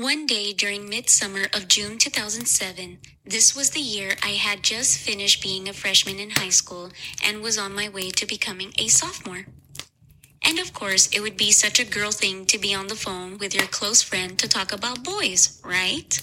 One 0.00 0.24
day 0.24 0.54
during 0.54 0.88
midsummer 0.88 1.48
of 1.52 1.68
June 1.68 1.98
2007, 1.98 2.96
this 3.22 3.54
was 3.54 3.68
the 3.68 3.82
year 3.82 4.16
I 4.22 4.30
had 4.30 4.62
just 4.62 4.96
finished 4.96 5.42
being 5.42 5.68
a 5.68 5.74
freshman 5.74 6.18
in 6.18 6.30
high 6.30 6.48
school 6.48 6.88
and 7.22 7.42
was 7.42 7.58
on 7.58 7.74
my 7.74 7.86
way 7.86 8.08
to 8.12 8.24
becoming 8.24 8.72
a 8.78 8.88
sophomore. 8.88 9.44
And 10.42 10.58
of 10.58 10.72
course, 10.72 11.08
it 11.08 11.20
would 11.20 11.36
be 11.36 11.52
such 11.52 11.78
a 11.78 11.84
girl 11.84 12.12
thing 12.12 12.46
to 12.46 12.58
be 12.58 12.74
on 12.74 12.86
the 12.86 12.94
phone 12.94 13.36
with 13.36 13.54
your 13.54 13.66
close 13.66 14.00
friend 14.00 14.38
to 14.38 14.48
talk 14.48 14.72
about 14.72 15.04
boys, 15.04 15.60
right? 15.62 16.18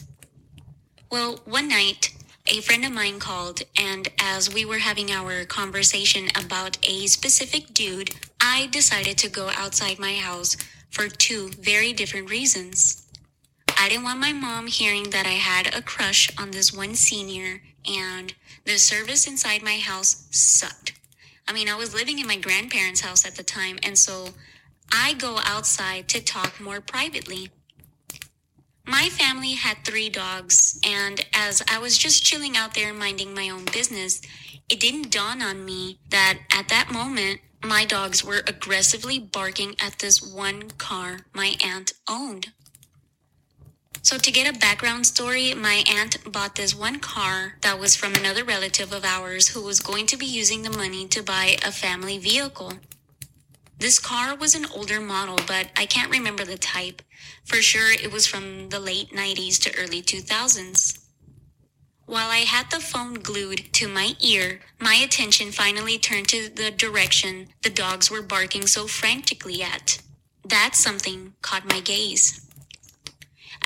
Well, 1.12 1.42
one 1.46 1.68
night, 1.68 2.16
a 2.48 2.62
friend 2.62 2.84
of 2.84 2.92
mine 2.92 3.20
called, 3.20 3.62
and 3.78 4.08
as 4.20 4.52
we 4.52 4.66
were 4.66 4.80
having 4.80 5.12
our 5.12 5.46
conversation 5.46 6.30
about 6.30 6.80
a 6.82 7.06
specific 7.06 7.76
dude, 7.76 8.10
I 8.42 8.70
decided 8.72 9.20
to 9.20 9.30
go 9.30 9.52
outside 9.56 10.00
my 10.00 10.16
house 10.16 10.58
for 10.90 11.10
two 11.10 11.50
very 11.50 11.94
different 11.94 12.32
reasons. 12.32 13.07
I 13.80 13.90
didn't 13.90 14.06
want 14.06 14.20
my 14.20 14.34
mom 14.34 14.68
hearing 14.68 15.12
that 15.12 15.28
I 15.28 15.38
had 15.38 15.74
a 15.74 15.84
crush 15.84 16.32
on 16.38 16.52
this 16.52 16.74
one 16.74 16.96
senior, 16.96 17.62
and 17.86 18.34
the 18.66 18.78
service 18.80 19.28
inside 19.28 19.62
my 19.62 19.78
house 19.78 20.28
sucked. 20.32 20.94
I 21.48 21.54
mean, 21.54 21.70
I 21.70 21.76
was 21.76 21.94
living 21.94 22.20
in 22.20 22.28
my 22.28 22.38
grandparents' 22.38 23.02
house 23.02 23.26
at 23.26 23.36
the 23.36 23.44
time, 23.44 23.78
and 23.84 23.98
so 23.98 24.30
I 24.92 25.14
go 25.14 25.40
outside 25.44 26.08
to 26.10 26.24
talk 26.24 26.60
more 26.60 26.82
privately. 26.82 27.52
My 28.86 29.10
family 29.10 29.54
had 29.54 29.86
three 29.86 30.10
dogs, 30.10 30.80
and 30.84 31.26
as 31.34 31.62
I 31.70 31.78
was 31.78 31.98
just 31.98 32.24
chilling 32.24 32.58
out 32.58 32.74
there 32.74 32.94
minding 32.94 33.34
my 33.34 33.50
own 33.50 33.66
business, 33.66 34.22
it 34.70 34.80
didn't 34.80 35.12
dawn 35.12 35.42
on 35.42 35.64
me 35.64 36.00
that 36.10 36.40
at 36.52 36.70
that 36.70 36.92
moment, 36.92 37.42
my 37.64 37.86
dogs 37.86 38.24
were 38.24 38.44
aggressively 38.48 39.20
barking 39.20 39.76
at 39.80 40.00
this 40.00 40.22
one 40.22 40.72
car 40.72 41.22
my 41.34 41.56
aunt 41.64 41.94
owned. 42.10 42.52
So, 44.02 44.18
to 44.18 44.32
get 44.32 44.54
a 44.54 44.60
background 44.60 45.06
story, 45.06 45.54
my 45.54 45.84
aunt 45.90 46.32
bought 46.32 46.56
this 46.56 46.74
one 46.76 47.00
car 47.00 47.56
that 47.62 47.80
was 47.80 47.96
from 47.96 48.14
another 48.14 48.44
relative 48.44 48.94
of 48.94 49.04
ours 49.04 49.50
who 49.50 49.62
was 49.62 49.80
going 49.80 50.06
to 50.08 50.18
be 50.18 50.26
using 50.26 50.62
the 50.64 50.78
money 50.78 51.08
to 51.08 51.24
buy 51.24 51.58
a 51.66 51.72
family 51.72 52.18
vehicle. 52.18 52.74
This 53.80 54.00
car 54.00 54.36
was 54.36 54.56
an 54.56 54.66
older 54.74 55.00
model, 55.00 55.38
but 55.46 55.70
I 55.76 55.86
can't 55.86 56.12
remember 56.12 56.44
the 56.44 56.58
type. 56.58 57.02
For 57.46 57.62
sure, 57.62 57.92
it 57.92 58.12
was 58.12 58.26
from 58.26 58.70
the 58.70 58.80
late 58.80 59.12
90s 59.12 59.60
to 59.62 59.78
early 59.78 60.02
2000s. 60.02 61.00
While 62.08 62.30
I 62.30 62.38
had 62.38 62.72
the 62.72 62.80
phone 62.80 63.16
glued 63.16 63.74
to 63.74 63.88
my 63.88 64.16
ear, 64.22 64.62
my 64.80 64.96
attention 64.96 65.52
finally 65.52 65.98
turned 65.98 66.30
to 66.30 66.50
the 66.50 66.72
direction 66.72 67.50
the 67.64 67.70
dogs 67.70 68.10
were 68.10 68.22
barking 68.22 68.66
so 68.66 68.88
frantically 68.88 69.62
at. 69.62 70.02
That 70.46 70.74
something 70.74 71.34
caught 71.42 71.70
my 71.70 71.82
gaze. 71.82 72.47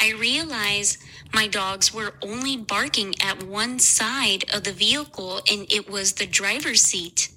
I 0.02 0.14
realized 0.14 0.98
my 1.32 1.48
dogs 1.48 1.94
were 1.94 2.16
only 2.24 2.58
barking 2.58 3.14
at 3.24 3.44
one 3.44 3.78
side 3.78 4.46
of 4.52 4.64
the 4.64 4.72
vehicle 4.72 5.42
and 5.50 5.72
it 5.72 5.88
was 5.88 6.14
the 6.14 6.26
driver's 6.26 6.82
seat. 6.82 7.30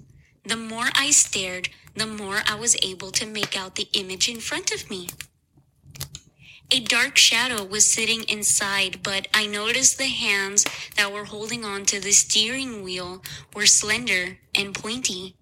The 0.45 0.57
more 0.57 0.89
I 0.95 1.11
stared, 1.11 1.69
the 1.95 2.07
more 2.07 2.41
I 2.47 2.55
was 2.55 2.77
able 2.83 3.11
to 3.13 3.27
make 3.27 3.57
out 3.57 3.75
the 3.75 3.89
image 3.93 4.31
in 4.31 4.41
front 4.41 4.73
of 4.73 4.89
me. 4.89 5.09
A 6.73 6.81
dark 6.81 7.19
shadow 7.19 7.63
was 7.63 7.85
sitting 7.85 8.25
inside, 8.25 9.03
but 9.03 9.29
I 9.35 9.47
noticed 9.47 9.99
the 9.99 10.09
hands 10.09 10.65
that 10.97 11.13
were 11.13 11.27
holding 11.27 11.65
on 11.65 11.85
to 11.87 12.01
the 12.01 12.13
steering 12.13 12.83
wheel 12.83 13.23
were 13.55 13.67
slender 13.67 14.39
and 14.55 14.75
pointy. 14.75 15.37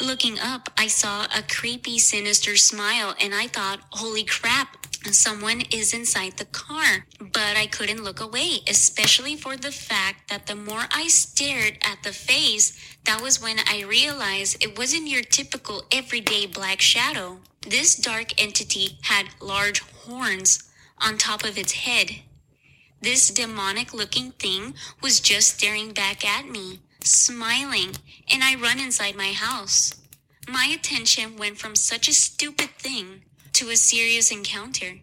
Looking 0.00 0.38
up, 0.38 0.70
I 0.78 0.86
saw 0.86 1.24
a 1.24 1.42
creepy, 1.42 1.98
sinister 1.98 2.56
smile, 2.56 3.14
and 3.20 3.34
I 3.34 3.48
thought, 3.48 3.80
holy 3.90 4.24
crap, 4.24 4.86
someone 5.12 5.62
is 5.72 5.92
inside 5.92 6.36
the 6.36 6.44
car. 6.44 7.06
But 7.18 7.56
I 7.56 7.66
couldn't 7.66 8.04
look 8.04 8.20
away, 8.20 8.60
especially 8.68 9.36
for 9.36 9.56
the 9.56 9.72
fact 9.72 10.30
that 10.30 10.46
the 10.46 10.54
more 10.54 10.84
I 10.90 11.08
stared 11.08 11.78
at 11.82 12.02
the 12.02 12.12
face, 12.12 12.78
that 13.04 13.20
was 13.20 13.42
when 13.42 13.58
I 13.66 13.82
realized 13.82 14.62
it 14.62 14.78
wasn't 14.78 15.08
your 15.08 15.22
typical 15.22 15.82
everyday 15.92 16.46
black 16.46 16.80
shadow. 16.80 17.40
This 17.60 17.96
dark 17.96 18.40
entity 18.40 18.98
had 19.02 19.26
large 19.40 19.80
horns 19.80 20.62
on 20.98 21.18
top 21.18 21.44
of 21.44 21.58
its 21.58 21.72
head. 21.72 22.10
This 23.00 23.28
demonic 23.28 23.92
looking 23.92 24.30
thing 24.32 24.74
was 25.02 25.20
just 25.20 25.56
staring 25.56 25.92
back 25.92 26.24
at 26.24 26.48
me, 26.48 26.80
smiling, 27.00 27.96
and 28.32 28.42
I 28.42 28.54
run 28.54 28.78
inside 28.78 29.16
my 29.16 29.32
house. 29.32 29.96
My 30.48 30.70
attention 30.74 31.36
went 31.36 31.58
from 31.58 31.74
such 31.74 32.08
a 32.08 32.14
stupid 32.14 32.70
thing 32.78 33.22
to 33.54 33.70
a 33.70 33.76
serious 33.76 34.30
encounter. 34.30 34.98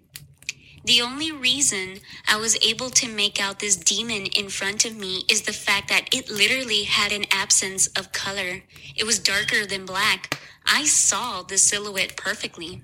The 0.83 1.01
only 1.01 1.31
reason 1.31 1.99
I 2.27 2.37
was 2.37 2.57
able 2.63 2.89
to 2.91 3.07
make 3.07 3.39
out 3.39 3.59
this 3.59 3.75
demon 3.75 4.25
in 4.25 4.49
front 4.49 4.83
of 4.83 4.97
me 4.97 5.23
is 5.29 5.43
the 5.43 5.53
fact 5.53 5.89
that 5.89 6.13
it 6.13 6.29
literally 6.29 6.83
had 6.83 7.11
an 7.11 7.25
absence 7.31 7.87
of 7.87 8.11
color. 8.11 8.63
It 8.95 9.05
was 9.05 9.19
darker 9.19 9.65
than 9.65 9.85
black. 9.85 10.39
I 10.65 10.85
saw 10.85 11.43
the 11.43 11.57
silhouette 11.57 12.17
perfectly. 12.17 12.81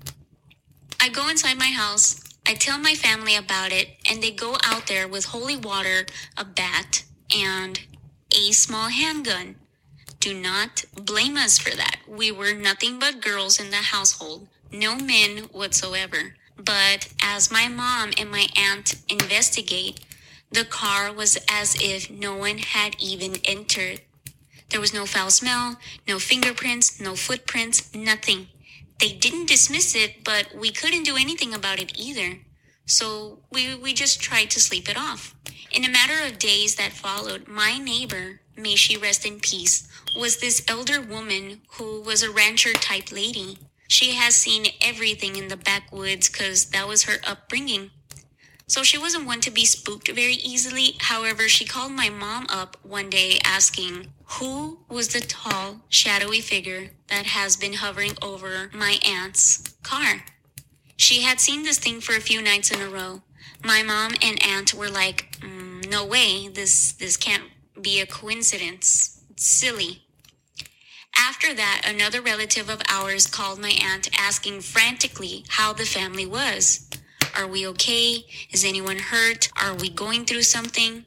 I 1.00 1.08
go 1.08 1.28
inside 1.28 1.58
my 1.58 1.66
house, 1.66 2.22
I 2.46 2.54
tell 2.54 2.78
my 2.78 2.94
family 2.94 3.36
about 3.36 3.72
it, 3.72 3.88
and 4.10 4.22
they 4.22 4.30
go 4.30 4.56
out 4.64 4.86
there 4.86 5.06
with 5.06 5.26
holy 5.26 5.56
water, 5.56 6.06
a 6.36 6.44
bat, 6.44 7.04
and 7.36 7.78
a 8.34 8.52
small 8.52 8.88
handgun. 8.88 9.56
Do 10.20 10.34
not 10.34 10.84
blame 10.94 11.36
us 11.36 11.58
for 11.58 11.76
that. 11.76 11.98
We 12.08 12.32
were 12.32 12.54
nothing 12.54 12.98
but 12.98 13.20
girls 13.20 13.60
in 13.60 13.70
the 13.70 13.76
household, 13.76 14.48
no 14.72 14.96
men 14.96 15.44
whatsoever. 15.52 16.34
But 16.56 17.08
as 17.22 17.50
my 17.50 17.68
mom 17.68 18.10
and 18.18 18.30
my 18.30 18.48
aunt 18.56 18.94
investigate, 19.08 20.00
the 20.50 20.64
car 20.64 21.12
was 21.12 21.38
as 21.50 21.76
if 21.80 22.10
no 22.10 22.36
one 22.36 22.58
had 22.58 22.96
even 23.00 23.36
entered. 23.44 24.00
There 24.70 24.80
was 24.80 24.94
no 24.94 25.06
foul 25.06 25.30
smell, 25.30 25.76
no 26.06 26.18
fingerprints, 26.18 27.00
no 27.00 27.16
footprints, 27.16 27.94
nothing. 27.94 28.48
They 28.98 29.12
didn't 29.12 29.46
dismiss 29.48 29.94
it, 29.94 30.24
but 30.24 30.54
we 30.54 30.72
couldn't 30.72 31.04
do 31.04 31.16
anything 31.16 31.54
about 31.54 31.78
it 31.78 31.98
either. 31.98 32.40
So 32.86 33.40
we, 33.52 33.74
we 33.74 33.92
just 33.94 34.20
tried 34.20 34.50
to 34.50 34.60
sleep 34.60 34.88
it 34.88 34.96
off. 34.98 35.34
In 35.70 35.84
a 35.84 35.90
matter 35.90 36.26
of 36.26 36.38
days 36.38 36.76
that 36.76 36.92
followed, 36.92 37.46
my 37.46 37.78
neighbor, 37.78 38.40
may 38.56 38.74
she 38.74 38.96
rest 38.96 39.26
in 39.26 39.40
peace, 39.40 39.86
was 40.16 40.38
this 40.38 40.64
elder 40.66 41.00
woman 41.00 41.60
who 41.72 42.00
was 42.00 42.22
a 42.22 42.30
rancher 42.30 42.72
type 42.72 43.12
lady. 43.12 43.58
She 43.88 44.12
has 44.12 44.36
seen 44.36 44.66
everything 44.82 45.36
in 45.36 45.48
the 45.48 45.56
backwoods 45.56 46.28
because 46.28 46.66
that 46.66 46.86
was 46.86 47.04
her 47.04 47.18
upbringing. 47.26 47.90
So 48.66 48.82
she 48.82 48.98
wasn't 48.98 49.26
one 49.26 49.40
to 49.40 49.50
be 49.50 49.64
spooked 49.64 50.10
very 50.12 50.34
easily. 50.34 50.96
However, 51.00 51.48
she 51.48 51.64
called 51.64 51.92
my 51.92 52.10
mom 52.10 52.46
up 52.50 52.76
one 52.82 53.08
day 53.08 53.38
asking, 53.42 54.08
Who 54.38 54.80
was 54.90 55.08
the 55.08 55.20
tall, 55.20 55.80
shadowy 55.88 56.42
figure 56.42 56.90
that 57.08 57.24
has 57.24 57.56
been 57.56 57.72
hovering 57.72 58.12
over 58.20 58.70
my 58.74 58.98
aunt's 59.06 59.62
car? 59.82 60.24
She 60.98 61.22
had 61.22 61.40
seen 61.40 61.62
this 61.62 61.78
thing 61.78 62.02
for 62.02 62.14
a 62.14 62.20
few 62.20 62.42
nights 62.42 62.70
in 62.70 62.82
a 62.82 62.90
row. 62.90 63.22
My 63.64 63.82
mom 63.82 64.12
and 64.20 64.42
aunt 64.42 64.74
were 64.74 64.90
like, 64.90 65.38
mm, 65.40 65.88
"No 65.88 66.04
way! 66.04 66.48
This 66.48 66.92
this 66.92 67.16
can't 67.16 67.44
be 67.80 68.00
a 68.00 68.06
coincidence. 68.06 69.20
It's 69.30 69.46
silly." 69.46 70.07
After 71.18 71.52
that, 71.52 71.82
another 71.84 72.22
relative 72.22 72.70
of 72.70 72.80
ours 72.88 73.26
called 73.26 73.58
my 73.58 73.72
aunt 73.82 74.08
asking 74.18 74.60
frantically 74.60 75.44
how 75.48 75.72
the 75.72 75.84
family 75.84 76.24
was. 76.26 76.88
Are 77.36 77.46
we 77.46 77.66
okay? 77.68 78.24
Is 78.52 78.64
anyone 78.64 78.98
hurt? 78.98 79.48
Are 79.60 79.74
we 79.74 79.90
going 79.90 80.24
through 80.24 80.42
something? 80.42 81.04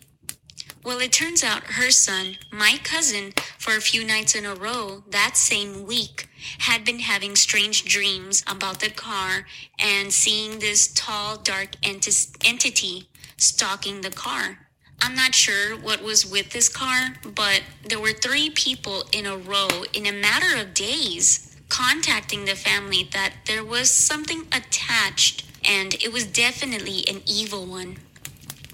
Well, 0.84 0.99
it 0.99 1.14
turns 1.14 1.43
out 1.43 1.64
her 1.64 1.91
son, 1.91 2.38
my 2.51 2.78
cousin, 2.84 3.34
for 3.57 3.76
a 3.76 3.82
few 3.82 4.03
nights 4.03 4.36
in 4.36 4.45
a 4.45 4.55
row 4.55 5.03
that 5.09 5.38
same 5.38 5.86
week, 5.86 6.28
had 6.59 6.84
been 6.84 6.99
having 6.99 7.36
strange 7.36 7.86
dreams 7.86 8.43
about 8.47 8.80
the 8.80 8.89
car 8.89 9.45
and 9.80 10.12
seeing 10.12 10.59
this 10.59 10.91
tall, 10.93 11.38
dark 11.38 11.80
enti- 11.84 12.36
entity 12.43 13.09
stalking 13.38 14.01
the 14.01 14.12
car. 14.12 14.68
I'm 15.01 15.15
not 15.15 15.33
sure 15.33 15.75
what 15.77 16.03
was 16.03 16.25
with 16.25 16.51
this 16.51 16.69
car, 16.69 17.15
but 17.23 17.63
there 17.83 17.99
were 17.99 18.13
three 18.13 18.51
people 18.51 19.03
in 19.11 19.25
a 19.25 19.35
row 19.35 19.67
in 19.93 20.05
a 20.05 20.11
matter 20.11 20.61
of 20.61 20.75
days 20.75 21.57
contacting 21.69 22.45
the 22.45 22.55
family 22.55 23.09
that 23.11 23.33
there 23.47 23.63
was 23.63 23.89
something 23.89 24.41
attached 24.51 25.45
and 25.67 25.95
it 25.95 26.13
was 26.13 26.25
definitely 26.25 27.03
an 27.07 27.21
evil 27.25 27.65
one. 27.65 27.97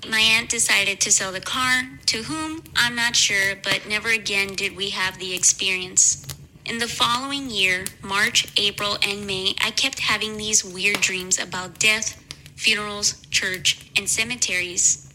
My 0.10 0.20
aunt 0.20 0.50
decided 0.50 1.00
to 1.02 1.12
sell 1.12 1.32
the 1.32 1.42
car, 1.42 1.84
to 2.08 2.24
whom 2.24 2.64
I'm 2.76 2.96
not 2.96 3.16
sure, 3.16 3.56
but 3.62 3.88
never 3.88 4.10
again 4.10 4.56
did 4.56 4.76
we 4.76 4.92
have 4.92 5.20
the 5.20 5.34
experience. 5.34 6.26
In 6.66 6.78
the 6.80 6.88
following 6.88 7.50
year, 7.50 7.86
March, 8.02 8.48
April, 8.58 8.98
and 9.04 9.26
May, 9.26 9.56
I 9.62 9.72
kept 9.72 10.00
having 10.00 10.38
these 10.38 10.64
weird 10.64 11.02
dreams 11.02 11.40
about 11.40 11.80
death, 11.80 12.22
funerals, 12.56 13.22
church, 13.32 13.90
and 13.98 14.10
cemeteries. 14.10 15.07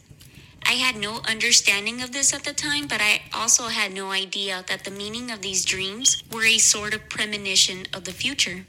I 0.65 0.73
had 0.73 0.95
no 0.95 1.19
understanding 1.27 2.01
of 2.01 2.11
this 2.11 2.33
at 2.33 2.43
the 2.43 2.53
time, 2.53 2.87
but 2.87 3.01
I 3.01 3.21
also 3.33 3.67
had 3.67 3.93
no 3.93 4.11
idea 4.11 4.63
that 4.67 4.83
the 4.83 4.91
meaning 4.91 5.29
of 5.31 5.41
these 5.41 5.65
dreams 5.65 6.23
were 6.31 6.45
a 6.45 6.57
sort 6.57 6.93
of 6.93 7.09
premonition 7.09 7.85
of 7.93 8.05
the 8.05 8.11
future. 8.11 8.65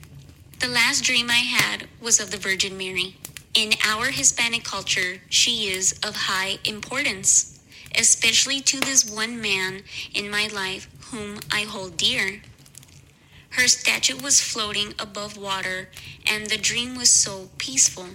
The 0.60 0.68
last 0.68 1.04
dream 1.04 1.30
I 1.30 1.44
had 1.44 1.88
was 2.00 2.20
of 2.20 2.30
the 2.30 2.36
Virgin 2.36 2.76
Mary. 2.76 3.16
In 3.54 3.72
our 3.84 4.06
Hispanic 4.06 4.64
culture, 4.64 5.20
she 5.28 5.70
is 5.70 5.92
of 6.02 6.16
high 6.16 6.58
importance, 6.64 7.60
especially 7.96 8.60
to 8.62 8.80
this 8.80 9.08
one 9.08 9.40
man 9.40 9.82
in 10.12 10.30
my 10.30 10.48
life 10.48 10.88
whom 11.10 11.38
I 11.52 11.62
hold 11.62 11.96
dear. 11.96 12.42
Her 13.50 13.68
statue 13.68 14.20
was 14.20 14.40
floating 14.40 14.94
above 14.98 15.36
water, 15.36 15.88
and 16.26 16.46
the 16.46 16.58
dream 16.58 16.96
was 16.96 17.10
so 17.10 17.50
peaceful. 17.58 18.08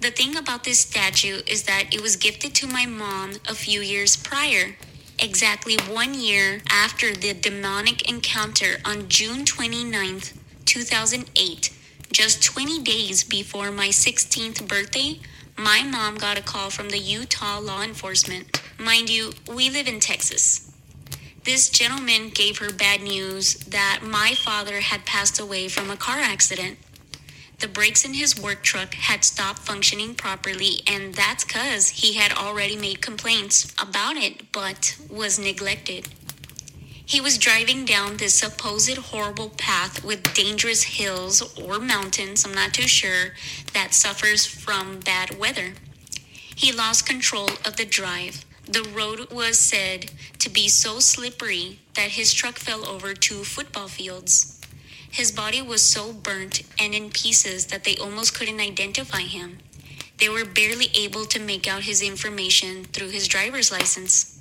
The 0.00 0.12
thing 0.12 0.36
about 0.36 0.62
this 0.62 0.78
statue 0.78 1.40
is 1.48 1.64
that 1.64 1.92
it 1.92 2.00
was 2.00 2.14
gifted 2.14 2.54
to 2.56 2.68
my 2.68 2.86
mom 2.86 3.32
a 3.48 3.54
few 3.54 3.80
years 3.80 4.16
prior, 4.16 4.76
exactly 5.18 5.76
one 5.90 6.14
year 6.14 6.60
after 6.70 7.12
the 7.12 7.34
demonic 7.34 8.08
encounter 8.08 8.76
on 8.84 9.08
June 9.08 9.44
29th, 9.44 10.38
2008. 10.66 11.70
Just 12.12 12.44
20 12.44 12.80
days 12.84 13.24
before 13.24 13.72
my 13.72 13.88
16th 13.88 14.68
birthday, 14.68 15.18
my 15.56 15.82
mom 15.82 16.14
got 16.14 16.38
a 16.38 16.42
call 16.42 16.70
from 16.70 16.90
the 16.90 16.98
Utah 16.98 17.58
law 17.58 17.82
enforcement. 17.82 18.62
Mind 18.78 19.10
you, 19.10 19.32
we 19.52 19.68
live 19.68 19.88
in 19.88 19.98
Texas. 19.98 20.72
This 21.42 21.68
gentleman 21.70 22.30
gave 22.32 22.58
her 22.58 22.72
bad 22.72 23.02
news 23.02 23.54
that 23.64 24.00
my 24.04 24.34
father 24.34 24.78
had 24.78 25.04
passed 25.04 25.40
away 25.40 25.66
from 25.66 25.90
a 25.90 25.96
car 25.96 26.18
accident. 26.18 26.78
The 27.60 27.66
brakes 27.68 28.04
in 28.04 28.14
his 28.14 28.40
work 28.40 28.62
truck 28.62 28.94
had 28.94 29.24
stopped 29.24 29.58
functioning 29.58 30.14
properly, 30.14 30.80
and 30.86 31.12
that's 31.14 31.44
because 31.44 31.88
he 31.88 32.14
had 32.14 32.32
already 32.32 32.76
made 32.76 33.00
complaints 33.02 33.74
about 33.82 34.16
it 34.16 34.52
but 34.52 34.96
was 35.10 35.40
neglected. 35.40 36.06
He 37.04 37.20
was 37.20 37.36
driving 37.36 37.84
down 37.84 38.18
this 38.18 38.34
supposed 38.34 38.96
horrible 38.96 39.48
path 39.50 40.04
with 40.04 40.34
dangerous 40.34 40.84
hills 40.84 41.42
or 41.58 41.80
mountains, 41.80 42.44
I'm 42.44 42.54
not 42.54 42.74
too 42.74 42.86
sure, 42.86 43.34
that 43.72 43.94
suffers 43.94 44.46
from 44.46 45.00
bad 45.00 45.36
weather. 45.38 45.72
He 46.54 46.70
lost 46.70 47.06
control 47.06 47.48
of 47.64 47.76
the 47.76 47.86
drive. 47.86 48.44
The 48.66 48.88
road 48.94 49.32
was 49.32 49.58
said 49.58 50.10
to 50.38 50.50
be 50.50 50.68
so 50.68 51.00
slippery 51.00 51.80
that 51.94 52.10
his 52.10 52.34
truck 52.34 52.56
fell 52.56 52.86
over 52.86 53.14
two 53.14 53.42
football 53.42 53.88
fields. 53.88 54.57
His 55.10 55.32
body 55.32 55.62
was 55.62 55.82
so 55.82 56.12
burnt 56.12 56.62
and 56.78 56.94
in 56.94 57.10
pieces 57.10 57.66
that 57.66 57.84
they 57.84 57.96
almost 57.96 58.34
couldn't 58.34 58.60
identify 58.60 59.20
him. 59.20 59.58
They 60.18 60.28
were 60.28 60.44
barely 60.44 60.88
able 60.94 61.24
to 61.26 61.38
make 61.40 61.66
out 61.66 61.82
his 61.82 62.02
information 62.02 62.84
through 62.84 63.10
his 63.10 63.28
driver's 63.28 63.70
license. 63.70 64.38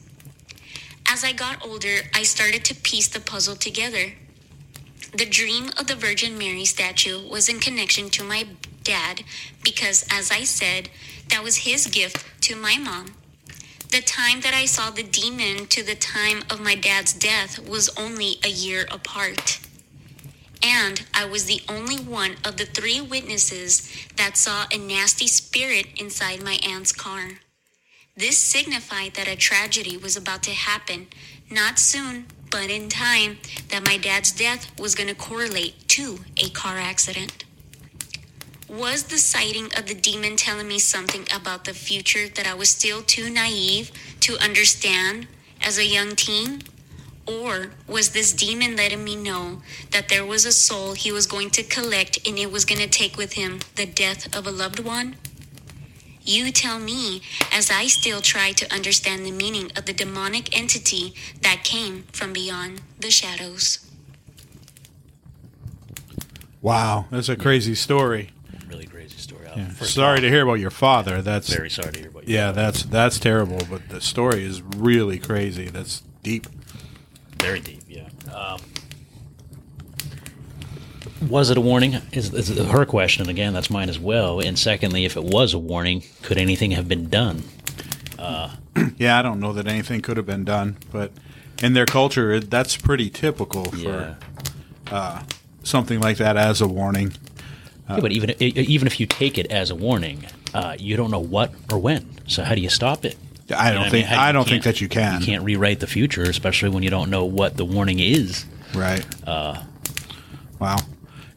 As 1.08 1.24
I 1.24 1.32
got 1.32 1.66
older, 1.66 2.02
I 2.14 2.24
started 2.24 2.66
to 2.66 2.76
piece 2.76 3.08
the 3.08 3.20
puzzle 3.20 3.56
together. 3.56 4.14
The 5.14 5.26
dream 5.26 5.72
of 5.80 5.88
the 5.88 5.96
Virgin 5.96 6.38
Mary 6.38 6.66
statue 6.66 7.28
was 7.30 7.48
in 7.48 7.60
connection 7.60 8.10
to 8.12 8.24
my 8.24 8.48
dad 8.84 9.24
because, 9.64 10.06
as 10.12 10.32
I 10.32 10.44
said, 10.44 10.90
that 11.30 11.44
was 11.44 11.58
his 11.58 11.88
gift 11.88 12.26
to 12.42 12.56
my 12.56 12.78
mom. 12.78 13.16
The 13.92 14.02
time 14.02 14.42
that 14.42 14.54
I 14.54 14.66
saw 14.66 14.90
the 14.90 15.04
demon 15.04 15.68
to 15.68 15.82
the 15.82 15.96
time 15.96 16.44
of 16.50 16.60
my 16.60 16.76
dad's 16.76 17.14
death 17.14 17.58
was 17.58 17.90
only 17.98 18.36
a 18.44 18.50
year 18.50 18.86
apart. 18.92 19.60
And 20.68 21.02
I 21.14 21.24
was 21.24 21.46
the 21.46 21.62
only 21.70 21.96
one 21.96 22.36
of 22.44 22.58
the 22.58 22.66
three 22.66 23.00
witnesses 23.00 23.90
that 24.18 24.36
saw 24.36 24.66
a 24.70 24.78
nasty 24.78 25.26
spirit 25.26 25.86
inside 25.96 26.44
my 26.44 26.60
aunt's 26.62 26.92
car. 26.92 27.40
This 28.18 28.38
signified 28.38 29.14
that 29.14 29.30
a 29.30 29.38
tragedy 29.38 29.96
was 29.96 30.18
about 30.18 30.44
to 30.44 30.52
happen, 30.52 31.08
not 31.50 31.80
soon, 31.80 32.26
but 32.52 32.70
in 32.70 32.90
time, 32.90 33.38
that 33.70 33.86
my 33.86 33.96
dad's 33.96 34.34
death 34.34 34.78
was 34.78 34.94
going 34.94 35.08
to 35.08 35.16
correlate 35.16 35.88
to 35.88 36.20
a 36.36 36.50
car 36.50 36.78
accident. 36.78 37.46
Was 38.68 39.04
the 39.04 39.20
sighting 39.20 39.68
of 39.78 39.86
the 39.86 39.96
demon 39.96 40.36
telling 40.36 40.68
me 40.68 40.80
something 40.80 41.26
about 41.34 41.64
the 41.64 41.74
future 41.74 42.28
that 42.28 42.46
I 42.46 42.56
was 42.56 42.70
still 42.70 43.02
too 43.04 43.30
naive 43.30 43.90
to 44.20 44.38
understand 44.44 45.28
as 45.62 45.78
a 45.78 45.86
young 45.86 46.18
teen? 46.18 46.64
Or 47.28 47.72
was 47.88 48.12
this 48.12 48.32
demon 48.32 48.76
letting 48.78 49.04
me 49.04 49.16
know 49.16 49.62
that 49.92 50.08
there 50.10 50.26
was 50.26 50.46
a 50.46 50.52
soul 50.52 50.94
he 50.94 51.12
was 51.12 51.28
going 51.28 51.50
to 51.52 51.64
collect 51.64 52.26
and 52.28 52.38
it 52.38 52.52
was 52.52 52.64
going 52.64 52.80
to 52.82 52.88
take 52.88 53.18
with 53.18 53.34
him 53.34 53.60
the 53.76 53.86
death 53.86 54.34
of 54.36 54.48
a 54.48 54.52
loved 54.52 54.80
one? 54.80 55.16
You 56.24 56.52
tell 56.52 56.80
me 56.80 57.22
as 57.54 57.70
I 57.70 57.88
still 57.88 58.22
try 58.22 58.52
to 58.54 58.74
understand 58.74 59.26
the 59.26 59.32
meaning 59.32 59.72
of 59.78 59.86
the 59.86 59.94
demonic 59.94 60.58
entity 60.58 61.14
that 61.42 61.64
came 61.64 62.04
from 62.12 62.34
beyond 62.34 62.82
the 63.00 63.12
shadows. 63.12 63.80
Wow, 66.62 67.06
that's 67.12 67.30
a 67.30 67.36
crazy 67.36 67.76
story. 67.76 68.32
Really 68.68 68.86
crazy 68.88 69.18
story. 69.18 69.48
Uh, 69.48 69.54
Yeah. 69.58 69.68
first 69.70 69.82
of 69.92 69.96
Sorry 69.96 70.18
all, 70.18 70.22
to 70.22 70.30
hear 70.30 70.44
about 70.44 70.56
your 70.60 70.72
father. 70.72 71.22
That's 71.22 71.48
Very 71.54 71.70
sorry 71.70 71.94
to 71.94 72.00
hear 72.00 72.10
about 72.10 72.28
your 72.28 72.38
yeah, 72.38 72.48
father. 72.48 72.62
that's 72.62 72.84
that's 72.84 73.20
terrible. 73.20 73.60
But 73.70 73.88
the 73.90 74.02
story 74.02 74.44
is 74.44 74.62
really 74.62 75.20
crazy. 75.20 75.70
That's 75.70 76.04
deep. 76.24 76.48
Very 77.40 77.60
deep, 77.60 77.82
yeah. 77.88 78.10
Um, 78.34 78.60
was 81.30 81.50
it 81.50 81.58
a 81.58 81.62
warning? 81.62 81.96
Is, 82.12 82.34
is 82.34 82.50
her 82.58 82.86
question? 82.86 83.22
And 83.24 83.30
again, 83.30 83.54
that's 83.54 83.70
mine 83.70 83.90
as 83.90 84.00
well. 84.00 84.40
And 84.40 84.58
secondly, 84.58 85.06
if 85.06 85.16
it 85.18 85.24
was 85.24 85.54
a 85.54 85.60
warning, 85.60 86.04
could 86.22 86.38
anything 86.38 86.72
have 86.72 86.88
been 86.88 87.10
done? 87.10 87.44
Yeah, 89.00 89.18
I 89.18 89.22
don't 89.24 89.40
know 89.40 89.54
that 89.54 89.68
anything 89.68 90.02
could 90.02 90.18
have 90.18 90.26
been 90.28 90.44
done, 90.44 90.78
but 90.92 91.12
in 91.64 91.74
their 91.74 91.86
culture, 91.88 92.40
that's 92.40 92.78
pretty 92.78 93.10
typical 93.10 93.66
for 93.66 94.16
Yeah. 94.92 95.24
something 95.64 96.00
like 96.00 96.18
that 96.18 96.38
as 96.38 96.62
a 96.62 96.68
warning. 96.68 97.14
Yeah, 97.90 98.00
but 98.00 98.12
even 98.12 98.32
even 98.42 98.86
if 98.88 99.00
you 99.00 99.06
take 99.08 99.38
it 99.40 99.48
as 99.52 99.70
a 99.72 99.76
warning, 99.76 100.26
uh, 100.54 100.76
you 100.78 100.96
don't 100.98 101.10
know 101.12 101.20
what 101.20 101.54
or 101.72 101.80
when. 101.80 102.20
So 102.28 102.44
how 102.44 102.54
do 102.56 102.62
you 102.62 102.70
stop 102.70 103.04
it? 103.06 103.18
I 103.56 103.72
don't 103.74 103.90
think? 103.90 104.10
I 104.10 104.32
don't 104.32 104.48
think 104.48 104.64
that 104.64 104.82
you 104.82 104.88
can. 104.90 105.22
You 105.22 105.26
can't 105.28 105.44
rewrite 105.44 105.80
the 105.80 105.88
future, 105.88 106.24
especially 106.24 106.70
when 106.70 106.84
you 106.84 106.90
don't 106.90 107.10
know 107.10 107.26
what 107.26 107.56
the 107.58 107.66
warning 107.66 108.00
is. 108.00 108.46
Right. 108.76 109.06
Uh, 109.28 109.64
wow. 110.60 110.78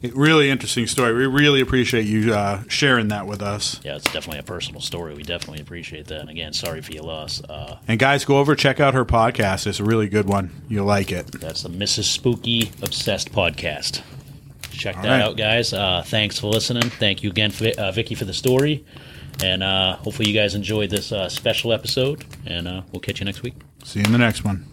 It- 0.03 0.17
really 0.17 0.49
interesting 0.49 0.87
story. 0.87 1.13
We 1.15 1.27
really 1.27 1.61
appreciate 1.61 2.07
you 2.07 2.33
uh, 2.33 2.63
sharing 2.69 3.09
that 3.09 3.27
with 3.27 3.43
us. 3.43 3.81
Yeah, 3.85 3.97
it's 3.97 4.11
definitely 4.11 4.39
a 4.39 4.43
personal 4.45 4.81
story. 4.81 5.15
We 5.15 5.23
definitely 5.23 5.61
appreciate 5.61 6.07
that. 6.07 6.21
And 6.23 6.31
again, 6.31 6.55
sorry 6.55 6.81
for 6.81 6.93
your 6.93 7.03
loss. 7.05 7.43
Uh, 7.45 7.77
And 7.87 7.99
guys, 8.01 8.25
go 8.25 8.39
over 8.39 8.57
check 8.57 8.81
out 8.81 8.95
her 8.95 9.05
podcast. 9.05 9.67
It's 9.67 9.79
a 9.79 9.85
really 9.85 10.09
good 10.09 10.27
one. 10.27 10.51
You'll 10.69 10.87
like 10.87 11.13
it. 11.13 11.27
That's 11.33 11.63
the 11.65 11.69
Mrs. 11.69 12.05
Spooky 12.05 12.73
Obsessed 12.83 13.31
podcast. 13.33 14.01
Check 14.73 14.97
All 14.97 15.03
that 15.03 15.11
right. 15.11 15.21
out, 15.21 15.37
guys. 15.37 15.75
Uh, 15.75 16.03
thanks 16.07 16.39
for 16.39 16.47
listening. 16.47 16.89
Thank 16.89 17.23
you 17.23 17.29
again, 17.31 17.51
for, 17.51 17.69
uh, 17.77 17.93
Vicky, 17.93 18.15
for 18.15 18.25
the 18.25 18.33
story. 18.33 18.85
And 19.43 19.63
uh, 19.63 19.97
hopefully, 19.97 20.29
you 20.29 20.35
guys 20.35 20.55
enjoyed 20.55 20.91
this 20.91 21.13
uh, 21.13 21.29
special 21.29 21.73
episode. 21.73 22.25
And 22.47 22.69
uh, 22.69 22.83
we'll 22.93 23.01
catch 23.01 23.21
you 23.21 23.25
next 23.25 23.43
week. 23.43 23.55
See 23.85 24.01
you 24.01 24.07
in 24.07 24.13
the 24.13 24.19
next 24.19 24.45
one. 24.45 24.67